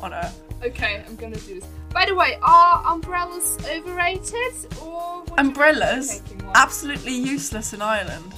on 0.01 0.15
earth. 0.15 0.41
okay, 0.65 1.05
I'm 1.07 1.17
gonna 1.17 1.37
do 1.37 1.61
this. 1.61 1.69
By 1.93 2.07
the 2.07 2.15
way, 2.15 2.39
are 2.43 2.83
umbrellas 2.93 3.59
overrated 3.71 4.55
or 4.83 5.25
Umbrellas, 5.39 6.09
recommend 6.09 6.27
taking 6.29 6.47
one? 6.47 6.57
absolutely 6.57 7.15
useless 7.15 7.73
in 7.73 7.83
Ireland. 7.83 8.33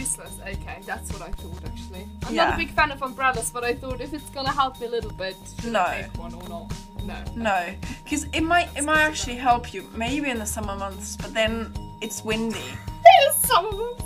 Useless. 0.00 0.38
Okay, 0.46 0.78
that's 0.84 1.12
what 1.12 1.22
I 1.22 1.30
thought 1.32 1.64
actually. 1.64 2.06
I'm 2.24 2.34
Yeah. 2.34 2.44
not 2.46 2.54
a 2.54 2.56
big 2.56 2.70
fan 2.72 2.90
of 2.92 3.00
umbrellas, 3.02 3.50
but 3.50 3.64
I 3.64 3.74
thought 3.74 4.00
if 4.00 4.12
it's 4.12 4.30
gonna 4.30 4.52
help 4.52 4.78
me 4.80 4.86
a 4.86 4.90
little 4.90 5.12
bit, 5.12 5.36
should 5.60 5.72
No. 5.72 5.80
I 5.82 6.02
take 6.02 6.18
one 6.18 6.34
or 6.34 6.48
not? 6.48 6.72
No. 7.04 7.18
No, 7.34 7.74
because 8.04 8.24
it 8.32 8.42
might 8.42 8.68
it 8.76 8.84
might 8.84 9.02
actually 9.02 9.36
help 9.36 9.72
you 9.72 9.88
maybe 9.94 10.28
in 10.30 10.38
the 10.38 10.46
summer 10.46 10.76
months, 10.76 11.16
but 11.16 11.32
then 11.34 11.72
it's 12.00 12.22
windy. 12.24 12.68
Some 13.44 13.66
of 13.66 13.74
us. 13.80 14.02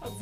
That's 0.00 0.12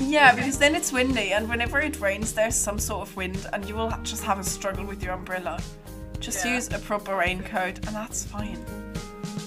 a. 0.00 0.04
Yeah, 0.04 0.34
because 0.34 0.58
then 0.58 0.74
it's 0.74 0.92
windy, 0.92 1.32
and 1.32 1.48
whenever 1.48 1.78
it 1.80 2.00
rains, 2.00 2.32
there's 2.32 2.54
some 2.56 2.78
sort 2.78 3.02
of 3.08 3.16
wind, 3.16 3.46
and 3.52 3.68
you 3.68 3.74
will 3.74 3.90
just 4.02 4.22
have 4.24 4.38
a 4.38 4.44
struggle 4.44 4.84
with 4.84 5.02
your 5.02 5.12
umbrella. 5.14 5.60
Just 6.20 6.44
Yeah. 6.44 6.54
use 6.54 6.68
a 6.72 6.78
proper 6.78 7.14
raincoat, 7.16 7.76
and 7.86 7.94
that's 7.94 8.24
fine. 8.24 8.58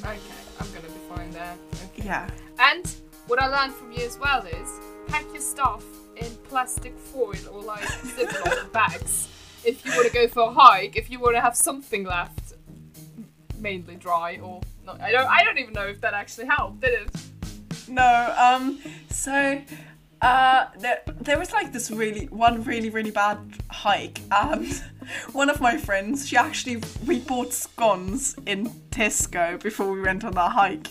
Okay, 0.04 0.18
I'm 0.60 0.68
gonna 0.74 0.88
be 0.88 1.02
fine 1.16 1.32
there. 1.32 1.56
Okay. 1.86 2.04
Yeah. 2.06 2.30
And 2.60 2.86
what 3.30 3.40
I 3.40 3.48
learned 3.48 3.76
from 3.76 3.92
you 3.92 4.06
as 4.06 4.18
well 4.18 4.44
is 4.46 4.80
pack 5.08 5.24
your 5.32 5.42
stuff 5.42 5.84
in 6.18 6.30
plastic 6.50 6.98
foil 6.98 7.38
or 7.52 7.62
like 7.62 7.84
Ziploc 7.84 8.72
bags 8.74 9.30
if 9.64 9.86
you 9.86 9.92
want 9.92 10.08
to 10.08 10.14
go 10.14 10.28
for 10.28 10.42
a 10.42 10.52
hike. 10.52 10.96
If 10.96 11.12
you 11.12 11.20
want 11.20 11.36
to 11.36 11.42
have 11.42 11.56
something 11.56 12.04
left, 12.06 12.54
mainly 13.60 13.96
dry 13.96 14.40
or 14.42 14.62
not. 14.86 15.00
I 15.00 15.12
don't. 15.12 15.28
I 15.28 15.44
don't 15.44 15.60
even 15.60 15.74
know 15.74 15.86
if 15.86 16.02
that 16.02 16.14
actually 16.14 16.48
helped. 16.48 16.82
Did 16.82 17.02
it? 17.02 17.10
No, 17.88 18.36
um, 18.38 18.80
so 19.10 19.62
uh, 20.22 20.66
there, 20.80 21.02
there 21.22 21.40
was 21.40 21.52
like 21.52 21.72
this 21.72 21.92
really 21.92 22.26
one 22.28 22.64
really 22.64 22.90
really 22.90 23.12
bad 23.12 23.38
hike, 23.70 24.22
and 24.32 24.68
one 25.34 25.50
of 25.50 25.62
my 25.62 25.78
friends 25.78 26.28
she 26.28 26.36
actually 26.36 26.82
we 27.06 27.20
bought 27.20 27.54
scones 27.54 28.36
in 28.46 28.70
Tesco 28.92 29.62
before 29.62 29.92
we 29.92 30.02
went 30.02 30.24
on 30.24 30.34
that 30.34 30.52
hike, 30.52 30.88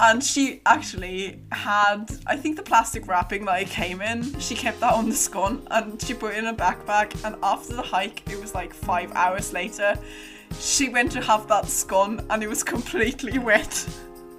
and 0.00 0.24
she 0.24 0.62
actually 0.64 1.40
had 1.52 2.10
I 2.26 2.36
think 2.36 2.56
the 2.56 2.62
plastic 2.62 3.06
wrapping 3.06 3.44
that 3.44 3.62
it 3.62 3.68
came 3.68 4.00
in. 4.00 4.38
She 4.40 4.54
kept 4.54 4.80
that 4.80 4.94
on 4.94 5.08
the 5.08 5.14
scone 5.14 5.66
and 5.70 6.00
she 6.02 6.14
put 6.14 6.34
it 6.34 6.38
in 6.38 6.46
a 6.46 6.54
backpack. 6.54 7.22
And 7.24 7.36
after 7.42 7.76
the 7.76 7.82
hike, 7.82 8.28
it 8.30 8.40
was 8.40 8.54
like 8.54 8.72
five 8.72 9.12
hours 9.12 9.52
later. 9.52 9.98
She 10.58 10.88
went 10.88 11.12
to 11.12 11.20
have 11.20 11.46
that 11.48 11.66
scone 11.66 12.24
and 12.30 12.42
it 12.42 12.48
was 12.48 12.62
completely 12.62 13.38
wet. 13.50 13.86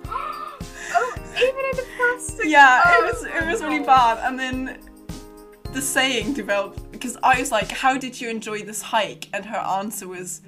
Oh, 0.94 1.16
even 1.38 1.66
in 1.72 1.78
the 1.78 1.86
plastic. 1.96 2.48
Yeah, 2.48 2.82
Oh, 2.86 3.00
it 3.00 3.14
was 3.14 3.24
it 3.24 3.50
was 3.50 3.64
really 3.64 3.86
bad. 3.86 4.18
And 4.28 4.38
then 4.38 4.78
the 5.72 5.82
saying 5.82 6.34
developed 6.34 6.92
because 6.92 7.18
I 7.24 7.40
was 7.40 7.50
like, 7.50 7.72
"How 7.72 7.98
did 7.98 8.20
you 8.20 8.30
enjoy 8.30 8.64
this 8.64 8.82
hike?" 8.82 9.30
And 9.32 9.46
her 9.46 9.56
answer 9.56 10.06
was, 10.10 10.42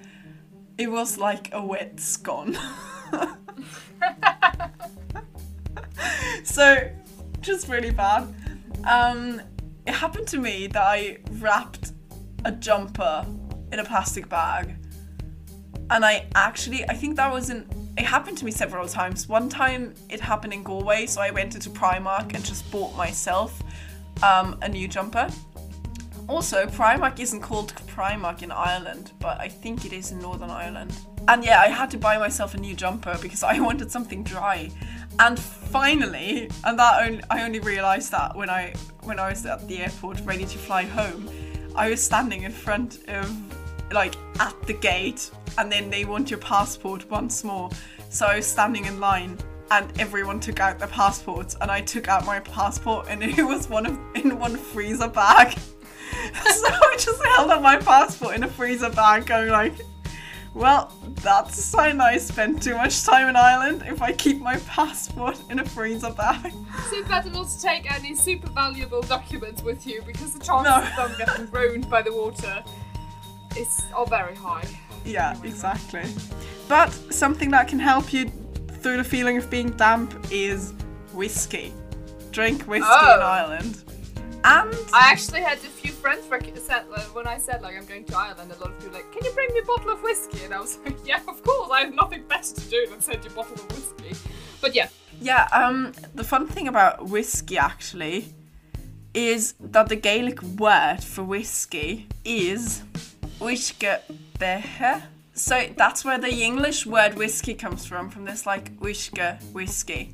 "It 0.77 0.91
was 0.91 1.17
like 1.17 1.47
a 1.53 1.65
wet 1.65 1.97
scone." 2.01 2.57
so, 6.43 6.89
just 7.41 7.67
really 7.67 7.91
bad. 7.91 8.33
Um, 8.89 9.41
it 9.85 9.93
happened 9.93 10.27
to 10.27 10.37
me 10.37 10.67
that 10.67 10.81
I 10.81 11.17
wrapped 11.33 11.91
a 12.45 12.51
jumper 12.51 13.25
in 13.71 13.79
a 13.79 13.83
plastic 13.83 14.29
bag 14.29 14.75
and 15.89 16.03
I 16.05 16.25
actually 16.35 16.83
I 16.89 16.93
think 16.93 17.15
that 17.17 17.31
was 17.31 17.49
in 17.49 17.67
it 17.95 18.05
happened 18.05 18.37
to 18.39 18.45
me 18.45 18.51
several 18.51 18.87
times. 18.87 19.29
One 19.29 19.49
time 19.49 19.93
it 20.09 20.19
happened 20.19 20.51
in 20.51 20.63
Galway, 20.63 21.05
so 21.05 21.21
I 21.21 21.29
went 21.29 21.53
into 21.53 21.69
Primark 21.69 22.33
and 22.33 22.43
just 22.43 22.69
bought 22.71 22.95
myself 22.97 23.61
um, 24.23 24.57
a 24.63 24.69
new 24.69 24.87
jumper. 24.87 25.27
Also, 26.27 26.65
Primark 26.65 27.19
isn't 27.19 27.41
called 27.41 27.75
Primark 27.85 28.41
in 28.41 28.51
Ireland, 28.51 29.11
but 29.19 29.39
I 29.39 29.47
think 29.47 29.85
it 29.85 29.93
is 29.93 30.11
in 30.11 30.17
Northern 30.17 30.49
Ireland. 30.49 30.91
And 31.27 31.45
yeah, 31.45 31.59
I 31.59 31.67
had 31.67 31.91
to 31.91 31.97
buy 31.97 32.17
myself 32.17 32.55
a 32.55 32.57
new 32.57 32.73
jumper 32.73 33.15
because 33.21 33.43
I 33.53 33.59
wanted 33.59 33.91
something 33.91 34.23
dry. 34.23 34.71
And 35.19 35.39
finally, 35.39 36.49
and 36.63 36.77
that 36.77 37.03
only, 37.07 37.23
I 37.29 37.43
only 37.43 37.59
realised 37.59 38.11
that 38.11 38.35
when 38.35 38.49
I 38.49 38.73
when 39.03 39.19
I 39.19 39.29
was 39.29 39.45
at 39.45 39.67
the 39.67 39.79
airport 39.79 40.21
ready 40.21 40.45
to 40.45 40.57
fly 40.57 40.83
home, 40.83 41.29
I 41.75 41.89
was 41.89 42.01
standing 42.03 42.43
in 42.43 42.51
front 42.51 42.99
of 43.09 43.31
like 43.91 44.15
at 44.39 44.55
the 44.63 44.73
gate 44.73 45.29
and 45.57 45.71
then 45.71 45.89
they 45.89 46.05
want 46.05 46.31
your 46.31 46.39
passport 46.39 47.09
once 47.09 47.43
more. 47.43 47.69
So 48.09 48.25
I 48.25 48.37
was 48.37 48.47
standing 48.47 48.85
in 48.85 48.99
line 48.99 49.37
and 49.71 49.99
everyone 49.99 50.39
took 50.39 50.59
out 50.59 50.79
their 50.79 50.87
passports 50.87 51.55
and 51.61 51.71
I 51.71 51.81
took 51.81 52.07
out 52.07 52.25
my 52.25 52.39
passport 52.39 53.07
and 53.09 53.23
it 53.39 53.43
was 53.43 53.69
one 53.69 53.85
of 53.85 53.97
in 54.15 54.37
one 54.39 54.55
freezer 54.55 55.07
bag. 55.07 55.51
so 55.57 56.67
I 56.67 56.95
just 56.97 57.23
held 57.23 57.49
up 57.49 57.61
my 57.61 57.77
passport 57.77 58.35
in 58.35 58.43
a 58.43 58.47
freezer 58.47 58.89
bag 58.89 59.25
going 59.25 59.49
like 59.49 59.73
well, 60.53 60.91
that's 61.21 61.57
a 61.57 61.61
sign 61.61 61.97
that 61.97 62.13
I 62.13 62.17
spent 62.17 62.61
too 62.61 62.75
much 62.75 63.03
time 63.03 63.27
in 63.29 63.35
Ireland 63.35 63.83
if 63.87 64.01
I 64.01 64.11
keep 64.11 64.39
my 64.39 64.57
passport 64.67 65.39
in 65.49 65.59
a 65.59 65.65
freezer 65.65 66.11
bag. 66.11 66.53
So 66.89 67.03
better 67.05 67.29
not 67.29 67.49
to 67.49 67.61
take 67.61 67.91
any 67.91 68.15
super 68.15 68.49
valuable 68.49 69.01
documents 69.01 69.61
with 69.63 69.85
you 69.87 70.01
because 70.05 70.33
the 70.33 70.39
chances 70.43 70.63
No. 70.97 71.03
of 71.05 71.17
them 71.17 71.25
getting 71.27 71.51
ruined 71.51 71.89
by 71.89 72.01
the 72.01 72.13
water 72.13 72.63
is 73.57 73.81
are 73.95 74.05
very 74.05 74.35
high. 74.35 74.65
Yeah, 75.05 75.35
exactly. 75.43 76.03
But 76.67 76.89
something 77.13 77.51
that 77.51 77.67
can 77.67 77.79
help 77.79 78.13
you 78.13 78.31
through 78.81 78.97
the 78.97 79.03
feeling 79.03 79.37
of 79.37 79.49
being 79.49 79.71
damp 79.71 80.13
is 80.31 80.73
whiskey. 81.13 81.73
Drink 82.31 82.63
whiskey 82.63 82.87
Oh. 82.89 83.15
in 83.15 83.21
Ireland. 83.21 83.83
And 84.45 84.73
I 84.93 85.09
actually 85.11 85.41
had 85.41 85.57
few 85.59 85.69
friends 86.03 86.25
said 86.59 86.83
when 87.13 87.27
I 87.27 87.37
said 87.37 87.61
like 87.61 87.77
I'm 87.77 87.85
going 87.85 88.03
to 88.03 88.17
Ireland, 88.17 88.51
a 88.51 88.59
lot 88.59 88.71
of 88.71 88.77
people 88.79 88.93
like, 88.93 89.09
"Can 89.13 89.23
you 89.23 89.31
bring 89.31 89.53
me 89.53 89.59
a 89.59 89.65
bottle 89.65 89.91
of 89.91 90.01
whiskey?" 90.03 90.43
And 90.43 90.53
I 90.53 90.59
was 90.59 90.77
like, 90.85 90.97
"Yeah, 91.05 91.21
of 91.27 91.41
course. 91.43 91.69
I 91.71 91.79
have 91.85 91.93
nothing 91.93 92.23
better 92.27 92.53
to 92.53 92.65
do 92.69 92.87
than 92.89 92.99
send 92.99 93.23
you 93.23 93.31
a 93.31 93.33
bottle 93.33 93.53
of 93.53 93.67
whiskey." 93.71 94.13
But 94.59 94.75
yeah, 94.75 94.89
Yeah, 95.21 95.47
um, 95.53 95.93
the 96.13 96.25
fun 96.25 96.47
thing 96.47 96.67
about 96.67 97.07
whiskey 97.07 97.57
actually 97.57 98.33
is 99.13 99.53
that 99.59 99.87
the 99.87 99.95
Gaelic 99.95 100.41
word 100.43 101.01
for 101.03 101.23
whiskey 101.23 102.07
is 102.25 102.83
beatha. 104.39 105.03
So 105.33 105.55
that's 105.77 106.03
where 106.03 106.17
the 106.17 106.33
English 106.43 106.85
word 106.85 107.13
whiskey 107.15 107.53
comes 107.53 107.85
from, 107.85 108.09
from 108.09 108.25
this 108.25 108.45
like 108.45 108.77
uisce 108.79 109.41
whiskey. 109.53 110.13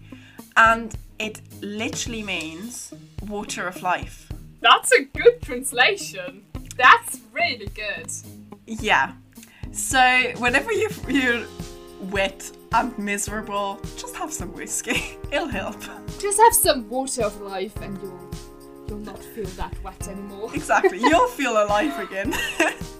And 0.55 0.95
it 1.17 1.41
literally 1.61 2.23
means 2.23 2.93
water 3.27 3.67
of 3.67 3.81
life. 3.81 4.28
That's 4.61 4.91
a 4.91 5.03
good 5.03 5.41
translation. 5.41 6.45
That's 6.77 7.19
really 7.31 7.67
good. 7.67 8.11
Yeah. 8.65 9.13
So 9.71 10.33
whenever 10.37 10.71
you 10.71 10.89
you're 11.07 11.45
wet 12.01 12.51
and 12.73 12.97
miserable, 12.97 13.79
just 13.97 14.15
have 14.15 14.31
some 14.31 14.53
whiskey. 14.53 15.17
It'll 15.31 15.47
help. 15.47 15.79
Just 16.19 16.39
have 16.39 16.53
some 16.53 16.89
water 16.89 17.23
of 17.23 17.39
life, 17.41 17.75
and 17.81 17.97
you'll 18.01 18.29
you'll 18.87 18.99
not 18.99 19.19
feel 19.19 19.45
that 19.45 19.73
wet 19.83 20.07
anymore. 20.07 20.49
Exactly. 20.53 20.99
You'll 20.99 21.27
feel 21.41 21.51
alive 21.63 21.97
again. 21.99 22.33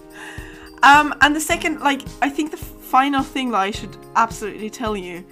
um, 0.82 1.14
and 1.20 1.34
the 1.34 1.40
second, 1.40 1.80
like, 1.80 2.02
I 2.22 2.28
think 2.28 2.50
the 2.52 2.56
final 2.56 3.22
thing 3.22 3.50
that 3.50 3.58
I 3.58 3.70
should 3.70 3.96
absolutely 4.16 4.70
tell 4.70 4.96
you, 4.96 5.24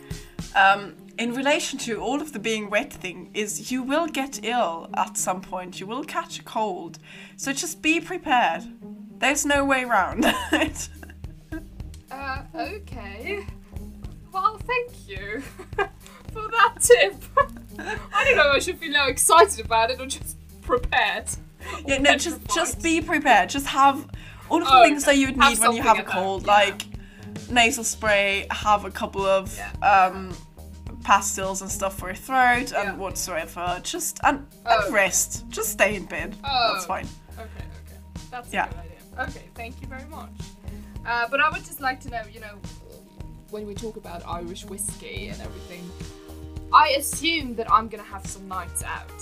um, 0.57 0.97
in 1.19 1.35
relation 1.35 1.79
to 1.81 2.01
all 2.01 2.21
of 2.23 2.33
the 2.33 2.39
being 2.39 2.71
wet 2.71 2.93
thing, 2.93 3.31
is 3.35 3.71
you 3.73 3.83
will 3.83 4.07
get 4.07 4.41
ill 4.45 4.89
at 4.95 5.17
some 5.17 5.41
point. 5.41 5.81
You 5.81 5.87
will 5.87 6.05
catch 6.05 6.39
a 6.39 6.43
cold. 6.43 6.99
So 7.37 7.53
just 7.53 7.83
be 7.83 8.01
prepared. 8.01 8.63
There's 9.19 9.45
no 9.45 9.65
way 9.65 9.83
around 9.85 10.25
it. 10.53 10.89
Uh, 12.11 12.43
okay. 12.55 13.47
Well, 14.33 14.59
thank 14.59 15.09
you 15.09 15.43
for 15.77 16.49
that 16.49 16.75
tip. 16.81 17.15
I 17.79 18.25
don't 18.25 18.37
know. 18.37 18.49
if 18.51 18.57
I 18.57 18.59
should 18.61 18.81
be 18.81 18.89
now 18.89 19.09
excited 19.09 19.63
about 19.65 19.91
it 19.91 20.01
or 20.01 20.07
just 20.07 20.37
prepared. 20.63 21.27
yeah, 21.87 21.99
no, 21.99 22.17
just 22.17 22.41
just 22.55 22.83
be 22.83 23.03
prepared. 23.03 23.51
Just 23.51 23.67
have 23.67 24.09
all 24.49 24.63
of 24.63 24.67
the 24.69 24.75
Oh, 24.75 24.83
things 24.85 25.05
that 25.05 25.19
you 25.19 25.27
would 25.27 25.37
need 25.37 25.59
when 25.59 25.73
you 25.75 25.83
have 25.83 25.99
a 25.99 26.03
cold, 26.03 26.43
yeah. 26.47 26.53
like 26.53 26.87
nasal 27.51 27.85
spray. 27.85 28.47
Have 28.51 28.87
a 28.87 28.91
couple 28.91 29.25
of 29.27 29.55
Yeah. 29.57 29.71
um, 29.87 30.35
pastilles 31.09 31.63
and 31.63 31.71
stuff 31.71 31.99
for 31.99 32.09
your 32.09 32.15
throat 32.17 32.71
Yeah. 32.73 32.83
and 32.91 32.99
whatsoever. 32.99 33.81
Just 33.83 34.21
and, 34.25 34.47
Oh. 34.67 34.85
and 34.85 34.95
rest. 34.95 35.45
Just 35.49 35.71
stay 35.71 35.97
in 35.97 36.05
bed. 36.05 36.37
Oh. 36.45 36.73
That's 36.75 36.87
fine. 36.87 37.09
Okay, 37.39 37.65
okay. 37.83 38.01
That's 38.31 38.53
Yeah. 38.53 38.67
a 38.67 38.69
good 38.69 38.79
idea. 38.79 39.29
Okay, 39.29 39.45
thank 39.55 39.81
you 39.81 39.87
very 39.89 40.05
much. 40.19 40.31
Uh, 41.07 41.27
but 41.31 41.41
I 41.41 41.49
would 41.51 41.65
just 41.65 41.81
like 41.81 41.99
to 42.01 42.11
know, 42.11 42.23
you 42.35 42.41
know, 42.41 42.57
when 43.51 43.67
we 43.67 43.75
talk 43.75 43.97
about 43.97 44.21
Irish 44.27 44.65
whiskey 44.67 45.29
and 45.29 45.41
everything, 45.41 45.85
I 46.73 46.87
assume 47.01 47.55
that 47.57 47.73
I'm 47.73 47.89
gonna 47.89 48.03
have 48.17 48.27
some 48.27 48.47
nights 48.47 48.83
out. 48.85 49.21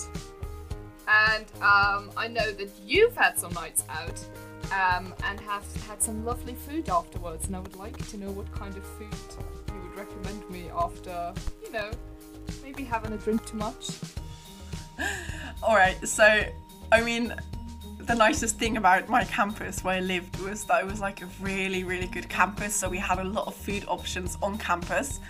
And 1.09 1.47
um, 1.63 2.11
I 2.17 2.27
know 2.27 2.51
that 2.61 2.71
you've 2.85 3.17
had 3.17 3.39
some 3.39 3.53
nights 3.53 3.85
out 3.89 4.19
um, 4.73 5.15
and 5.23 5.39
have 5.41 5.65
had 5.87 6.03
some 6.03 6.25
lovely 6.25 6.55
food 6.55 6.89
afterwards. 6.89 7.47
And 7.47 7.55
I 7.55 7.61
would 7.61 7.77
like 7.77 7.97
to 8.11 8.17
know 8.17 8.31
what 8.33 8.51
kind 8.53 8.77
of 8.77 8.85
food 8.99 9.15
you 9.69 9.81
would 9.83 9.97
recommend 9.97 10.51
me 10.51 10.69
after, 10.87 11.33
you 11.67 11.73
know, 11.73 11.91
maybe 12.63 12.85
having 12.85 13.13
a 13.13 13.17
drink 13.17 13.45
too 13.47 13.57
much. 13.57 13.91
All 15.63 15.75
right. 15.75 15.97
So, 16.07 16.45
I 16.93 17.01
mean, 17.03 17.35
the 18.01 18.15
nicest 18.15 18.59
thing 18.59 18.77
about 18.77 19.09
my 19.09 19.25
campus 19.25 19.83
where 19.83 19.97
I 19.97 20.01
lived 20.01 20.39
was 20.41 20.65
that 20.65 20.83
it 20.83 20.87
was 20.87 21.01
like 21.01 21.23
a 21.23 21.29
really, 21.41 21.83
really 21.83 22.07
good 22.07 22.29
campus. 22.29 22.75
So 22.75 22.89
we 22.89 22.99
had 22.99 23.19
a 23.19 23.25
lot 23.25 23.47
of 23.47 23.55
food 23.55 23.85
options 23.89 24.39
on 24.43 24.59
campus 24.59 25.21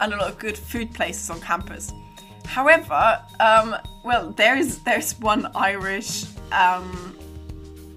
and 0.00 0.12
a 0.14 0.16
lot 0.16 0.30
of 0.30 0.38
good 0.38 0.56
food 0.56 0.92
places 0.94 1.28
on 1.30 1.40
campus. 1.40 1.92
However, 2.46 3.20
um, 3.38 3.76
well, 4.04 4.30
there 4.30 4.56
is 4.56 4.82
there's 4.82 5.18
one 5.20 5.50
Irish 5.54 6.24
um, 6.50 7.16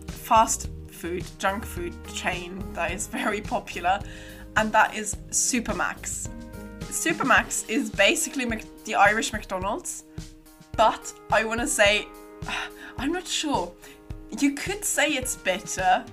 fast 0.08 0.70
food, 0.90 1.26
junk 1.40 1.66
food 1.66 1.94
chain 2.14 2.64
that 2.74 2.92
is 2.92 3.08
very 3.08 3.42
popular, 3.42 4.00
and 4.58 4.72
that 4.72 4.96
is 4.96 5.16
Supermac's. 5.30 6.30
Supermac's 6.90 7.66
is 7.68 7.90
basically 7.90 8.46
the 8.86 8.96
Irish 8.96 9.34
McDonald's, 9.34 10.04
but 10.76 11.14
I 11.32 11.44
want 11.44 11.60
to 11.62 11.68
say, 11.68 12.08
I'm 12.98 13.12
not 13.12 13.28
sure. 13.28 13.72
You 14.40 14.54
could 14.54 14.84
say 14.84 15.10
it's 15.10 15.36
better 15.36 16.06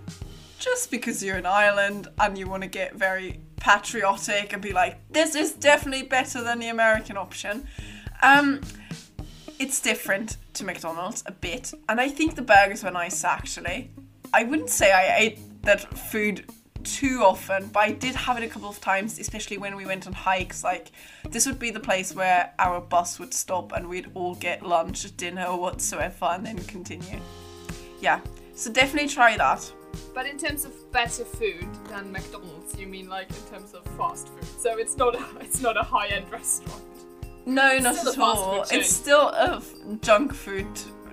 just 0.58 0.90
because 0.90 1.22
you're 1.22 1.38
in 1.38 1.46
Ireland 1.46 2.08
and 2.20 2.38
you 2.38 2.48
want 2.48 2.62
to 2.62 2.68
get 2.68 2.94
very 2.94 3.40
patriotic 3.56 4.52
and 4.52 4.60
be 4.60 4.72
like, 4.72 4.98
this 5.10 5.34
is 5.34 5.52
definitely 5.52 6.06
better 6.06 6.42
than 6.42 6.58
the 6.58 6.68
American 6.68 7.16
option. 7.16 7.66
Um, 8.22 8.60
it's 9.58 9.80
different 9.80 10.36
to 10.54 10.64
McDonald's 10.64 11.22
a 11.26 11.32
bit, 11.32 11.72
and 11.88 12.00
I 12.00 12.08
think 12.08 12.34
the 12.34 12.42
burgers 12.42 12.82
were 12.84 12.90
nice 12.90 13.24
actually. 13.24 13.90
I 14.34 14.44
wouldn't 14.44 14.70
say 14.70 14.92
I 14.92 15.16
ate 15.16 15.62
that 15.62 15.96
food 15.96 16.44
too 16.84 17.22
often, 17.24 17.68
but 17.68 17.80
I 17.80 17.92
did 17.92 18.14
have 18.14 18.36
it 18.38 18.44
a 18.44 18.48
couple 18.48 18.68
of 18.68 18.80
times, 18.80 19.18
especially 19.18 19.58
when 19.58 19.76
we 19.76 19.86
went 19.86 20.06
on 20.06 20.12
hikes. 20.12 20.62
Like, 20.64 20.92
this 21.28 21.46
would 21.46 21.58
be 21.58 21.70
the 21.70 21.80
place 21.80 22.14
where 22.14 22.52
our 22.58 22.80
bus 22.80 23.18
would 23.18 23.32
stop 23.34 23.72
and 23.72 23.88
we'd 23.88 24.10
all 24.14 24.34
get 24.34 24.66
lunch, 24.66 25.16
dinner, 25.16 25.44
or 25.44 25.58
whatsoever, 25.58 26.26
and 26.26 26.44
then 26.44 26.58
continue. 26.64 27.20
Yeah, 28.00 28.20
so 28.54 28.72
definitely 28.72 29.08
try 29.08 29.36
that. 29.36 29.70
But 30.14 30.26
in 30.26 30.38
terms 30.38 30.64
of 30.64 30.72
better 30.92 31.24
food 31.24 31.68
than 31.88 32.12
McDonald's, 32.12 32.78
you 32.78 32.86
mean 32.86 33.08
like 33.08 33.30
in 33.30 33.52
terms 33.52 33.74
of 33.74 33.84
fast 33.96 34.28
food? 34.28 34.44
So 34.58 34.78
it's 34.78 34.96
not 34.96 35.14
a, 35.14 35.24
it's 35.40 35.60
not 35.60 35.76
a 35.76 35.82
high 35.82 36.08
end 36.08 36.30
restaurant. 36.30 36.82
No, 37.44 37.78
not 37.78 38.06
at 38.06 38.18
all. 38.18 38.64
It's 38.70 38.94
still 38.94 39.28
a 39.28 39.62
junk 40.00 40.32
food 40.32 40.68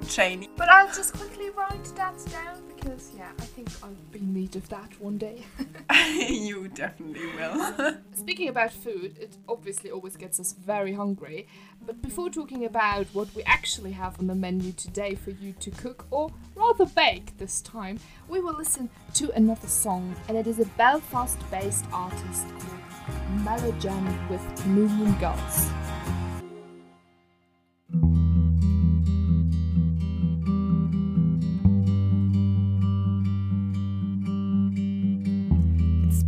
chain. 0.07 0.47
But 0.55 0.69
I'll 0.69 0.93
just 0.93 1.13
quickly 1.13 1.49
write 1.49 1.83
that 1.95 2.17
down 2.31 2.68
because 2.79 3.11
yeah, 3.17 3.31
I 3.37 3.45
think 3.45 3.69
I'll 3.83 3.95
be 4.11 4.19
in 4.19 4.33
need 4.33 4.55
of 4.55 4.67
that 4.69 4.89
one 4.99 5.17
day. 5.17 5.45
you 6.17 6.67
definitely 6.69 7.27
will. 7.35 7.95
Speaking 8.13 8.49
about 8.49 8.71
food, 8.71 9.17
it 9.19 9.37
obviously 9.47 9.91
always 9.91 10.15
gets 10.15 10.39
us 10.39 10.53
very 10.53 10.93
hungry. 10.93 11.47
But 11.85 12.01
before 12.01 12.29
talking 12.29 12.65
about 12.65 13.07
what 13.13 13.33
we 13.35 13.43
actually 13.43 13.91
have 13.93 14.19
on 14.19 14.27
the 14.27 14.35
menu 14.35 14.71
today 14.71 15.15
for 15.15 15.31
you 15.31 15.53
to 15.59 15.71
cook, 15.71 16.05
or 16.11 16.31
rather 16.55 16.85
bake 16.85 17.37
this 17.37 17.61
time, 17.61 17.99
we 18.27 18.39
will 18.39 18.55
listen 18.55 18.89
to 19.15 19.31
another 19.31 19.67
song, 19.67 20.15
and 20.27 20.37
it 20.37 20.47
is 20.47 20.59
a 20.59 20.65
Belfast 20.65 21.39
based 21.51 21.85
artist 21.91 22.47
called 22.59 23.43
Malojian 23.43 24.29
with 24.29 24.65
Million 24.67 25.17
Gods. 25.19 25.69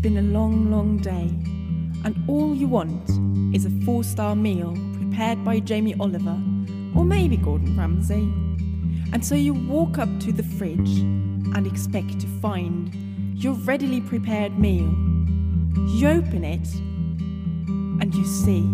Been 0.02 0.18
a 0.18 0.22
long, 0.22 0.72
long 0.72 0.98
day, 0.98 1.30
and 2.04 2.16
all 2.28 2.56
you 2.56 2.68
want 2.68 3.10
is 3.56 3.66
a 3.66 3.70
four 3.86 4.04
star 4.04 4.36
meal 4.36 4.76
prepared 4.96 5.46
by 5.46 5.60
Jamie 5.60 5.96
Oliver 6.00 6.42
or 6.96 7.06
maybe 7.06 7.38
Gordon 7.38 7.78
Ramsay. 7.78 8.24
And 9.14 9.24
so 9.24 9.36
you 9.36 9.54
walk 9.54 10.00
up 10.00 10.10
to 10.22 10.32
the 10.32 10.42
fridge 10.42 11.00
and 11.54 11.68
expect 11.68 12.20
to 12.20 12.28
find 12.42 12.94
your 13.36 13.54
readily 13.54 14.02
prepared 14.02 14.58
meal. 14.58 14.90
You 15.90 16.08
open 16.08 16.44
it 16.44 16.68
and 18.02 18.16
you 18.16 18.26
see 18.26 18.66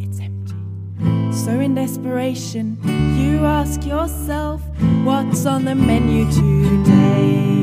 it's 0.00 0.20
empty. 0.20 0.54
So, 1.36 1.60
in 1.60 1.74
desperation, 1.74 2.78
you 3.18 3.44
ask 3.44 3.84
yourself, 3.84 4.62
What's 5.04 5.44
on 5.44 5.66
the 5.66 5.74
menu 5.74 6.24
today? 6.32 7.55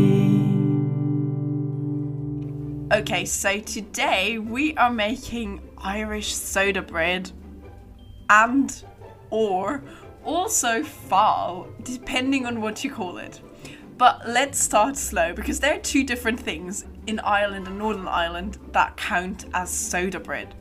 Okay, 2.93 3.25
so 3.25 3.59
today 3.59 4.37
we 4.37 4.75
are 4.77 4.91
making 4.91 5.67
Irish 5.79 6.35
soda 6.35 6.83
bread 6.83 7.31
and 8.29 8.83
or 9.31 9.83
also 10.23 10.83
farl, 10.83 11.67
depending 11.81 12.45
on 12.45 12.61
what 12.61 12.83
you 12.83 12.91
call 12.91 13.17
it. 13.17 13.41
But 13.97 14.29
let's 14.29 14.59
start 14.59 14.95
slow 14.95 15.33
because 15.33 15.59
there 15.59 15.73
are 15.73 15.79
two 15.79 16.03
different 16.03 16.39
things 16.39 16.85
in 17.07 17.19
Ireland 17.21 17.65
and 17.67 17.79
Northern 17.79 18.07
Ireland 18.07 18.59
that 18.73 18.95
count 18.95 19.45
as 19.55 19.71
soda 19.71 20.19
bread. 20.19 20.53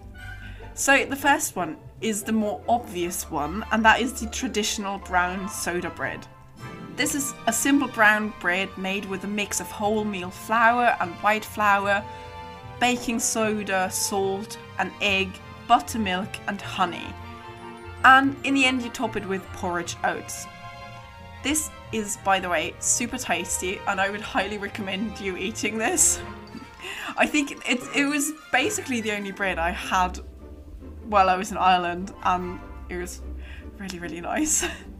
So 0.72 1.04
the 1.04 1.16
first 1.16 1.54
one 1.54 1.76
is 2.00 2.22
the 2.22 2.32
more 2.32 2.62
obvious 2.66 3.30
one, 3.30 3.62
and 3.72 3.84
that 3.84 4.00
is 4.00 4.18
the 4.18 4.26
traditional 4.30 4.96
brown 5.00 5.50
soda 5.50 5.90
bread. 5.90 6.26
This 6.94 7.14
is 7.14 7.34
a 7.46 7.52
simple 7.52 7.88
brown 7.88 8.34
bread 8.38 8.68
made 8.76 9.06
with 9.06 9.24
a 9.24 9.26
mix 9.26 9.60
of 9.60 9.68
wholemeal 9.68 10.30
flour 10.30 10.94
and 11.00 11.10
white 11.16 11.44
flour, 11.44 12.04
baking 12.80 13.18
soda, 13.18 13.90
salt, 13.90 14.58
an 14.78 14.92
egg, 15.00 15.30
buttermilk, 15.66 16.28
and 16.48 16.60
honey. 16.60 17.06
And 18.04 18.36
in 18.44 18.54
the 18.54 18.66
end, 18.66 18.82
you 18.82 18.90
top 18.90 19.16
it 19.16 19.26
with 19.26 19.42
porridge 19.54 19.96
oats. 20.04 20.46
This 21.42 21.70
is, 21.92 22.18
by 22.24 22.38
the 22.38 22.48
way, 22.50 22.74
super 22.78 23.16
tasty, 23.16 23.80
and 23.88 23.98
I 23.98 24.10
would 24.10 24.20
highly 24.20 24.58
recommend 24.58 25.18
you 25.18 25.36
eating 25.38 25.78
this. 25.78 26.20
I 27.16 27.26
think 27.26 27.52
it, 27.66 27.80
it 27.96 28.04
was 28.04 28.32
basically 28.52 29.00
the 29.00 29.12
only 29.12 29.32
bread 29.32 29.58
I 29.58 29.70
had 29.70 30.20
while 31.04 31.30
I 31.30 31.36
was 31.36 31.50
in 31.52 31.56
Ireland, 31.56 32.12
and 32.22 32.60
it 32.90 32.96
was 32.96 33.22
really, 33.78 33.98
really 33.98 34.20
nice. 34.20 34.66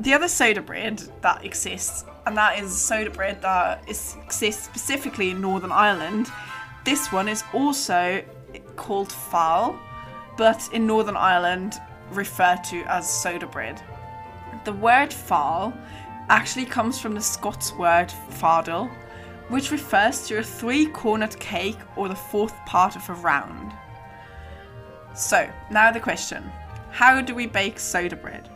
the 0.00 0.14
other 0.14 0.28
soda 0.28 0.62
bread 0.62 1.02
that 1.22 1.44
exists, 1.44 2.04
and 2.26 2.36
that 2.36 2.58
is 2.58 2.76
soda 2.76 3.10
bread 3.10 3.42
that 3.42 3.82
is, 3.88 4.16
exists 4.24 4.64
specifically 4.64 5.30
in 5.30 5.40
Northern 5.40 5.72
Ireland. 5.72 6.28
This 6.84 7.10
one 7.10 7.28
is 7.28 7.42
also 7.52 8.22
called 8.76 9.10
farl, 9.10 9.78
but 10.36 10.68
in 10.72 10.86
Northern 10.86 11.16
Ireland 11.16 11.74
referred 12.10 12.62
to 12.64 12.82
as 12.84 13.10
soda 13.10 13.46
bread. 13.46 13.82
The 14.64 14.72
word 14.72 15.12
farl 15.12 15.74
actually 16.28 16.66
comes 16.66 17.00
from 17.00 17.14
the 17.14 17.20
Scots 17.20 17.72
word 17.72 18.12
fardel, 18.30 18.90
which 19.48 19.70
refers 19.70 20.26
to 20.28 20.38
a 20.38 20.42
three 20.42 20.86
cornered 20.86 21.38
cake 21.40 21.78
or 21.96 22.08
the 22.08 22.14
fourth 22.14 22.54
part 22.66 22.96
of 22.96 23.08
a 23.08 23.14
round. 23.14 23.72
So, 25.14 25.50
now 25.70 25.90
the 25.90 26.00
question 26.00 26.44
How 26.90 27.20
do 27.20 27.34
we 27.34 27.46
bake 27.46 27.80
soda 27.80 28.14
bread? 28.14 28.48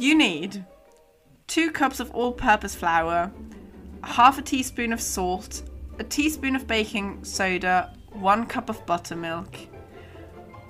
You 0.00 0.14
need 0.14 0.64
two 1.46 1.70
cups 1.70 2.00
of 2.00 2.10
all 2.12 2.32
purpose 2.32 2.74
flour, 2.74 3.30
half 4.02 4.38
a 4.38 4.42
teaspoon 4.42 4.94
of 4.94 5.00
salt, 5.02 5.62
a 5.98 6.04
teaspoon 6.04 6.56
of 6.56 6.66
baking 6.66 7.22
soda, 7.22 7.94
one 8.12 8.46
cup 8.46 8.70
of 8.70 8.86
buttermilk, 8.86 9.54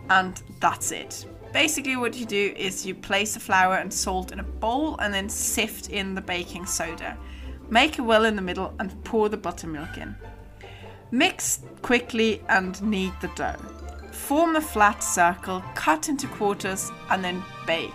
and 0.09 0.43
that's 0.59 0.91
it. 0.91 1.26
Basically, 1.53 1.95
what 1.95 2.16
you 2.16 2.26
do 2.26 2.53
is 2.57 2.85
you 2.85 2.93
place 2.93 3.35
the 3.35 3.39
flour 3.39 3.76
and 3.76 3.95
salt 3.95 4.33
in 4.33 4.41
a 4.41 4.43
bowl 4.43 4.97
and 4.99 5.14
then 5.14 5.28
sift 5.28 5.91
in 5.91 6.16
the 6.16 6.20
baking 6.20 6.66
soda. 6.66 7.16
Make 7.68 8.01
a 8.01 8.03
well 8.03 8.24
in 8.24 8.35
the 8.35 8.43
middle 8.43 8.74
and 8.81 9.05
pour 9.05 9.28
the 9.28 9.37
buttermilk 9.37 9.97
in. 9.97 10.16
Mix 11.12 11.61
quickly 11.83 12.43
and 12.49 12.83
knead 12.83 13.12
the 13.20 13.31
dough. 13.37 13.55
Form 14.11 14.57
a 14.57 14.61
flat 14.61 15.05
circle, 15.05 15.62
cut 15.76 16.09
into 16.09 16.26
quarters, 16.26 16.91
and 17.11 17.22
then 17.22 17.45
bake. 17.64 17.93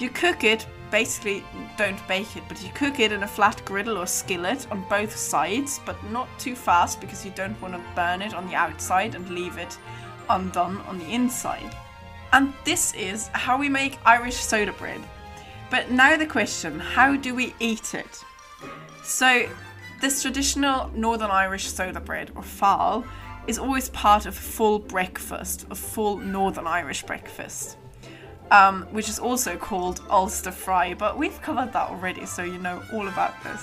You 0.00 0.08
cook 0.08 0.44
it, 0.44 0.66
basically, 0.90 1.44
don't 1.76 2.08
bake 2.08 2.34
it, 2.34 2.42
but 2.48 2.62
you 2.62 2.70
cook 2.72 3.00
it 3.00 3.12
in 3.12 3.22
a 3.22 3.28
flat 3.28 3.62
griddle 3.66 3.98
or 3.98 4.06
skillet 4.06 4.66
on 4.70 4.82
both 4.88 5.14
sides, 5.14 5.78
but 5.84 6.02
not 6.10 6.26
too 6.38 6.56
fast 6.56 7.02
because 7.02 7.22
you 7.22 7.32
don't 7.32 7.60
want 7.60 7.74
to 7.74 7.82
burn 7.94 8.22
it 8.22 8.32
on 8.32 8.46
the 8.48 8.54
outside 8.54 9.14
and 9.14 9.28
leave 9.28 9.58
it 9.58 9.76
undone 10.30 10.78
on 10.88 10.98
the 10.98 11.04
inside. 11.04 11.76
And 12.32 12.54
this 12.64 12.94
is 12.94 13.28
how 13.34 13.58
we 13.58 13.68
make 13.68 13.98
Irish 14.06 14.36
soda 14.36 14.72
bread. 14.72 15.02
But 15.70 15.90
now 15.90 16.16
the 16.16 16.24
question 16.24 16.78
how 16.78 17.14
do 17.14 17.34
we 17.34 17.54
eat 17.60 17.92
it? 17.92 18.24
So, 19.04 19.50
this 20.00 20.22
traditional 20.22 20.90
Northern 20.94 21.30
Irish 21.30 21.66
soda 21.66 22.00
bread, 22.00 22.30
or 22.34 22.42
farl, 22.42 23.04
is 23.46 23.58
always 23.58 23.90
part 23.90 24.24
of 24.24 24.34
full 24.34 24.78
breakfast, 24.78 25.66
a 25.70 25.74
full 25.74 26.16
Northern 26.16 26.66
Irish 26.66 27.02
breakfast, 27.02 27.76
um, 28.50 28.82
which 28.90 29.08
is 29.08 29.18
also 29.18 29.56
called 29.56 30.02
Ulster 30.10 30.50
Fry, 30.50 30.94
but 30.94 31.16
we've 31.16 31.40
covered 31.42 31.72
that 31.72 31.88
already, 31.90 32.26
so 32.26 32.42
you 32.42 32.58
know 32.58 32.82
all 32.92 33.08
about 33.08 33.42
this. 33.42 33.62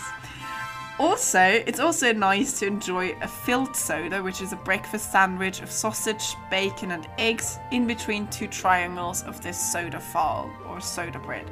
Also, 1.00 1.40
it's 1.40 1.80
also 1.80 2.12
nice 2.12 2.58
to 2.60 2.66
enjoy 2.66 3.16
a 3.22 3.28
filled 3.28 3.76
soda, 3.76 4.24
which 4.24 4.42
is 4.42 4.52
a 4.52 4.56
breakfast 4.56 5.12
sandwich 5.12 5.62
of 5.62 5.70
sausage, 5.70 6.36
bacon, 6.50 6.92
and 6.92 7.08
eggs 7.20 7.60
in 7.72 7.86
between 7.86 8.26
two 8.28 8.48
triangles 8.48 9.22
of 9.24 9.40
this 9.44 9.60
soda 9.72 10.00
farl 10.00 10.52
or 10.68 10.82
soda 10.82 11.20
bread. 11.20 11.46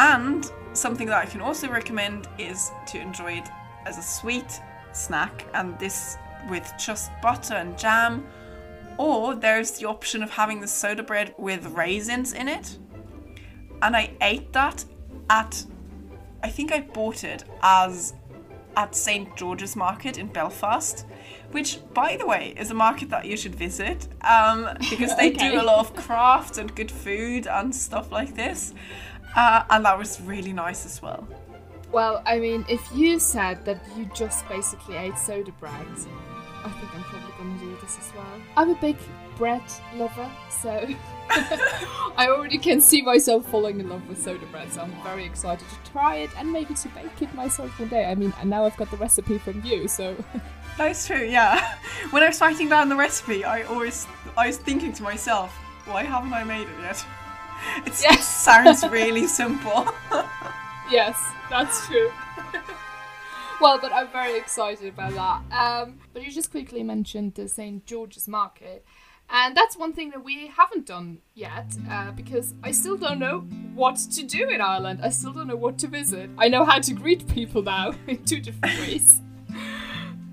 And 0.00 0.50
something 0.72 1.06
that 1.06 1.16
I 1.16 1.26
can 1.26 1.40
also 1.40 1.68
recommend 1.68 2.26
is 2.38 2.72
to 2.88 2.98
enjoy 2.98 3.34
it 3.34 3.48
as 3.86 3.98
a 3.98 4.02
sweet 4.02 4.60
snack, 4.92 5.46
and 5.54 5.78
this 5.78 6.16
with 6.48 6.72
just 6.76 7.12
butter 7.22 7.54
and 7.54 7.78
jam. 7.78 8.26
Or 8.98 9.34
there's 9.34 9.72
the 9.72 9.86
option 9.88 10.22
of 10.22 10.30
having 10.30 10.60
the 10.60 10.66
soda 10.68 11.02
bread 11.02 11.34
with 11.38 11.66
raisins 11.66 12.32
in 12.32 12.48
it. 12.48 12.78
And 13.80 13.96
I 13.96 14.12
ate 14.20 14.52
that 14.52 14.84
at, 15.30 15.64
I 16.42 16.48
think 16.48 16.72
I 16.72 16.80
bought 16.80 17.24
it 17.24 17.44
as 17.62 18.14
at 18.76 18.94
St. 18.94 19.36
George's 19.36 19.76
Market 19.76 20.18
in 20.18 20.28
Belfast, 20.28 21.04
which, 21.50 21.78
by 21.92 22.16
the 22.16 22.26
way, 22.26 22.54
is 22.56 22.70
a 22.70 22.74
market 22.74 23.10
that 23.10 23.26
you 23.26 23.36
should 23.36 23.54
visit 23.54 24.08
um, 24.22 24.68
because 24.90 25.14
they 25.16 25.30
Okay. 25.30 25.50
do 25.50 25.60
a 25.60 25.62
lot 25.64 25.80
of 25.80 25.94
crafts 25.96 26.58
and 26.58 26.74
good 26.74 26.90
food 26.90 27.46
and 27.46 27.74
stuff 27.74 28.10
like 28.12 28.34
this. 28.34 28.72
Uh, 29.36 29.64
and 29.70 29.84
that 29.84 29.98
was 29.98 30.20
really 30.22 30.52
nice 30.52 30.86
as 30.86 31.02
well. 31.02 31.26
Well, 31.90 32.22
I 32.24 32.38
mean, 32.38 32.64
if 32.68 32.80
you 32.94 33.18
said 33.18 33.64
that 33.66 33.82
you 33.96 34.08
just 34.14 34.48
basically 34.48 34.96
ate 34.96 35.18
soda 35.18 35.52
bread, 35.52 35.72
I 35.72 35.94
think 35.94 36.06
I'm 36.06 36.70
probably 36.70 36.88
gonna 36.92 37.04
do 37.10 37.11
this 37.82 37.98
as 37.98 38.10
well. 38.14 38.40
I'm 38.56 38.70
a 38.70 38.74
big 38.76 38.96
bread 39.36 39.62
lover, 39.96 40.30
so 40.50 40.86
I 42.16 42.28
already 42.28 42.58
can 42.58 42.80
see 42.80 43.02
myself 43.02 43.46
falling 43.48 43.80
in 43.80 43.88
love 43.88 44.06
with 44.08 44.22
soda 44.22 44.46
bread, 44.46 44.72
so 44.72 44.82
I'm 44.82 44.92
very 45.02 45.24
excited 45.24 45.66
to 45.68 45.90
try 45.92 46.16
it 46.16 46.30
and 46.38 46.52
maybe 46.52 46.74
to 46.74 46.88
bake 46.90 47.20
it 47.22 47.34
myself 47.34 47.78
one 47.78 47.88
day. 47.88 48.04
I 48.06 48.14
mean, 48.14 48.32
and 48.40 48.48
now 48.50 48.64
I've 48.64 48.76
got 48.76 48.90
the 48.90 48.96
recipe 48.96 49.38
from 49.38 49.62
you, 49.64 49.88
so 49.88 50.16
That's 50.78 51.06
true, 51.06 51.24
yeah. 51.24 51.76
When 52.12 52.22
I 52.22 52.28
was 52.28 52.40
writing 52.40 52.68
down 52.68 52.88
the 52.88 52.96
recipe, 52.96 53.44
I 53.44 53.62
always 53.62 54.06
I 54.36 54.46
was 54.46 54.56
thinking 54.58 54.92
to 54.94 55.02
myself, 55.02 55.52
why 55.86 56.02
haven't 56.04 56.32
I 56.32 56.44
made 56.44 56.62
it 56.68 56.80
yet? 56.80 57.04
It 57.86 57.94
Yes. 58.02 58.26
sounds 58.26 58.82
really 58.88 59.26
simple. 59.26 59.86
yes, 60.90 61.16
that's 61.50 61.86
true. 61.86 62.10
Well, 63.62 63.78
but 63.78 63.92
I'm 63.92 64.08
very 64.08 64.36
excited 64.36 64.88
about 64.92 65.14
that. 65.14 65.56
Um, 65.56 66.00
but 66.12 66.24
you 66.24 66.32
just 66.32 66.50
quickly 66.50 66.82
mentioned 66.82 67.34
the 67.34 67.46
St. 67.48 67.86
George's 67.86 68.26
Market. 68.26 68.84
And 69.30 69.56
that's 69.56 69.76
one 69.76 69.92
thing 69.92 70.10
that 70.10 70.24
we 70.24 70.48
haven't 70.48 70.84
done 70.84 71.18
yet, 71.34 71.76
uh, 71.88 72.10
because 72.10 72.54
I 72.64 72.72
still 72.72 72.96
don't 72.96 73.20
know 73.20 73.40
what 73.72 73.96
to 73.96 74.24
do 74.24 74.48
in 74.50 74.60
Ireland. 74.60 74.98
I 75.02 75.10
still 75.10 75.32
don't 75.32 75.46
know 75.46 75.56
what 75.56 75.78
to 75.78 75.86
visit. 75.86 76.28
I 76.36 76.48
know 76.48 76.64
how 76.64 76.80
to 76.80 76.92
greet 76.92 77.26
people 77.28 77.62
now 77.62 77.94
in 78.08 78.24
two 78.24 78.40
different 78.40 78.78
ways. 78.80 79.20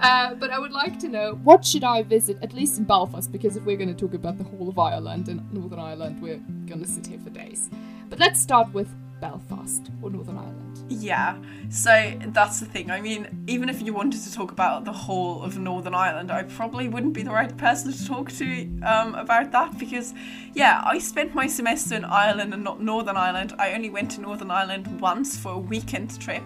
Uh, 0.01 0.33
but 0.35 0.49
I 0.49 0.57
would 0.57 0.71
like 0.71 0.97
to 0.99 1.09
know 1.09 1.37
what 1.43 1.65
should 1.65 1.83
I 1.83 2.03
visit, 2.03 2.37
at 2.41 2.53
least 2.53 2.77
in 2.77 2.85
Belfast, 2.85 3.29
because 3.29 3.57
if 3.57 3.65
we're 3.65 3.75
going 3.75 3.93
to 3.93 3.93
talk 3.93 4.13
about 4.13 4.37
the 4.37 4.45
whole 4.45 4.69
of 4.69 4.79
Ireland 4.79 5.27
and 5.27 5.51
Northern 5.51 5.77
Ireland, 5.77 6.21
we're 6.21 6.39
going 6.67 6.81
to 6.81 6.87
sit 6.87 7.05
here 7.05 7.19
for 7.19 7.29
days. 7.29 7.69
But 8.09 8.17
let's 8.17 8.39
start 8.39 8.73
with 8.73 8.87
Belfast 9.19 9.89
or 10.01 10.09
Northern 10.09 10.37
Ireland. 10.37 10.83
Yeah, 10.89 11.37
so 11.69 12.13
that's 12.27 12.59
the 12.59 12.65
thing. 12.65 12.89
I 12.89 12.99
mean, 12.99 13.43
even 13.47 13.69
if 13.69 13.81
you 13.81 13.93
wanted 13.93 14.21
to 14.23 14.33
talk 14.33 14.51
about 14.51 14.85
the 14.85 14.91
whole 14.91 15.43
of 15.43 15.57
Northern 15.57 15.93
Ireland, 15.93 16.31
I 16.31 16.43
probably 16.43 16.87
wouldn't 16.87 17.13
be 17.13 17.23
the 17.23 17.31
right 17.31 17.55
person 17.57 17.91
to 17.91 18.07
talk 18.07 18.31
to 18.33 18.61
um, 18.83 19.15
about 19.15 19.51
that 19.51 19.77
because, 19.77 20.13
yeah, 20.53 20.81
I 20.85 20.99
spent 20.99 21.35
my 21.35 21.47
semester 21.47 21.95
in 21.95 22.05
Ireland 22.05 22.53
and 22.53 22.63
not 22.63 22.81
Northern 22.81 23.17
Ireland. 23.17 23.53
I 23.59 23.73
only 23.73 23.89
went 23.89 24.11
to 24.11 24.21
Northern 24.21 24.51
Ireland 24.51 24.99
once 24.99 25.37
for 25.37 25.53
a 25.53 25.59
weekend 25.59 26.19
trip, 26.19 26.43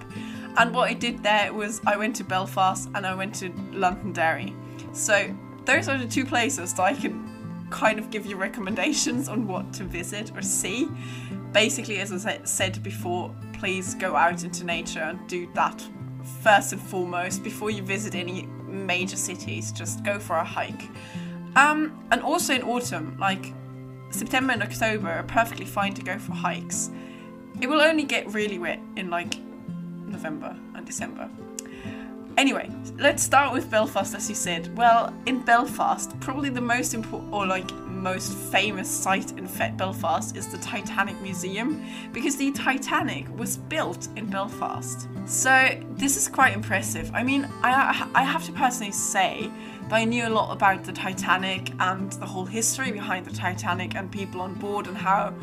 and 0.58 0.74
what 0.74 0.90
I 0.90 0.94
did 0.94 1.24
there 1.24 1.54
was 1.54 1.82
I 1.86 1.96
went 1.96 2.16
to 2.18 2.24
Belfast 2.24 2.90
and 2.96 3.06
I 3.06 3.16
went 3.16 3.34
to 3.36 3.50
Londonderry. 3.72 4.54
So 4.94 5.34
those 5.66 5.88
are 5.88 5.98
the 5.98 6.08
two 6.08 6.26
places 6.26 6.74
that 6.74 6.84
I 6.84 6.94
can 6.94 7.34
kind 7.70 7.98
of 7.98 8.12
give 8.12 8.28
you 8.28 8.36
recommendations 8.36 9.28
on 9.28 9.48
what 9.48 9.74
to 9.74 9.84
visit 9.84 10.32
or 10.36 10.42
see. 10.44 10.88
Basically, 11.54 12.00
as 12.00 12.26
I 12.26 12.40
said 12.44 12.82
before, 12.82 13.34
please 13.54 13.94
go 13.94 14.16
out 14.16 14.44
into 14.44 14.66
nature 14.66 15.02
and 15.02 15.26
do 15.28 15.48
that 15.54 15.88
first 16.42 16.74
and 16.74 16.82
foremost 16.82 17.44
before 17.44 17.70
you 17.70 17.84
visit 17.84 18.16
any 18.16 18.48
major 18.66 19.16
cities. 19.16 19.72
Just 19.72 20.04
go 20.04 20.20
for 20.20 20.36
a 20.36 20.44
hike. 20.44 20.90
Um, 21.56 22.04
and 22.12 22.22
also 22.22 22.56
in 22.56 22.64
autumn, 22.64 23.16
like 23.20 23.54
September 24.10 24.54
and 24.54 24.64
October, 24.64 25.10
are 25.10 25.24
perfectly 25.24 25.66
fine 25.66 25.94
to 25.94 26.02
go 26.02 26.18
for 26.18 26.34
hikes. 26.34 26.90
It 27.62 27.68
will 27.68 27.82
only 27.82 28.04
get 28.04 28.34
really 28.34 28.58
wet 28.58 28.80
in 28.96 29.12
like 29.12 29.40
November 30.08 30.58
and 30.76 30.86
December. 30.86 31.30
Anyway, 32.36 32.70
let's 32.98 33.22
start 33.22 33.54
with 33.54 33.70
Belfast, 33.70 34.16
as 34.16 34.28
you 34.28 34.36
said. 34.36 34.76
Well, 34.76 35.14
in 35.28 35.42
Belfast, 35.42 36.20
probably 36.20 36.50
the 36.50 36.62
most 36.62 36.94
important 36.94 37.32
or 37.32 37.46
like 37.46 37.72
most 38.04 38.34
famous 38.34 38.90
site 38.90 39.32
in 39.38 39.48
Belfast 39.78 40.36
is 40.36 40.48
the 40.48 40.58
Titanic 40.58 41.20
Museum 41.22 41.86
because 42.12 42.36
the 42.36 42.52
Titanic 42.52 43.26
was 43.38 43.58
built 43.58 44.10
in 44.16 44.26
Belfast. 44.26 45.08
So 45.26 45.80
this 45.92 46.18
is 46.18 46.28
quite 46.28 46.54
impressive. 46.54 47.12
I 47.14 47.24
mean, 47.24 47.48
I 47.62 48.10
I 48.14 48.24
have 48.24 48.44
to 48.46 48.52
personally 48.52 48.92
say 48.92 49.50
that 49.90 49.94
I 49.96 50.04
knew 50.04 50.28
a 50.28 50.34
lot 50.40 50.52
about 50.52 50.84
the 50.84 50.92
Titanic 50.92 51.72
and 51.80 52.12
the 52.14 52.26
whole 52.26 52.46
history 52.46 52.92
behind 52.92 53.26
the 53.26 53.34
Titanic 53.34 53.96
and 53.96 54.12
people 54.12 54.42
on 54.42 54.56
board 54.56 54.88
and 54.88 54.98
how 54.98 55.34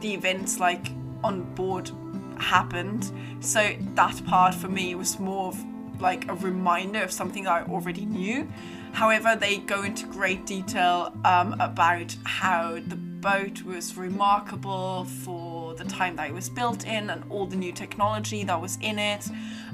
the 0.00 0.14
events 0.14 0.58
like 0.60 0.86
on 1.24 1.42
board 1.54 1.90
happened. 2.38 3.10
So 3.40 3.74
that 3.94 4.24
part 4.26 4.54
for 4.54 4.68
me 4.68 4.94
was 4.94 5.18
more 5.18 5.48
of 5.48 5.64
like 6.00 6.28
a 6.28 6.34
reminder 6.34 7.02
of 7.02 7.10
something 7.10 7.46
I 7.46 7.64
already 7.64 8.06
knew. 8.06 8.48
However, 8.92 9.36
they 9.36 9.58
go 9.58 9.82
into 9.82 10.06
great 10.06 10.46
detail 10.46 11.12
um, 11.24 11.54
about 11.60 12.16
how 12.24 12.74
the 12.74 12.96
boat 12.96 13.62
was 13.62 13.96
remarkable 13.96 15.04
for 15.04 15.74
the 15.74 15.84
time 15.84 16.16
that 16.16 16.28
it 16.28 16.34
was 16.34 16.48
built 16.48 16.86
in 16.86 17.10
and 17.10 17.24
all 17.30 17.46
the 17.46 17.56
new 17.56 17.72
technology 17.72 18.44
that 18.44 18.60
was 18.60 18.78
in 18.80 18.98
it 18.98 19.28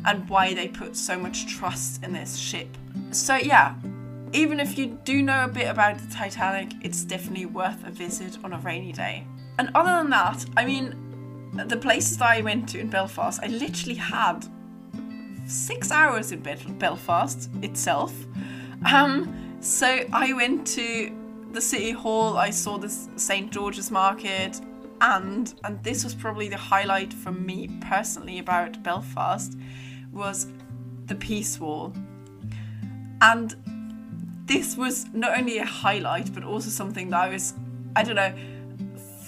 and 0.07 0.29
why 0.29 0.55
they 0.55 0.69
put 0.69 0.97
so 0.97 1.19
much 1.19 1.47
trust 1.47 2.03
in 2.03 2.13
this 2.13 2.37
ship. 2.37 2.69
So, 3.11 3.37
yeah, 3.37 3.75
even 4.33 4.59
if 4.59 4.79
you 4.79 4.99
do 5.05 5.23
know 5.23 5.45
a 5.45 5.49
bit 5.49 5.69
about 5.69 5.99
the 5.99 6.13
Titanic, 6.13 6.73
it's 6.81 7.05
definitely 7.05 7.47
worth 7.47 7.87
a 7.87 7.91
visit 7.91 8.39
on 8.43 8.53
a 8.53 8.59
rainy 8.59 8.93
day. 8.93 9.27
And 9.59 9.71
other 9.75 9.91
than 10.03 10.11
that, 10.11 10.45
I 10.57 10.65
mean, 10.65 10.97
the 11.67 11.77
places 11.77 12.17
that 12.19 12.31
I 12.31 12.41
went 12.41 12.69
to 12.71 12.81
in 12.81 12.89
Belfast, 12.89 13.39
I 13.43 13.49
literally 13.49 13.97
had 13.97 14.47
six 15.47 15.91
hours 15.91 16.33
in 16.33 16.41
Belfast 16.41 17.51
itself. 17.63 18.15
Um, 18.91 19.57
so 19.61 20.05
I 20.13 20.33
went 20.33 20.67
to 20.69 21.13
the 21.53 21.61
city 21.61 21.93
hall. 21.93 22.37
I 22.37 22.51
saw 22.51 22.79
the 22.79 22.89
St 22.89 23.53
George's 23.53 23.91
Market, 23.91 24.61
and 25.01 25.55
and 25.65 25.83
this 25.83 26.05
was 26.05 26.15
probably 26.15 26.49
the 26.49 26.57
highlight 26.57 27.13
for 27.13 27.33
me 27.33 27.69
personally 27.81 28.39
about 28.39 28.83
Belfast 28.83 29.57
was 30.13 30.47
the 31.07 31.15
Peace 31.15 31.59
Wall. 31.59 31.93
And 33.21 33.55
this 34.47 34.77
was 34.77 35.07
not 35.13 35.39
only 35.39 35.59
a 35.59 35.65
highlight, 35.65 36.35
but 36.35 36.45
also 36.45 36.69
something 36.69 37.11
that 37.11 37.21
I 37.25 37.29
was, 37.29 37.55
I 37.95 38.03
don't 38.03 38.17
know, 38.17 38.35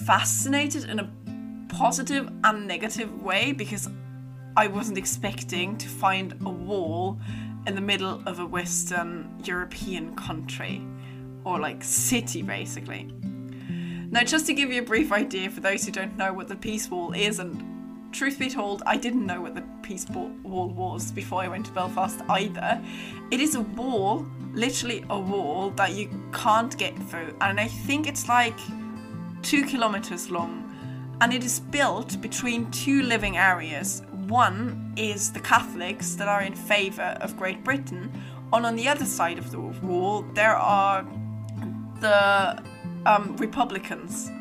fascinated 0.05 0.89
in 0.89 0.99
a 0.99 1.09
positive 1.69 2.29
and 2.43 2.67
negative 2.67 3.21
way 3.21 3.51
because 3.51 3.89
I 4.57 4.67
wasn't 4.67 4.97
expecting 4.97 5.77
to 5.77 5.89
find 5.89 6.33
a 6.45 6.49
wall 6.49 7.19
in 7.67 7.75
the 7.75 7.81
middle 7.81 8.21
of 8.25 8.39
a 8.39 8.45
Western 8.45 9.41
European 9.43 10.15
country 10.15 10.81
or 11.43 11.59
like 11.59 11.83
city 11.83 12.41
basically. 12.41 13.11
Now, 14.11 14.23
just 14.23 14.45
to 14.45 14.53
give 14.53 14.71
you 14.71 14.81
a 14.81 14.85
brief 14.85 15.11
idea 15.11 15.49
for 15.49 15.59
those 15.59 15.85
who 15.85 15.91
don't 15.91 16.15
know 16.15 16.31
what 16.31 16.47
the 16.47 16.55
Peace 16.55 16.89
Wall 16.89 17.11
is, 17.11 17.39
and 17.39 18.13
truth 18.13 18.39
be 18.39 18.49
told, 18.49 18.81
I 18.85 18.95
didn't 18.95 19.25
know 19.25 19.41
what 19.41 19.55
the 19.55 19.63
Peace 19.81 20.05
Wall 20.09 20.69
was 20.69 21.11
before 21.11 21.41
I 21.41 21.49
went 21.49 21.65
to 21.65 21.71
Belfast 21.73 22.21
either. 22.29 22.81
It 23.31 23.41
is 23.41 23.55
a 23.55 23.61
wall, 23.61 24.25
literally 24.53 25.03
a 25.09 25.19
wall, 25.19 25.71
that 25.71 25.95
you 25.95 26.09
can't 26.31 26.77
get 26.77 26.97
through, 27.09 27.35
and 27.41 27.59
I 27.59 27.67
think 27.67 28.07
it's 28.07 28.29
like 28.29 28.57
two 29.41 29.65
kilometers 29.65 30.29
long, 30.31 30.61
and 31.19 31.33
it 31.33 31.43
is 31.43 31.59
built 31.59 32.21
between 32.21 32.71
two 32.71 33.01
living 33.01 33.35
areas. 33.37 34.01
One 34.27 34.93
is 34.97 35.31
the 35.31 35.39
Catholics 35.39 36.15
that 36.15 36.27
are 36.27 36.41
in 36.41 36.55
favour 36.55 37.17
of 37.21 37.37
Great 37.37 37.63
Britain, 37.63 38.11
and 38.51 38.65
on 38.65 38.75
the 38.75 38.87
other 38.87 39.05
side 39.05 39.37
of 39.37 39.51
the 39.51 39.59
wall, 39.59 40.23
there 40.33 40.55
are 40.55 41.05
the 41.99 42.63
um, 43.05 43.35
Republicans 43.37 44.31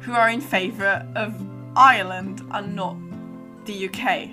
who 0.00 0.12
are 0.12 0.28
in 0.28 0.40
favour 0.40 1.06
of 1.16 1.34
Ireland 1.76 2.46
and 2.52 2.76
not 2.76 2.96
the 3.64 3.88
UK. 3.88 4.30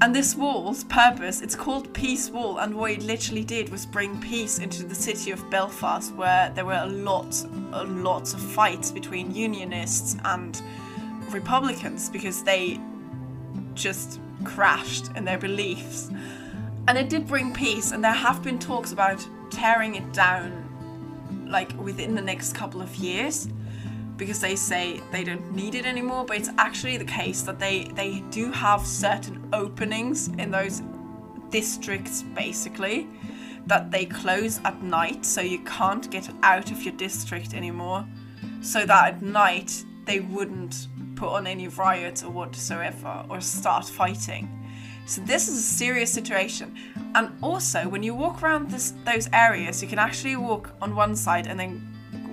And 0.00 0.14
this 0.14 0.36
wall's 0.36 0.84
purpose, 0.84 1.40
it's 1.40 1.56
called 1.56 1.92
Peace 1.92 2.30
Wall, 2.30 2.58
and 2.58 2.76
what 2.76 2.92
it 2.92 3.02
literally 3.02 3.42
did 3.42 3.68
was 3.68 3.84
bring 3.84 4.20
peace 4.20 4.58
into 4.58 4.84
the 4.84 4.94
city 4.94 5.32
of 5.32 5.50
Belfast, 5.50 6.14
where 6.14 6.52
there 6.54 6.64
were 6.64 6.80
a 6.82 6.86
lot, 6.86 7.44
a 7.72 7.82
lots 7.84 8.32
of 8.32 8.40
fights 8.40 8.92
between 8.92 9.34
Unionists 9.34 10.16
and 10.24 10.60
Republicans 11.32 12.08
because 12.08 12.42
they 12.42 12.80
just 13.74 14.20
crashed 14.44 15.10
in 15.16 15.24
their 15.24 15.38
beliefs. 15.38 16.10
And 16.86 16.96
it 16.96 17.08
did 17.08 17.26
bring 17.26 17.52
peace, 17.52 17.92
and 17.92 18.02
there 18.02 18.12
have 18.12 18.42
been 18.42 18.58
talks 18.58 18.92
about 18.92 19.26
tearing 19.50 19.94
it 19.94 20.12
down 20.12 20.64
like 21.46 21.72
within 21.78 22.14
the 22.14 22.22
next 22.22 22.54
couple 22.54 22.80
of 22.80 22.94
years 22.96 23.48
because 24.16 24.40
they 24.40 24.56
say 24.56 25.00
they 25.12 25.24
don't 25.24 25.52
need 25.52 25.74
it 25.74 25.86
anymore 25.86 26.24
but 26.24 26.36
it's 26.36 26.50
actually 26.58 26.96
the 26.96 27.04
case 27.04 27.42
that 27.42 27.58
they 27.58 27.84
they 27.94 28.20
do 28.30 28.52
have 28.52 28.86
certain 28.86 29.48
openings 29.52 30.28
in 30.38 30.50
those 30.50 30.82
districts 31.50 32.22
basically 32.34 33.08
that 33.66 33.90
they 33.90 34.04
close 34.04 34.60
at 34.64 34.82
night 34.82 35.24
so 35.24 35.40
you 35.40 35.58
can't 35.60 36.10
get 36.10 36.28
out 36.42 36.70
of 36.70 36.82
your 36.82 36.94
district 36.94 37.54
anymore 37.54 38.06
so 38.60 38.84
that 38.84 39.14
at 39.14 39.22
night 39.22 39.84
they 40.04 40.20
wouldn't 40.20 40.88
put 41.18 41.30
on 41.30 41.46
any 41.46 41.68
riots 41.68 42.22
or 42.22 42.30
whatsoever 42.30 43.24
or 43.28 43.40
start 43.40 43.86
fighting 43.86 44.48
so 45.08 45.22
this 45.22 45.48
is 45.48 45.56
a 45.56 45.62
serious 45.62 46.12
situation. 46.12 46.74
And 47.14 47.30
also, 47.42 47.88
when 47.88 48.02
you 48.02 48.14
walk 48.14 48.42
around 48.42 48.70
this, 48.70 48.92
those 49.06 49.26
areas, 49.32 49.82
you 49.82 49.88
can 49.88 49.98
actually 49.98 50.36
walk 50.36 50.70
on 50.82 50.94
one 50.94 51.16
side 51.16 51.46
and 51.46 51.58
then 51.58 51.80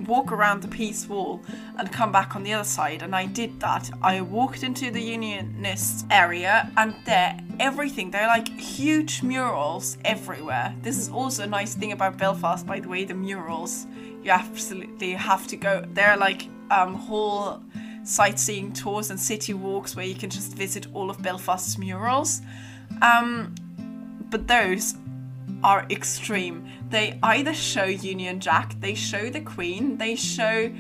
walk 0.06 0.34
around 0.34 0.62
the 0.62 0.68
peace 0.68 1.08
wall 1.08 1.42
and 1.78 1.90
come 1.90 2.12
back 2.12 2.36
on 2.36 2.44
the 2.44 2.52
other 2.52 2.66
side. 2.66 3.02
And 3.02 3.16
I 3.16 3.28
did 3.28 3.62
that. 3.62 3.90
I 4.02 4.20
walked 4.20 4.64
into 4.64 4.92
the 4.92 5.02
Unionist 5.02 6.06
area, 6.12 6.70
and 6.76 6.94
there, 7.06 7.40
everything, 7.62 8.12
they're 8.12 8.28
like 8.28 8.50
huge 8.50 9.24
murals 9.24 9.98
everywhere. 10.04 10.76
This 10.82 10.98
is 10.98 11.08
also 11.08 11.44
a 11.44 11.48
nice 11.48 11.76
thing 11.76 11.94
about 11.94 12.18
Belfast, 12.18 12.68
by 12.68 12.82
the 12.82 12.90
way, 12.90 13.06
the 13.06 13.14
murals. 13.14 13.88
You 14.22 14.32
absolutely 14.32 15.14
have 15.14 15.48
to 15.48 15.56
go. 15.56 15.86
They're 15.94 16.18
like 16.18 16.50
um, 16.72 16.96
whole 16.96 17.62
sightseeing 18.06 18.72
tours 18.72 19.10
and 19.10 19.20
city 19.20 19.54
walks 19.54 19.96
where 19.96 20.06
you 20.06 20.16
can 20.16 20.30
just 20.30 20.54
visit 20.54 20.88
all 20.94 21.10
of 21.10 21.22
Belfast's 21.22 21.78
murals. 21.78 22.42
Um, 23.02 23.54
but 24.30 24.48
those 24.48 24.96
are 25.64 25.86
extreme. 25.90 26.66
They 26.90 27.20
either 27.24 27.54
show 27.54 27.86
Union 27.86 28.40
Jack, 28.40 28.80
they 28.80 28.94
show 28.94 29.30
the 29.30 29.42
Queen, 29.42 29.98
they 29.98 30.16
show 30.16 30.72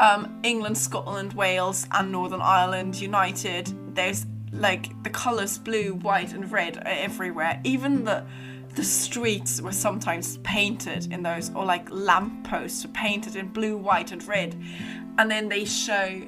um, 0.00 0.40
England, 0.42 0.78
Scotland, 0.78 1.34
Wales, 1.34 1.86
and 1.92 2.10
Northern 2.10 2.40
Ireland 2.40 3.00
united. 3.00 3.72
There's 3.94 4.26
like 4.52 5.00
the 5.02 5.10
colours 5.10 5.58
blue, 5.58 5.94
white, 5.94 6.32
and 6.32 6.50
red 6.50 6.78
are 6.78 6.88
everywhere. 6.88 7.60
Even 7.64 8.04
the 8.04 8.24
the 8.76 8.84
streets 8.84 9.60
were 9.60 9.72
sometimes 9.72 10.38
painted 10.38 11.12
in 11.12 11.22
those, 11.22 11.50
or 11.54 11.64
like 11.64 11.88
lampposts 11.90 12.84
were 12.84 12.92
painted 12.92 13.36
in 13.36 13.48
blue, 13.48 13.76
white, 13.76 14.12
and 14.12 14.26
red. 14.26 14.56
And 15.18 15.30
then 15.30 15.48
they 15.48 15.64
show 15.64 16.22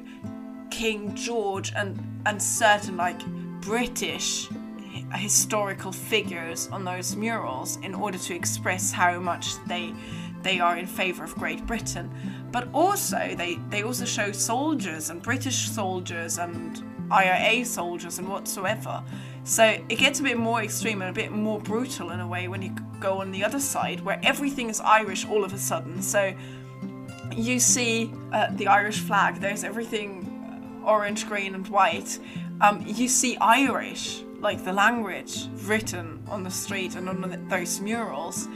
King 0.72 1.14
George 1.14 1.70
and 1.76 1.98
and 2.24 2.42
certain 2.42 2.96
like 2.96 3.24
British 3.60 4.48
historical 5.12 5.92
figures 5.92 6.68
on 6.68 6.84
those 6.84 7.14
murals 7.14 7.76
in 7.82 7.94
order 7.94 8.16
to 8.16 8.34
express 8.34 8.90
how 8.90 9.20
much 9.20 9.62
they 9.66 9.92
they 10.42 10.58
are 10.58 10.78
in 10.78 10.86
favor 10.86 11.22
of 11.22 11.34
Great 11.34 11.64
Britain. 11.66 12.10
But 12.50 12.68
also 12.72 13.34
they 13.36 13.58
they 13.68 13.82
also 13.82 14.06
show 14.06 14.32
soldiers 14.32 15.10
and 15.10 15.22
British 15.22 15.68
soldiers 15.68 16.38
and 16.38 16.82
IRA 17.10 17.64
soldiers 17.66 18.18
and 18.18 18.26
whatsoever. 18.26 19.04
So 19.44 19.64
it 19.64 19.98
gets 19.98 20.20
a 20.20 20.22
bit 20.22 20.38
more 20.38 20.62
extreme 20.62 21.02
and 21.02 21.10
a 21.10 21.12
bit 21.12 21.32
more 21.32 21.60
brutal 21.60 22.10
in 22.10 22.20
a 22.20 22.26
way 22.26 22.48
when 22.48 22.62
you 22.62 22.74
go 22.98 23.20
on 23.20 23.30
the 23.30 23.44
other 23.44 23.60
side 23.60 24.00
where 24.00 24.18
everything 24.22 24.70
is 24.70 24.80
Irish 24.80 25.26
all 25.28 25.44
of 25.44 25.52
a 25.52 25.58
sudden. 25.58 26.00
So 26.00 26.32
you 27.36 27.60
see 27.60 28.10
uh, 28.32 28.46
the 28.52 28.66
Irish 28.68 29.00
flag. 29.00 29.36
There's 29.36 29.64
everything 29.64 30.31
orange, 30.84 31.26
green, 31.26 31.54
and 31.54 31.66
white, 31.68 32.18
um, 32.60 32.84
you 32.86 33.08
see 33.08 33.36
Irish, 33.38 34.22
like 34.40 34.64
the 34.64 34.72
language, 34.72 35.48
written 35.64 36.22
on 36.28 36.42
the 36.42 36.50
street 36.50 36.94
and 36.96 37.08
on 37.08 37.20
the, 37.20 37.36
those 37.48 37.80
murals. 37.80 38.48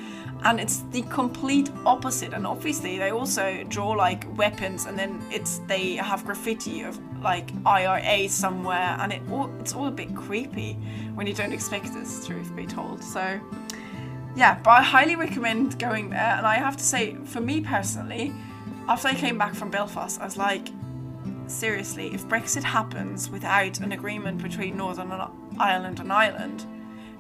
And 0.44 0.60
it's 0.60 0.84
the 0.90 1.02
complete 1.02 1.70
opposite. 1.84 2.32
And 2.32 2.46
obviously, 2.46 2.98
they 2.98 3.10
also 3.10 3.64
draw 3.68 3.90
like 3.90 4.24
weapons, 4.36 4.86
and 4.86 4.98
then 4.98 5.20
it's 5.30 5.58
they 5.66 5.94
have 5.94 6.24
graffiti 6.24 6.82
of 6.82 6.98
like 7.22 7.50
IRA 7.64 8.28
somewhere, 8.28 8.96
and 9.00 9.12
it 9.12 9.22
all, 9.30 9.50
it's 9.60 9.74
all 9.74 9.86
a 9.86 9.90
bit 9.90 10.14
creepy 10.14 10.74
when 11.14 11.26
you 11.26 11.34
don't 11.34 11.52
expect 11.52 11.92
this. 11.94 12.26
Truth 12.26 12.54
be 12.54 12.66
told, 12.66 13.02
so 13.02 13.40
yeah. 14.36 14.58
But 14.62 14.70
I 14.70 14.82
highly 14.82 15.16
recommend 15.16 15.78
going 15.78 16.10
there. 16.10 16.34
And 16.36 16.46
I 16.46 16.56
have 16.56 16.76
to 16.76 16.84
say, 16.84 17.16
for 17.24 17.40
me 17.40 17.62
personally, 17.62 18.32
after 18.88 19.08
I 19.08 19.14
came 19.14 19.38
back 19.38 19.54
from 19.54 19.70
Belfast, 19.70 20.20
I 20.20 20.24
was 20.24 20.36
like, 20.36 20.68
seriously, 21.50 22.12
if 22.14 22.26
Brexit 22.26 22.62
happens 22.62 23.30
without 23.30 23.80
an 23.80 23.92
agreement 23.92 24.42
between 24.42 24.76
Northern 24.76 25.12
Ireland 25.58 26.00
and 26.00 26.12
Ireland, 26.12 26.64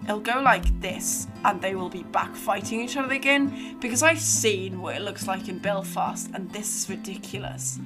it'll 0.04 0.20
go 0.20 0.40
like 0.40 0.80
this 0.80 1.26
and 1.44 1.60
they 1.60 1.74
will 1.74 1.88
be 1.88 2.02
back 2.04 2.34
fighting 2.34 2.80
each 2.80 2.96
other 2.96 3.14
again 3.14 3.76
because 3.80 4.02
I've 4.02 4.20
seen 4.20 4.80
what 4.80 4.96
it 4.96 5.02
looks 5.02 5.26
like 5.26 5.48
in 5.48 5.58
Belfast 5.58 6.30
and 6.34 6.50
this 6.50 6.82
is 6.82 6.90
ridiculous. 6.90 7.78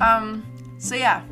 Um, 0.00 0.44
so 0.78 0.94
yeah, 0.94 1.22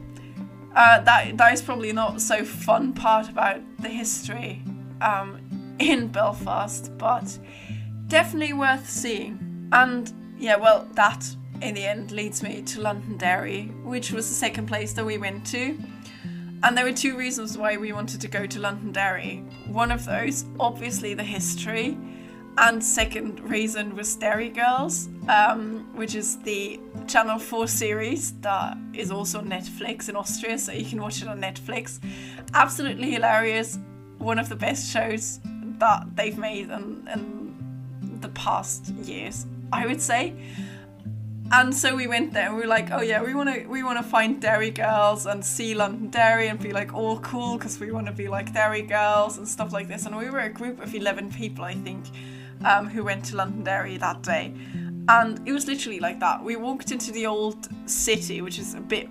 uh, 0.75 1.01
that 1.01 1.37
that 1.37 1.53
is 1.53 1.63
probably 1.63 1.93
not 1.93 2.21
so 2.21 2.45
fun 2.45 2.93
part 2.93 3.29
about 3.29 3.61
the 3.79 3.89
history 3.89 4.63
um, 5.01 5.41
in 5.79 6.09
Belfast, 6.09 6.97
but 6.99 7.39
definitely 8.09 8.53
worth 8.53 8.89
seeing. 8.89 9.69
And 9.73 10.13
yeah, 10.39 10.57
well, 10.57 10.89
that 10.95 11.37
in 11.61 11.75
the 11.75 11.85
end 11.85 12.11
leads 12.11 12.43
me 12.43 12.63
to 12.63 12.81
Londonderry, 12.81 13.67
which 13.83 14.13
was 14.13 14.29
the 14.29 14.35
second 14.35 14.67
place 14.67 14.93
that 14.95 15.05
we 15.05 15.19
went 15.19 15.47
to. 15.49 15.79
And 16.63 16.77
there 16.77 16.85
were 16.85 16.93
two 16.93 17.17
reasons 17.17 17.57
why 17.57 17.77
we 17.77 17.93
wanted 17.93 18.21
to 18.21 18.29
go 18.29 18.47
to 18.47 18.59
Londonderry. 18.59 19.45
One 19.67 19.91
of 19.91 20.05
those, 20.05 20.45
obviously, 20.59 21.15
the 21.15 21.25
history, 21.25 21.97
and 22.59 22.83
second 22.85 23.41
reason 23.41 23.97
was 23.97 24.15
Derry 24.17 24.51
Girls, 24.51 25.09
um, 25.29 25.89
which 25.95 26.15
is 26.15 26.39
the 26.39 26.81
Channel 27.07 27.39
4 27.39 27.67
series 27.67 28.33
that 28.41 28.77
is 28.93 29.11
also 29.11 29.41
Netflix 29.41 30.09
in 30.09 30.17
Austria, 30.17 30.59
so 30.59 30.73
you 30.73 30.85
can 30.85 31.01
watch 31.01 31.23
it 31.23 31.29
on 31.29 31.41
Netflix. 31.41 31.99
Absolutely 32.53 33.13
hilarious, 33.13 33.79
one 34.19 34.39
of 34.39 34.49
the 34.49 34.57
best 34.57 34.93
shows 34.93 35.41
that 35.79 36.05
they've 36.15 36.37
made, 36.37 36.65
in, 36.65 37.09
and 37.09 38.21
the 38.21 38.29
past 38.31 38.89
years, 38.89 39.47
I 39.73 39.87
would 39.87 40.01
say. 40.01 40.35
And 41.53 41.75
so 41.75 41.97
we 41.97 42.07
went 42.07 42.33
there 42.33 42.47
and 42.47 42.55
we 42.55 42.63
were 42.63 42.69
like, 42.69 42.91
oh 42.93 43.01
yeah, 43.01 43.23
we 43.23 43.35
want 43.35 43.53
to 43.53 43.67
we 43.67 43.83
want 43.83 43.99
to 43.99 44.05
find 44.05 44.41
Derry 44.41 44.71
Girls 44.71 45.27
and 45.27 45.45
see 45.45 45.75
Londonderry 45.75 46.47
and 46.47 46.61
be 46.61 46.73
like 46.73 46.95
all 46.95 47.19
cool 47.21 47.59
because 47.59 47.81
we 47.81 47.91
want 47.91 48.07
to 48.07 48.13
be 48.13 48.29
like 48.29 48.53
Derry 48.53 48.83
Girls 48.83 49.37
and 49.37 49.49
stuff 49.49 49.73
like 49.73 49.89
this. 49.89 50.07
And 50.07 50.17
we 50.17 50.31
were 50.31 50.41
a 50.41 50.49
group 50.49 50.81
of 50.81 50.95
11 50.95 51.33
people, 51.33 51.65
I 51.65 51.75
think, 51.75 52.05
um, 52.65 52.89
who 52.89 53.03
went 53.03 53.25
to 53.27 53.37
Londonderry 53.37 53.97
that 53.97 54.23
day. 54.23 54.55
And 55.09 55.41
it 55.49 55.53
was 55.53 55.67
literally 55.67 55.99
like 55.99 56.21
that. 56.21 56.45
We 56.45 56.55
walked 56.55 56.93
into 56.93 57.11
the 57.11 57.27
old 57.27 57.69
city, 57.91 58.43
which 58.43 58.61
is 58.61 58.75
a 58.75 58.81
bit 58.81 59.09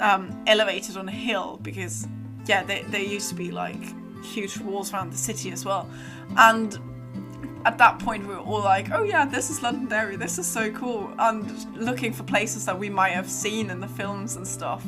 um, 0.00 0.42
elevated 0.46 0.98
on 0.98 1.08
a 1.08 1.12
hill 1.12 1.58
because, 1.62 2.06
yeah, 2.44 2.62
there, 2.62 2.82
there 2.88 3.00
used 3.00 3.30
to 3.30 3.34
be 3.34 3.50
like 3.50 3.82
huge 4.22 4.58
walls 4.58 4.92
around 4.92 5.12
the 5.12 5.16
city 5.16 5.50
as 5.50 5.64
well. 5.64 5.88
And 6.36 6.78
at 7.64 7.78
that 7.78 7.98
point, 7.98 8.26
we 8.26 8.34
were 8.34 8.40
all 8.40 8.62
like, 8.62 8.90
oh 8.90 9.02
yeah, 9.02 9.24
this 9.24 9.50
is 9.50 9.62
Londonderry, 9.62 10.16
this 10.16 10.38
is 10.38 10.46
so 10.46 10.70
cool. 10.72 11.12
And 11.18 11.76
looking 11.76 12.12
for 12.12 12.22
places 12.22 12.64
that 12.66 12.78
we 12.78 12.88
might 12.88 13.12
have 13.12 13.28
seen 13.28 13.70
in 13.70 13.80
the 13.80 13.88
films 13.88 14.36
and 14.36 14.46
stuff. 14.46 14.84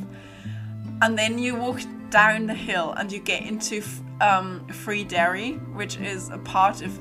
And 1.01 1.17
then 1.17 1.37
you 1.39 1.55
walk 1.55 1.81
down 2.09 2.45
the 2.45 2.53
hill 2.53 2.93
and 2.97 3.11
you 3.11 3.19
get 3.19 3.43
into 3.43 3.81
um, 4.19 4.65
Free 4.67 5.03
Derry, 5.03 5.53
which 5.73 5.97
is 5.97 6.29
a 6.29 6.37
part 6.37 6.81
of 6.81 6.99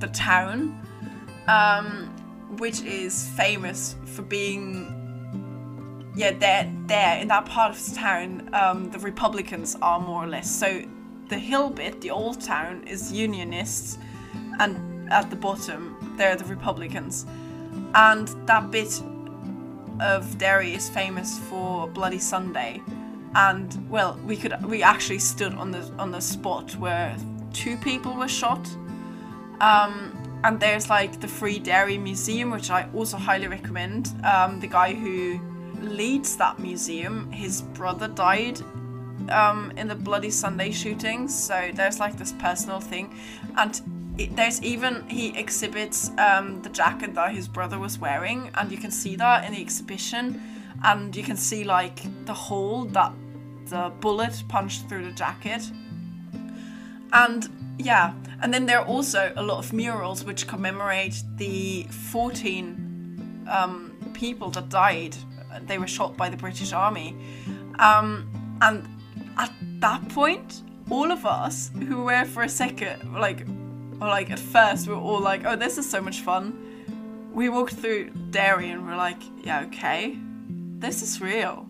the 0.00 0.08
town, 0.08 0.80
um, 1.46 2.14
which 2.58 2.82
is 2.82 3.28
famous 3.30 3.96
for 4.04 4.22
being. 4.22 4.94
Yeah, 6.14 6.32
there, 6.32 6.72
there 6.86 7.18
in 7.18 7.28
that 7.28 7.46
part 7.46 7.76
of 7.76 7.88
the 7.88 7.94
town, 7.94 8.50
um, 8.52 8.90
the 8.90 8.98
Republicans 8.98 9.76
are 9.80 10.00
more 10.00 10.24
or 10.24 10.26
less. 10.26 10.50
So, 10.50 10.82
the 11.28 11.38
hill 11.38 11.70
bit, 11.70 12.00
the 12.00 12.10
old 12.10 12.40
town, 12.40 12.82
is 12.88 13.12
Unionists, 13.12 13.98
and 14.58 14.97
at 15.10 15.30
the 15.30 15.36
bottom, 15.36 16.14
they're 16.16 16.36
the 16.36 16.44
Republicans, 16.44 17.26
and 17.94 18.28
that 18.46 18.70
bit 18.70 19.02
of 20.00 20.38
Derry 20.38 20.74
is 20.74 20.88
famous 20.88 21.38
for 21.38 21.88
Bloody 21.88 22.18
Sunday, 22.18 22.82
and 23.34 23.88
well, 23.90 24.18
we 24.24 24.36
could 24.36 24.62
we 24.64 24.82
actually 24.82 25.18
stood 25.18 25.54
on 25.54 25.70
the 25.70 25.90
on 25.98 26.10
the 26.10 26.20
spot 26.20 26.74
where 26.76 27.16
two 27.52 27.76
people 27.76 28.14
were 28.14 28.28
shot. 28.28 28.68
Um, 29.60 30.14
and 30.44 30.60
there's 30.60 30.88
like 30.88 31.20
the 31.20 31.26
Free 31.26 31.58
Derry 31.58 31.98
Museum, 31.98 32.50
which 32.50 32.70
I 32.70 32.88
also 32.94 33.16
highly 33.16 33.48
recommend. 33.48 34.12
Um, 34.24 34.60
the 34.60 34.68
guy 34.68 34.94
who 34.94 35.40
leads 35.80 36.36
that 36.36 36.58
museum, 36.58 37.30
his 37.32 37.62
brother 37.62 38.08
died 38.08 38.60
um, 39.30 39.72
in 39.76 39.88
the 39.88 39.94
Bloody 39.94 40.30
Sunday 40.30 40.70
shootings, 40.70 41.36
so 41.36 41.70
there's 41.74 41.98
like 41.98 42.16
this 42.16 42.32
personal 42.32 42.80
thing, 42.80 43.14
and 43.56 43.80
there's 44.26 44.62
even 44.62 45.08
he 45.08 45.36
exhibits 45.38 46.10
um, 46.18 46.60
the 46.62 46.68
jacket 46.68 47.14
that 47.14 47.32
his 47.32 47.48
brother 47.48 47.78
was 47.78 47.98
wearing, 47.98 48.50
and 48.54 48.70
you 48.70 48.78
can 48.78 48.90
see 48.90 49.16
that 49.16 49.44
in 49.44 49.52
the 49.52 49.60
exhibition, 49.60 50.40
and 50.84 51.14
you 51.14 51.22
can 51.22 51.36
see 51.36 51.64
like 51.64 52.00
the 52.26 52.34
hole 52.34 52.84
that 52.86 53.12
the 53.66 53.92
bullet 54.00 54.42
punched 54.48 54.88
through 54.88 55.04
the 55.04 55.12
jacket, 55.12 55.70
and 57.12 57.48
yeah, 57.78 58.12
and 58.42 58.52
then 58.52 58.66
there 58.66 58.80
are 58.80 58.86
also 58.86 59.32
a 59.36 59.42
lot 59.42 59.58
of 59.58 59.72
murals 59.72 60.24
which 60.24 60.46
commemorate 60.46 61.22
the 61.36 61.84
14 61.84 63.46
um, 63.48 63.96
people 64.14 64.50
that 64.50 64.68
died. 64.68 65.16
They 65.62 65.78
were 65.78 65.86
shot 65.86 66.16
by 66.16 66.28
the 66.28 66.36
British 66.36 66.72
Army. 66.72 67.16
Um, 67.78 68.28
and 68.60 68.88
at 69.38 69.52
that 69.80 70.08
point, 70.08 70.62
all 70.90 71.10
of 71.10 71.24
us 71.24 71.70
who 71.88 72.04
were 72.04 72.24
for 72.24 72.42
a 72.42 72.48
second, 72.48 73.14
like, 73.14 73.46
or 74.00 74.08
like 74.08 74.30
at 74.30 74.38
first, 74.38 74.86
we 74.86 74.94
were 74.94 75.00
all 75.00 75.20
like, 75.20 75.44
oh, 75.44 75.56
this 75.56 75.78
is 75.78 75.88
so 75.88 76.00
much 76.00 76.20
fun. 76.20 76.64
We 77.32 77.48
walked 77.48 77.74
through 77.74 78.10
Derry 78.30 78.70
and 78.70 78.86
we're 78.86 78.96
like, 78.96 79.20
yeah, 79.42 79.62
okay, 79.62 80.18
this 80.78 81.02
is 81.02 81.20
real. 81.20 81.68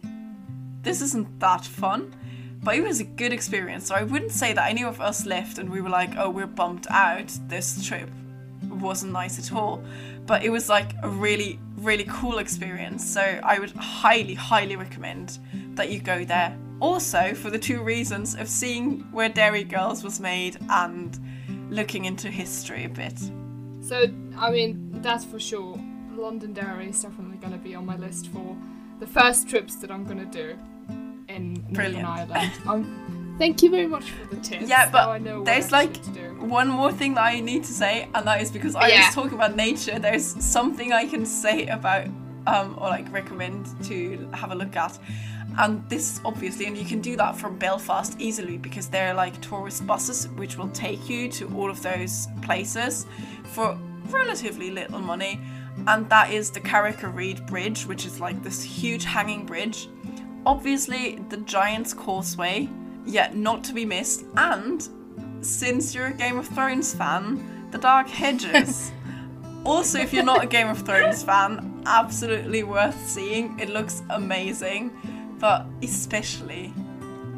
This 0.82 1.02
isn't 1.02 1.40
that 1.40 1.64
fun 1.64 2.14
but 2.62 2.76
it 2.76 2.82
was 2.82 3.00
a 3.00 3.04
good 3.04 3.32
experience. 3.32 3.86
So 3.86 3.94
I 3.94 4.02
wouldn't 4.02 4.32
say 4.32 4.52
that 4.52 4.68
any 4.68 4.84
of 4.84 5.00
us 5.00 5.26
left 5.26 5.58
and 5.58 5.70
we 5.70 5.80
were 5.80 5.88
like, 5.88 6.16
oh, 6.16 6.30
we're 6.30 6.46
bumped 6.46 6.86
out. 6.90 7.32
This 7.46 7.84
trip 7.86 8.10
wasn't 8.68 9.12
nice 9.12 9.38
at 9.38 9.52
all. 9.56 9.82
But 10.26 10.42
it 10.42 10.50
was 10.50 10.68
like 10.68 10.92
a 11.02 11.08
really, 11.08 11.58
really 11.76 12.04
cool 12.04 12.38
experience. 12.38 13.08
So 13.08 13.20
I 13.20 13.58
would 13.58 13.70
highly, 13.70 14.34
highly 14.34 14.76
recommend 14.76 15.38
that 15.74 15.90
you 15.90 16.00
go 16.00 16.24
there. 16.24 16.56
Also, 16.80 17.34
for 17.34 17.50
the 17.50 17.58
two 17.58 17.82
reasons 17.82 18.34
of 18.34 18.48
seeing 18.48 19.00
where 19.12 19.28
Derry 19.28 19.64
Girls 19.64 20.04
was 20.04 20.20
made 20.20 20.58
and 20.68 21.18
looking 21.70 22.04
into 22.06 22.28
history 22.30 22.84
a 22.84 22.88
bit. 22.88 23.18
So, 23.80 24.06
I 24.36 24.50
mean, 24.50 24.90
that's 25.02 25.24
for 25.24 25.38
sure. 25.40 25.78
Londonderry 26.14 26.88
is 26.90 27.00
definitely 27.02 27.36
going 27.38 27.52
to 27.52 27.58
be 27.58 27.74
on 27.74 27.86
my 27.86 27.96
list 27.96 28.28
for 28.28 28.56
the 28.98 29.06
first 29.06 29.48
trips 29.48 29.76
that 29.76 29.90
I'm 29.90 30.04
going 30.04 30.18
to 30.18 30.24
do 30.26 30.58
in 31.28 31.54
Northern. 31.70 32.04
Ireland. 32.04 32.52
Um, 32.66 33.36
thank 33.38 33.62
you 33.62 33.70
very 33.70 33.86
much 33.86 34.10
for 34.10 34.34
the 34.34 34.40
tips. 34.40 34.68
Yeah, 34.68 34.90
but 34.90 35.18
know 35.18 35.44
there's 35.44 35.70
like 35.70 35.96
one 36.40 36.68
more 36.68 36.90
thing 36.90 37.14
that 37.14 37.24
I 37.24 37.40
need 37.40 37.62
to 37.64 37.72
say, 37.72 38.08
and 38.14 38.26
that 38.26 38.40
is 38.40 38.50
because 38.50 38.74
I 38.74 38.88
Yeah. 38.88 39.06
was 39.06 39.14
talking 39.14 39.34
about 39.34 39.54
nature. 39.54 39.98
There's 39.98 40.24
something 40.44 40.92
I 40.92 41.06
can 41.06 41.24
say 41.24 41.66
about, 41.68 42.06
um, 42.46 42.74
or 42.78 42.88
like 42.88 43.12
recommend 43.12 43.66
to 43.84 44.28
have 44.32 44.50
a 44.50 44.54
look 44.56 44.74
at, 44.74 44.98
and 45.58 45.86
this 45.88 46.20
obviously, 46.24 46.66
and 46.66 46.76
you 46.76 46.84
can 46.84 47.00
do 47.00 47.16
that 47.16 47.36
from 47.36 47.58
Belfast 47.58 48.18
easily 48.20 48.56
because 48.56 48.88
there 48.88 49.10
are 49.10 49.14
like 49.14 49.40
tourist 49.40 49.86
buses 49.86 50.28
which 50.36 50.56
will 50.56 50.68
take 50.68 51.08
you 51.08 51.28
to 51.32 51.52
all 51.56 51.68
of 51.68 51.82
those 51.82 52.28
places 52.42 53.06
for 53.42 53.76
relatively 54.10 54.70
little 54.70 55.00
money, 55.00 55.40
and 55.88 56.08
that 56.10 56.32
is 56.32 56.50
the 56.50 56.60
Carrick-a-Rede 56.60 57.44
Bridge, 57.46 57.86
which 57.86 58.06
is 58.06 58.20
like 58.20 58.42
this 58.42 58.62
huge 58.62 59.04
hanging 59.04 59.44
bridge. 59.44 59.88
Obviously, 60.46 61.18
the 61.28 61.38
Giant's 61.38 61.92
Causeway, 61.92 62.68
yet 63.04 63.36
not 63.36 63.64
to 63.64 63.74
be 63.74 63.84
missed, 63.84 64.24
and 64.36 64.88
since 65.40 65.94
you're 65.94 66.06
a 66.06 66.12
Game 66.12 66.38
of 66.38 66.46
Thrones 66.46 66.94
fan, 66.94 67.68
the 67.72 67.78
Dark 67.78 68.08
Hedges. 68.08 68.92
also, 69.64 69.98
if 69.98 70.12
you're 70.12 70.24
not 70.24 70.44
a 70.44 70.46
Game 70.46 70.68
of 70.68 70.78
Thrones 70.78 71.22
fan, 71.22 71.82
absolutely 71.86 72.62
worth 72.62 73.08
seeing. 73.08 73.58
It 73.58 73.70
looks 73.70 74.02
amazing, 74.10 74.90
but 75.38 75.66
especially 75.82 76.68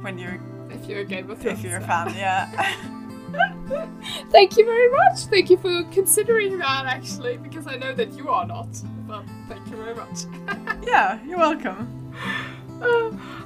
when 0.01 0.18
you're 0.18 0.40
If 0.70 0.88
you're 0.88 1.01
a 1.01 1.05
Game 1.05 1.30
of 1.30 1.38
Thrones 1.38 1.59
if 1.59 1.64
you're 1.64 1.78
a 1.78 1.86
fan, 1.86 2.14
yeah. 2.14 2.76
Thank 4.30 4.57
you 4.57 4.64
very 4.64 4.90
much. 4.90 5.20
Thank 5.26 5.51
you 5.51 5.57
for 5.57 5.84
considering 5.92 6.59
that, 6.59 6.86
actually, 6.86 7.36
because 7.36 7.66
I 7.66 7.76
know 7.76 7.94
that 7.94 8.12
you 8.12 8.28
are 8.28 8.46
not. 8.46 8.68
But 9.07 9.24
thank 9.48 9.66
you 9.68 9.76
very 9.76 9.94
much. 9.94 10.20
yeah, 10.86 11.18
you're 11.24 11.38
welcome. 11.38 12.14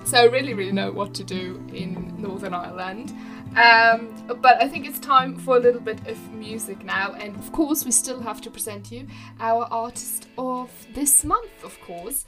so 0.05 0.18
I 0.18 0.24
really, 0.24 0.55
really 0.55 0.72
know 0.72 0.90
what 0.90 1.14
to 1.14 1.24
do 1.24 1.62
in 1.72 2.14
Northern 2.20 2.55
Ireland. 2.55 3.12
Um, 3.57 4.12
but 4.40 4.61
I 4.61 4.68
think 4.68 4.86
it's 4.86 4.98
time 4.98 5.36
for 5.36 5.57
a 5.57 5.61
little 5.61 5.80
bit 5.80 6.07
of 6.09 6.32
music 6.32 6.84
now, 6.84 7.14
and 7.14 7.36
of 7.36 7.52
course, 7.52 7.84
we 7.84 7.92
still 7.92 8.20
have 8.20 8.40
to 8.42 8.50
present 8.50 8.90
you 8.90 9.07
our 9.38 9.66
artist 9.70 10.26
of 10.36 10.70
this 10.92 11.24
month, 11.24 11.62
of 11.62 11.80
course. 11.80 12.24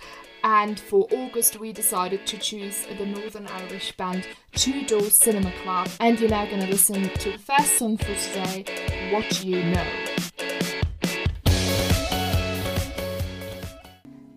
And 0.48 0.78
for 0.78 1.08
August, 1.10 1.58
we 1.58 1.72
decided 1.72 2.24
to 2.28 2.38
choose 2.38 2.86
the 2.86 3.04
Northern 3.04 3.48
Irish 3.48 3.96
band 3.96 4.28
Two 4.52 4.86
Door 4.86 5.10
Cinema 5.10 5.52
Club. 5.64 5.88
And 5.98 6.20
you're 6.20 6.30
now 6.30 6.46
going 6.46 6.60
to 6.60 6.68
listen 6.68 7.02
to 7.02 7.32
the 7.32 7.38
first 7.38 7.76
song 7.76 7.96
for 7.96 8.14
today, 8.14 9.10
What 9.12 9.42
You 9.44 9.64
Know. 9.64 9.84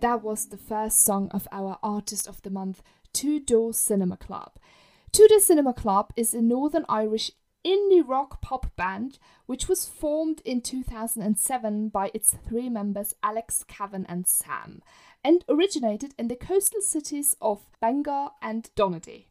That 0.00 0.24
was 0.24 0.46
the 0.48 0.56
first 0.56 1.04
song 1.04 1.30
of 1.30 1.46
our 1.52 1.78
Artist 1.80 2.26
of 2.26 2.42
the 2.42 2.50
Month, 2.50 2.82
Two 3.12 3.38
Door 3.38 3.74
Cinema 3.74 4.16
Club. 4.16 4.54
Two 5.12 5.28
Door 5.28 5.38
Cinema 5.38 5.72
Club 5.72 6.12
is 6.16 6.34
a 6.34 6.42
Northern 6.42 6.86
Irish 6.88 7.30
indie 7.64 8.02
rock 8.06 8.40
pop 8.40 8.74
band 8.76 9.18
which 9.46 9.68
was 9.68 9.84
formed 9.84 10.40
in 10.44 10.60
2007 10.60 11.88
by 11.88 12.10
its 12.14 12.36
three 12.48 12.68
members 12.68 13.14
Alex, 13.22 13.64
Kevin, 13.68 14.06
and 14.08 14.26
Sam, 14.26 14.82
and 15.24 15.44
originated 15.48 16.14
in 16.18 16.28
the 16.28 16.36
coastal 16.36 16.80
cities 16.80 17.36
of 17.40 17.66
Bangor 17.80 18.30
and 18.40 18.70
Donaghadee. 18.76 19.26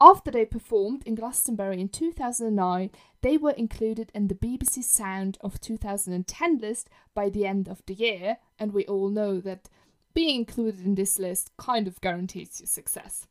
After 0.00 0.30
they 0.30 0.44
performed 0.44 1.02
in 1.06 1.14
Glastonbury 1.14 1.80
in 1.80 1.88
2009, 1.88 2.90
they 3.22 3.38
were 3.38 3.52
included 3.52 4.12
in 4.14 4.28
the 4.28 4.34
BBC 4.34 4.84
Sound 4.84 5.38
of 5.40 5.60
2010 5.60 6.58
list 6.58 6.90
by 7.14 7.30
the 7.30 7.46
end 7.46 7.66
of 7.66 7.82
the 7.86 7.94
year, 7.94 8.36
and 8.58 8.72
we 8.72 8.84
all 8.84 9.08
know 9.08 9.40
that 9.40 9.70
being 10.12 10.40
included 10.40 10.84
in 10.84 10.96
this 10.96 11.18
list 11.18 11.50
kind 11.56 11.88
of 11.88 12.00
guarantees 12.00 12.60
you 12.60 12.66
success. 12.66 13.26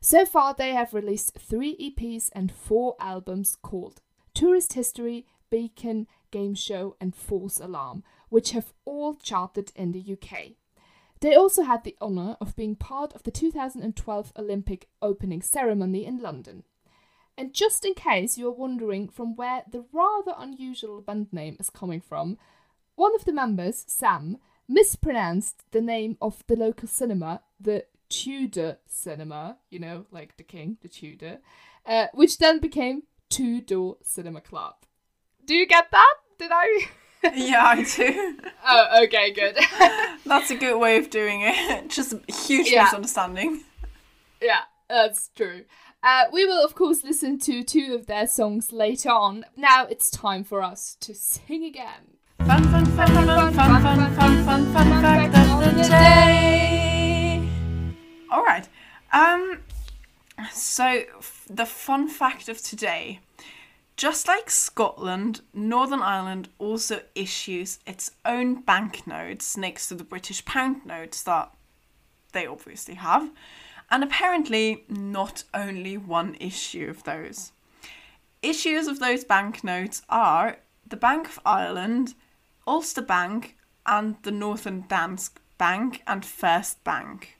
So 0.00 0.24
far, 0.24 0.54
they 0.54 0.72
have 0.72 0.94
released 0.94 1.38
three 1.38 1.76
EPs 1.78 2.30
and 2.32 2.52
four 2.52 2.94
albums 3.00 3.56
called 3.60 4.00
Tourist 4.34 4.74
History, 4.74 5.26
Beacon, 5.50 6.06
Game 6.30 6.54
Show, 6.54 6.96
and 7.00 7.14
False 7.14 7.58
Alarm, 7.58 8.04
which 8.28 8.50
have 8.50 8.72
all 8.84 9.14
charted 9.14 9.72
in 9.74 9.92
the 9.92 10.12
UK. 10.12 10.56
They 11.20 11.34
also 11.34 11.62
had 11.62 11.84
the 11.84 11.96
honour 12.00 12.36
of 12.40 12.56
being 12.56 12.76
part 12.76 13.12
of 13.14 13.22
the 13.22 13.30
2012 13.30 14.32
Olympic 14.36 14.88
opening 15.00 15.42
ceremony 15.42 16.04
in 16.04 16.20
London. 16.20 16.64
And 17.36 17.52
just 17.52 17.84
in 17.84 17.94
case 17.94 18.38
you're 18.38 18.50
wondering 18.50 19.08
from 19.08 19.34
where 19.34 19.64
the 19.70 19.84
rather 19.92 20.34
unusual 20.38 21.00
band 21.00 21.32
name 21.32 21.56
is 21.58 21.70
coming 21.70 22.00
from, 22.00 22.38
one 22.94 23.14
of 23.14 23.24
the 23.24 23.32
members, 23.32 23.84
Sam, 23.88 24.38
mispronounced 24.68 25.64
the 25.72 25.80
name 25.80 26.16
of 26.22 26.44
the 26.46 26.56
local 26.56 26.86
cinema, 26.88 27.42
the 27.60 27.86
Tudor 28.08 28.78
Cinema, 28.86 29.58
you 29.70 29.80
know, 29.80 30.06
like 30.12 30.36
the 30.36 30.44
king, 30.44 30.78
the 30.82 30.88
Tudor, 30.88 31.38
uh, 31.86 32.06
which 32.14 32.38
then 32.38 32.60
became 32.60 33.02
Tudor 33.28 33.92
Cinema 34.02 34.40
Club. 34.40 34.74
Do 35.44 35.54
you 35.54 35.66
get 35.66 35.90
that? 35.90 36.14
Did 36.38 36.50
I? 36.52 36.88
Yeah, 37.34 37.64
I 37.64 37.82
do. 37.96 38.38
oh, 38.66 39.04
okay, 39.04 39.32
good. 39.32 39.56
That's 40.26 40.50
a 40.50 40.54
good 40.56 40.78
way 40.78 40.98
of 40.98 41.10
doing 41.10 41.40
it. 41.42 41.88
Just 41.90 42.12
a 42.12 42.20
huge 42.32 42.70
Yeah. 42.70 42.84
misunderstanding. 42.84 43.62
Yeah, 44.42 44.60
that's 44.88 45.30
true. 45.34 45.64
Uh, 46.02 46.24
we 46.32 46.44
will, 46.44 46.62
of 46.64 46.74
course, 46.74 47.02
listen 47.02 47.38
to 47.38 47.62
two 47.62 47.94
of 47.94 48.06
their 48.06 48.26
songs 48.26 48.72
later 48.72 49.08
on. 49.10 49.44
Now 49.56 49.86
it's 49.86 50.10
time 50.10 50.44
for 50.44 50.62
us 50.62 50.96
to 51.00 51.14
sing 51.14 51.64
again. 51.64 52.18
Fun, 52.46 52.62
fun, 52.64 52.84
fun, 52.84 53.06
fun, 53.08 53.26
fun, 53.26 53.54
fun, 53.54 53.82
fun, 53.82 54.14
fun, 54.14 54.44
fun, 54.44 54.72
fun 54.74 55.02
fact 55.02 55.34
of 55.38 55.76
the 55.76 55.82
day. 55.88 57.48
All 58.30 58.44
right. 58.44 58.68
Um. 59.12 59.60
So 60.52 60.84
f- 60.84 61.46
the 61.48 61.64
fun 61.64 62.08
fact 62.08 62.48
of 62.48 62.60
today, 62.60 63.20
just 63.96 64.26
like 64.26 64.50
Scotland, 64.50 65.40
Northern 65.52 66.02
Ireland 66.02 66.48
also 66.58 67.02
issues 67.14 67.78
its 67.86 68.10
own 68.24 68.62
banknotes 68.62 69.56
next 69.56 69.88
to 69.88 69.94
the 69.94 70.04
British 70.04 70.44
pound 70.44 70.84
notes 70.84 71.22
that 71.22 71.52
they 72.32 72.46
obviously 72.46 72.94
have, 72.94 73.30
and 73.90 74.02
apparently 74.02 74.84
not 74.88 75.44
only 75.54 75.96
one 75.96 76.36
issue 76.40 76.88
of 76.90 77.04
those. 77.04 77.52
Issues 78.42 78.88
of 78.88 78.98
those 78.98 79.24
banknotes 79.24 80.02
are 80.08 80.58
the 80.86 80.96
Bank 80.96 81.28
of 81.28 81.40
Ireland, 81.46 82.14
Ulster 82.66 83.02
Bank, 83.02 83.56
and 83.86 84.16
the 84.22 84.30
Northern 84.30 84.82
Danske 84.82 85.38
Bank 85.56 86.02
and 86.06 86.24
First 86.24 86.82
Bank. 86.84 87.33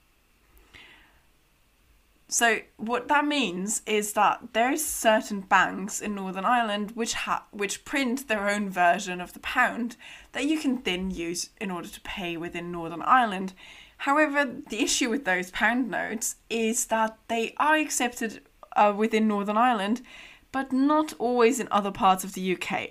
So 2.28 2.60
what 2.76 3.08
that 3.08 3.26
means 3.26 3.82
is 3.86 4.14
that 4.14 4.40
there's 4.54 4.84
certain 4.84 5.40
banks 5.40 6.00
in 6.00 6.14
Northern 6.14 6.44
Ireland 6.44 6.92
which 6.92 7.14
ha- 7.14 7.46
which 7.50 7.84
print 7.84 8.28
their 8.28 8.48
own 8.48 8.70
version 8.70 9.20
of 9.20 9.34
the 9.34 9.40
pound 9.40 9.96
that 10.32 10.46
you 10.46 10.58
can 10.58 10.82
then 10.82 11.10
use 11.10 11.50
in 11.60 11.70
order 11.70 11.88
to 11.88 12.00
pay 12.00 12.36
within 12.36 12.72
Northern 12.72 13.02
Ireland. 13.02 13.52
However, 13.98 14.44
the 14.68 14.82
issue 14.82 15.10
with 15.10 15.24
those 15.24 15.50
pound 15.50 15.90
notes 15.90 16.36
is 16.48 16.86
that 16.86 17.18
they 17.28 17.54
are 17.58 17.76
accepted 17.76 18.40
uh, 18.74 18.92
within 18.96 19.28
Northern 19.28 19.56
Ireland, 19.56 20.02
but 20.50 20.72
not 20.72 21.12
always 21.18 21.60
in 21.60 21.68
other 21.70 21.90
parts 21.90 22.24
of 22.24 22.32
the 22.32 22.56
UK. 22.56 22.90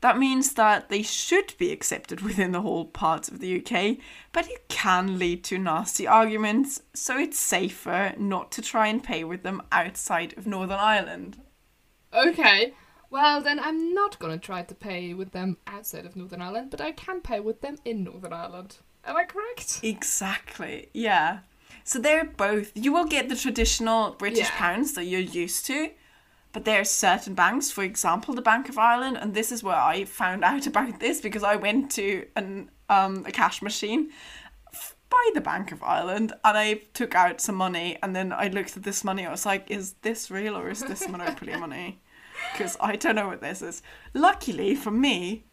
That 0.00 0.18
means 0.18 0.52
that 0.54 0.88
they 0.90 1.02
should 1.02 1.54
be 1.58 1.72
accepted 1.72 2.20
within 2.20 2.52
the 2.52 2.60
whole 2.62 2.84
parts 2.84 3.28
of 3.28 3.40
the 3.40 3.56
UK, 3.58 3.96
but 4.32 4.48
it 4.48 4.68
can 4.68 5.18
lead 5.18 5.42
to 5.44 5.58
nasty 5.58 6.06
arguments, 6.06 6.82
so 6.94 7.18
it's 7.18 7.38
safer 7.38 8.14
not 8.16 8.52
to 8.52 8.62
try 8.62 8.86
and 8.86 9.02
pay 9.02 9.24
with 9.24 9.42
them 9.42 9.62
outside 9.72 10.36
of 10.38 10.46
Northern 10.46 10.78
Ireland. 10.78 11.38
Okay, 12.14 12.74
well 13.10 13.40
then 13.40 13.58
I'm 13.58 13.92
not 13.92 14.18
gonna 14.18 14.38
try 14.38 14.62
to 14.62 14.74
pay 14.74 15.14
with 15.14 15.32
them 15.32 15.56
outside 15.66 16.06
of 16.06 16.14
Northern 16.16 16.42
Ireland, 16.42 16.70
but 16.70 16.80
I 16.80 16.92
can 16.92 17.20
pay 17.20 17.40
with 17.40 17.60
them 17.60 17.76
in 17.84 18.04
Northern 18.04 18.32
Ireland. 18.32 18.78
Am 19.04 19.16
I 19.16 19.24
correct? 19.24 19.80
Exactly, 19.82 20.90
yeah. 20.92 21.40
So 21.84 21.98
they're 21.98 22.24
both, 22.24 22.72
you 22.74 22.92
will 22.92 23.06
get 23.06 23.28
the 23.28 23.36
traditional 23.36 24.12
British 24.12 24.48
Yeah. 24.48 24.56
pounds 24.58 24.92
that 24.94 25.04
you're 25.04 25.20
used 25.20 25.66
to, 25.66 25.90
but 26.58 26.64
there 26.64 26.80
are 26.80 26.84
certain 26.84 27.34
banks, 27.34 27.70
for 27.70 27.84
example, 27.84 28.34
the 28.34 28.42
Bank 28.42 28.68
of 28.68 28.78
Ireland, 28.78 29.16
and 29.16 29.32
this 29.32 29.52
is 29.52 29.62
where 29.62 29.76
I 29.76 30.04
found 30.04 30.42
out 30.42 30.66
about 30.72 30.98
this 30.98 31.20
because 31.20 31.44
I 31.44 31.54
went 31.54 31.92
to 31.92 32.26
an 32.34 32.72
um, 32.88 33.24
a 33.24 33.30
cash 33.30 33.62
machine 33.62 34.10
by 35.08 35.30
the 35.34 35.40
Bank 35.40 35.70
of 35.70 35.84
Ireland 35.84 36.32
and 36.44 36.58
I 36.58 36.80
took 36.94 37.14
out 37.14 37.40
some 37.40 37.54
money 37.54 37.96
and 38.02 38.16
then 38.16 38.32
I 38.32 38.48
looked 38.48 38.76
at 38.76 38.82
this 38.82 39.04
money. 39.04 39.24
I 39.24 39.30
was 39.30 39.46
like, 39.46 39.70
is 39.70 39.92
this 40.02 40.32
real 40.32 40.56
or 40.56 40.68
is 40.68 40.82
this 40.82 41.08
Monopoly 41.08 41.54
money? 41.60 42.00
Because 42.52 42.76
I 42.80 42.96
don't 42.96 43.14
know 43.14 43.28
what 43.28 43.40
this 43.40 43.62
is. 43.62 43.80
Luckily 44.12 44.74
for 44.74 44.90
me, 44.90 45.44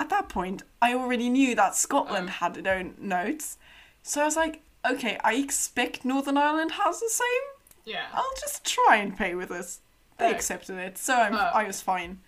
at 0.00 0.08
that 0.08 0.28
point, 0.28 0.64
I 0.82 0.94
already 0.94 1.28
knew 1.28 1.54
that 1.54 1.76
Scotland 1.76 2.28
had 2.28 2.56
its 2.56 2.66
own 2.66 2.96
notes. 2.98 3.56
So 4.02 4.22
I 4.22 4.24
was 4.24 4.34
like, 4.34 4.62
okay, 4.84 5.16
I 5.22 5.34
expect 5.34 6.04
Northern 6.04 6.36
Ireland 6.36 6.72
has 6.72 6.98
the 6.98 7.08
same. 7.08 7.44
Yeah. 7.84 8.06
I'll 8.12 8.34
just 8.40 8.64
try 8.64 8.96
and 8.96 9.16
pay 9.16 9.36
with 9.36 9.50
this. 9.50 9.80
They 10.20 10.26
Right. 10.26 10.34
accepted 10.34 10.76
it, 10.78 10.98
so 10.98 11.14
I'm, 11.14 11.34
Oh. 11.34 11.50
I 11.60 11.64
was 11.64 11.80
fine. 11.82 12.20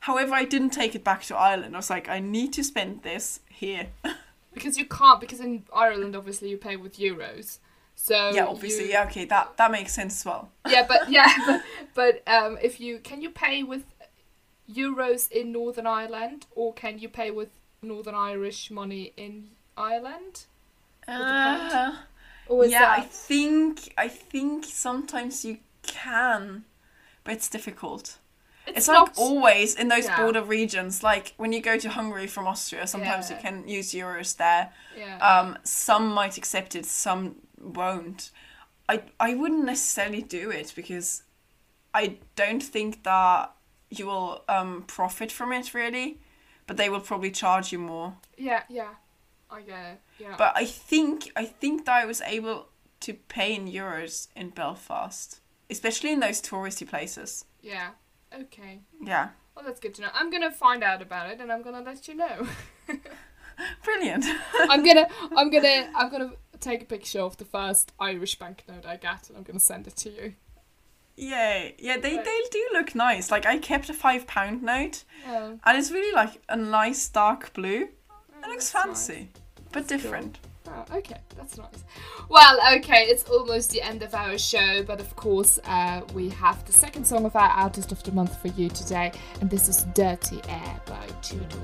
However, 0.00 0.32
I 0.34 0.44
didn't 0.44 0.70
take 0.70 0.94
it 0.94 1.04
back 1.04 1.22
to 1.24 1.36
Ireland. 1.36 1.74
I 1.74 1.78
was 1.78 1.90
like, 1.90 2.08
I 2.08 2.20
need 2.20 2.52
to 2.54 2.64
spend 2.64 3.02
this 3.02 3.40
here. 3.48 3.88
Because 4.52 4.76
you 4.76 4.84
can't, 4.86 5.20
because 5.20 5.38
in 5.38 5.62
Ireland 5.72 6.16
obviously 6.16 6.48
you 6.50 6.56
pay 6.56 6.74
with 6.76 6.98
euros. 6.98 7.58
So 7.94 8.30
yeah, 8.34 8.46
obviously, 8.46 8.86
you- 8.86 8.90
yeah, 8.94 9.04
okay, 9.04 9.24
that 9.26 9.56
that 9.58 9.70
makes 9.70 9.92
sense 9.92 10.14
as 10.20 10.24
well. 10.24 10.50
yeah, 10.68 10.84
but 10.88 11.08
yeah, 11.08 11.32
but, 11.46 11.62
but 11.94 12.14
um, 12.36 12.58
if 12.60 12.80
you 12.80 12.98
can 12.98 13.20
you 13.22 13.30
pay 13.30 13.62
with 13.62 13.84
euros 14.68 15.30
in 15.30 15.52
Northern 15.52 15.86
Ireland, 15.86 16.46
or 16.56 16.72
can 16.74 16.98
you 16.98 17.08
pay 17.08 17.30
with 17.30 17.50
Northern 17.82 18.16
Irish 18.16 18.70
money 18.72 19.12
in 19.16 19.50
Ireland? 19.76 20.46
Uh, 21.06 21.92
yeah, 22.66 22.90
I 22.98 23.02
think 23.02 23.92
I 23.96 24.08
think 24.08 24.64
sometimes 24.64 25.44
you 25.44 25.58
can, 25.82 26.64
but 27.24 27.34
it's 27.34 27.48
difficult. 27.48 28.18
it's, 28.66 28.76
It's 28.78 28.88
not 28.88 29.08
like 29.08 29.18
always 29.18 29.74
in 29.74 29.88
those 29.88 30.06
Yeah. 30.06 30.20
border 30.20 30.42
regions. 30.42 31.02
Like 31.02 31.34
when 31.36 31.52
you 31.52 31.60
go 31.60 31.78
to 31.78 31.88
Hungary 31.90 32.26
from 32.26 32.46
Austria, 32.46 32.86
sometimes 32.86 33.30
Yeah. 33.30 33.36
you 33.36 33.42
can 33.42 33.68
use 33.68 33.92
euros 33.92 34.36
there. 34.36 34.72
yeah. 34.96 35.18
Um, 35.18 35.58
some 35.64 36.08
might 36.14 36.36
accept 36.36 36.74
it, 36.74 36.86
some 36.86 37.36
won't. 37.58 38.30
I 38.88 39.02
I 39.18 39.34
wouldn't 39.34 39.64
necessarily 39.64 40.22
do 40.22 40.50
it 40.50 40.72
because 40.76 41.22
I 41.94 42.18
don't 42.36 42.62
think 42.62 43.02
that 43.04 43.52
you 43.90 44.06
will 44.06 44.44
um, 44.48 44.84
profit 44.86 45.32
from 45.32 45.52
it 45.52 45.74
really, 45.74 46.18
but 46.66 46.76
they 46.76 46.88
will 46.88 47.00
probably 47.00 47.30
charge 47.32 47.72
you 47.72 47.78
more. 47.78 48.14
yeah, 48.38 48.62
yeah, 48.68 48.94
I 49.50 49.62
get 49.62 49.84
it. 49.92 50.00
Yeah, 50.18 50.36
But 50.36 50.52
I 50.56 50.64
think 50.66 51.30
I 51.34 51.44
think 51.60 51.84
that 51.86 51.96
I 52.02 52.06
was 52.06 52.20
able 52.20 52.68
to 53.00 53.14
pay 53.14 53.54
in 53.54 53.66
euros 53.66 54.28
in 54.36 54.50
Belfast, 54.50 55.40
especially 55.70 56.12
in 56.12 56.20
those 56.20 56.40
touristy 56.42 56.86
places. 56.88 57.44
yeah. 57.62 57.90
Okay. 58.32 58.78
Yeah, 59.02 59.30
Well, 59.56 59.64
that's 59.64 59.80
good 59.80 59.92
to 59.94 60.02
know. 60.02 60.08
I'm 60.14 60.30
gonna 60.30 60.52
find 60.52 60.84
out 60.84 61.02
about 61.02 61.28
it, 61.30 61.40
and 61.40 61.50
I'm 61.50 61.62
gonna 61.62 61.80
let 61.82 62.06
you 62.06 62.14
know. 62.14 62.46
brilliant. 63.84 64.24
I'm 64.68 64.84
gonna, 64.84 65.08
I'm 65.36 65.50
gonna, 65.50 65.90
I'm 65.96 66.10
gonna 66.10 66.32
take 66.60 66.82
a 66.82 66.84
picture 66.84 67.20
of 67.20 67.36
the 67.38 67.44
first 67.44 67.92
Irish 67.98 68.38
banknote 68.38 68.86
I 68.86 68.96
get, 68.96 69.28
and 69.28 69.36
I'm 69.36 69.42
gonna 69.42 69.58
send 69.60 69.86
it 69.86 69.96
to 69.96 70.10
you. 70.10 70.34
Yay! 71.16 71.74
Yeah, 71.78 71.96
they 71.98 72.16
they 72.16 72.40
do 72.50 72.68
look 72.72 72.94
nice. 72.94 73.30
Like 73.30 73.46
I 73.46 73.58
kept 73.58 73.90
a 73.90 73.94
five 73.94 74.26
pound 74.26 74.62
note, 74.62 75.04
Yeah. 75.26 75.54
and 75.64 75.78
it's 75.78 75.90
really 75.90 76.14
like 76.14 76.40
a 76.48 76.56
nice 76.56 77.08
dark 77.08 77.52
blue. 77.52 77.82
It 77.82 77.90
oh, 78.44 78.48
looks 78.48 78.70
that's 78.70 78.86
nice. 78.86 79.06
fancy, 79.08 79.28
but 79.72 79.88
different. 79.88 80.38
Okay, 80.92 81.18
that's 81.36 81.56
nice. 81.56 81.84
Well, 82.28 82.58
okay, 82.78 83.04
it's 83.04 83.24
almost 83.24 83.70
the 83.70 83.82
end 83.82 84.02
of 84.02 84.14
our 84.14 84.36
show, 84.38 84.82
but 84.82 85.00
of 85.00 85.14
course, 85.16 85.58
uh, 85.64 86.02
we 86.14 86.28
have 86.30 86.64
the 86.64 86.72
second 86.72 87.06
song 87.06 87.24
of 87.24 87.36
our 87.36 87.48
Artist 87.48 87.92
of 87.92 88.02
the 88.02 88.12
Month 88.12 88.40
for 88.40 88.48
you 88.48 88.68
today, 88.68 89.12
and 89.40 89.48
this 89.48 89.68
is 89.68 89.84
Dirty 89.94 90.40
Air 90.48 90.80
by 90.86 91.06
Two 91.22 91.38
Door. 91.38 91.60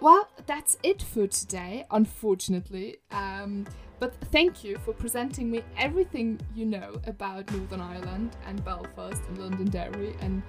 Well, 0.00 0.28
that's 0.46 0.76
it 0.82 1.00
for 1.00 1.26
today, 1.26 1.86
unfortunately. 1.90 2.98
Um, 3.10 3.66
but 4.00 4.14
thank 4.32 4.62
you 4.62 4.76
for 4.84 4.92
presenting 4.92 5.50
me 5.50 5.62
everything 5.78 6.38
you 6.54 6.66
know 6.66 7.00
about 7.06 7.50
Northern 7.52 7.80
Ireland 7.80 8.36
and 8.46 8.62
Belfast 8.64 9.22
and 9.28 9.38
Londonderry 9.38 10.14
and 10.20 10.42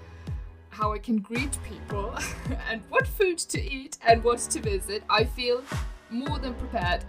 how 0.75 0.91
I 0.91 0.99
can 0.99 1.17
greet 1.19 1.57
people 1.63 2.13
and 2.69 2.81
what 2.89 3.07
food 3.07 3.37
to 3.39 3.61
eat 3.61 3.97
and 4.05 4.21
what 4.23 4.39
to 4.39 4.59
visit. 4.59 5.03
I 5.09 5.23
feel 5.23 5.63
more 6.09 6.37
than 6.37 6.53
prepared. 6.55 7.03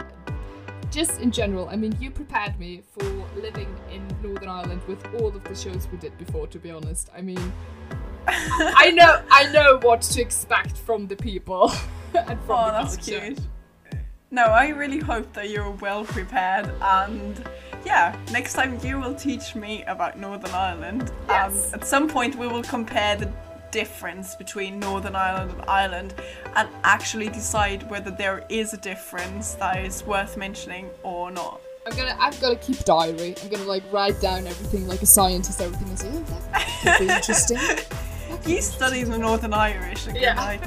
Just 0.89 1.19
in 1.19 1.31
general, 1.31 1.67
I 1.67 1.75
mean, 1.75 1.93
you 1.99 2.09
prepared 2.09 2.57
me 2.57 2.81
for 2.93 3.03
living 3.35 3.67
in 3.91 4.07
Northern 4.23 4.47
Ireland 4.47 4.81
with 4.87 5.05
all 5.15 5.27
of 5.27 5.43
the 5.43 5.53
shows 5.53 5.85
we 5.91 5.97
did 5.97 6.17
before. 6.17 6.47
To 6.47 6.59
be 6.59 6.71
honest, 6.71 7.09
I 7.15 7.21
mean, 7.21 7.51
I 8.27 8.91
know, 8.91 9.21
I 9.29 9.51
know 9.51 9.79
what 9.81 10.01
to 10.03 10.21
expect 10.21 10.77
from 10.77 11.07
the 11.07 11.17
people 11.17 11.69
and 12.13 12.39
from 12.43 12.57
Oh, 12.57 12.65
the 12.67 12.71
that's 12.71 12.95
culture. 12.95 13.19
cute. 13.25 13.39
No, 14.31 14.43
I 14.45 14.69
really 14.69 14.99
hope 14.99 15.31
that 15.33 15.49
you're 15.49 15.71
well 15.71 16.03
prepared 16.05 16.69
and 16.81 17.43
yeah, 17.85 18.17
next 18.31 18.53
time 18.53 18.77
you 18.83 18.99
will 18.99 19.15
teach 19.15 19.55
me 19.55 19.83
about 19.83 20.17
Northern 20.19 20.51
Ireland. 20.51 21.03
Um, 21.03 21.15
yes. 21.29 21.71
And 21.73 21.81
at 21.81 21.87
some 21.87 22.07
point 22.09 22.35
we 22.35 22.47
will 22.47 22.63
compare 22.63 23.15
the 23.17 23.31
difference 23.71 24.35
between 24.35 24.79
Northern 24.79 25.15
Ireland 25.15 25.51
and 25.51 25.61
Ireland 25.69 26.13
and 26.55 26.67
actually 26.83 27.29
decide 27.29 27.89
whether 27.89 28.11
there 28.11 28.45
is 28.49 28.73
a 28.73 28.77
difference 28.77 29.53
that 29.55 29.83
is 29.85 30.03
worth 30.05 30.37
mentioning 30.37 30.89
or 31.03 31.31
not. 31.31 31.61
I'm 31.85 31.95
gonna, 31.95 32.17
I've 32.19 32.39
got 32.41 32.49
to 32.49 32.55
keep 32.57 32.83
diary. 32.83 33.35
I'm 33.41 33.49
gonna 33.49 33.63
like 33.63 33.83
write 33.93 34.19
down 34.19 34.45
everything 34.45 34.87
like 34.87 35.01
a 35.01 35.05
scientist. 35.05 35.61
Everything 35.61 35.87
is. 35.89 36.03
"Oh, 36.05 36.19
that- 36.51 36.97
Could 36.97 37.07
be 37.07 37.13
interesting. 37.13 37.57
You 38.45 38.61
study 38.61 39.03
the 39.03 39.17
Northern 39.17 39.53
Irish 39.53 40.05
and 40.07 40.17
Yeah. 40.17 40.35
like, 40.35 40.61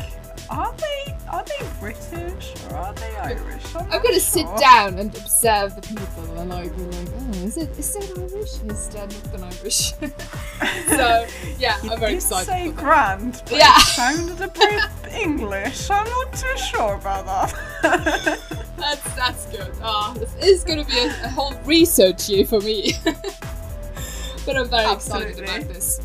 are 0.50 0.72
they 0.76 1.14
are 1.30 1.44
they 1.44 1.66
British 1.78 2.54
or 2.70 2.76
are 2.76 2.92
they 2.94 3.16
Irish? 3.16 3.74
I'm, 3.76 3.90
I'm 3.92 4.02
gonna 4.02 4.18
sit 4.20 4.46
down 4.58 4.98
and 4.98 5.14
observe 5.16 5.76
the 5.76 5.82
people 5.82 6.24
and 6.38 6.50
like 6.50 6.74
be 6.76 6.82
like, 6.82 7.08
oh, 7.18 7.44
is 7.44 7.56
it 7.56 7.70
is 7.78 7.92
that 7.94 8.18
Irish? 8.18 8.60
Is 8.64 8.88
that 8.88 9.10
Northern 9.32 9.44
Irish? 9.44 9.92
so 10.88 11.26
yeah, 11.58 11.80
You 11.82 11.92
I'm 11.92 12.00
very 12.00 12.14
excited. 12.14 12.46
say 12.46 12.70
grand, 12.72 13.42
but 13.44 13.52
Yeah. 13.58 13.76
it 13.76 13.80
sounded 13.82 14.40
a 14.40 14.48
bit 14.48 14.82
English. 15.14 15.88
I'm 15.90 16.08
not 16.08 16.32
too 16.32 16.56
sure 16.58 16.94
about 16.94 17.26
that. 17.26 18.38
That's 18.76 19.14
that's 19.14 19.44
good. 19.46 19.70
Ah, 19.82 20.14
this 20.18 20.34
is 20.42 20.64
gonna 20.64 20.84
be 20.86 20.98
a, 20.98 21.06
a 21.24 21.28
whole 21.28 21.52
research 21.64 22.28
year 22.30 22.46
for 22.46 22.60
me. 22.60 22.94
but 23.04 24.56
I'm 24.56 24.68
very 24.68 24.90
excited 24.92 25.38
about 25.38 25.68
this. 25.68 26.00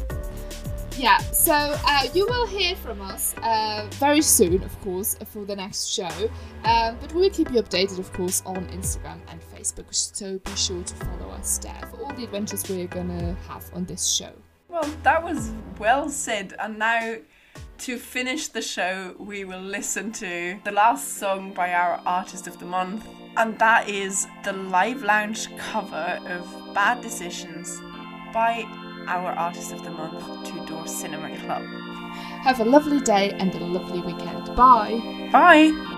Yeah, 0.97 1.17
so 1.17 1.53
uh, 1.53 2.07
you 2.13 2.25
will 2.25 2.47
hear 2.47 2.75
from 2.77 3.01
us 3.01 3.35
uh, 3.41 3.87
very 3.93 4.21
soon, 4.21 4.63
of 4.63 4.79
course, 4.81 5.17
for 5.25 5.43
the 5.43 5.55
next 5.55 5.87
show. 5.87 6.09
Um, 6.63 6.97
but 7.01 7.11
we 7.13 7.21
will 7.21 7.29
keep 7.29 7.51
you 7.51 7.61
updated, 7.61 7.99
of 7.99 8.11
course, 8.13 8.41
on 8.45 8.65
Instagram 8.67 9.19
and 9.27 9.41
Facebook. 9.53 9.93
So 9.93 10.39
be 10.39 10.55
sure 10.55 10.83
to 10.83 10.95
follow 10.95 11.31
us 11.31 11.57
there 11.57 11.81
for 11.91 12.01
all 12.03 12.13
the 12.13 12.23
adventures 12.23 12.67
we're 12.69 12.87
gonna 12.87 13.35
have 13.49 13.69
on 13.73 13.85
this 13.85 14.07
show. 14.07 14.31
well, 14.69 14.89
that 15.03 15.21
was 15.21 15.51
well 15.79 16.09
said. 16.09 16.53
And 16.59 16.79
now, 16.79 17.17
to 17.79 17.97
finish 17.97 18.47
the 18.47 18.61
show, 18.61 19.15
we 19.19 19.43
will 19.43 19.61
listen 19.61 20.11
to 20.13 20.57
the 20.63 20.71
last 20.71 21.17
song 21.17 21.53
by 21.53 21.73
our 21.73 22.01
artist 22.05 22.47
of 22.47 22.57
the 22.57 22.65
month, 22.65 23.05
and 23.35 23.59
that 23.59 23.89
is 23.89 24.27
the 24.45 24.53
Live 24.53 25.03
Lounge 25.03 25.53
cover 25.57 26.19
of 26.27 26.73
Bad 26.73 27.01
Decisions 27.01 27.79
by 28.33 28.65
our 29.07 29.31
artist 29.33 29.71
of 29.71 29.83
the 29.83 29.91
month, 29.91 30.23
Two 30.45 30.65
Door 30.65 30.87
Cinema 30.87 31.35
Club. 31.39 31.63
Have 32.43 32.59
a 32.59 32.65
lovely 32.65 32.99
day 32.99 33.31
and 33.31 33.53
a 33.55 33.59
lovely 33.59 34.01
weekend. 34.01 34.55
Bye. 34.55 35.29
Bye! 35.31 35.94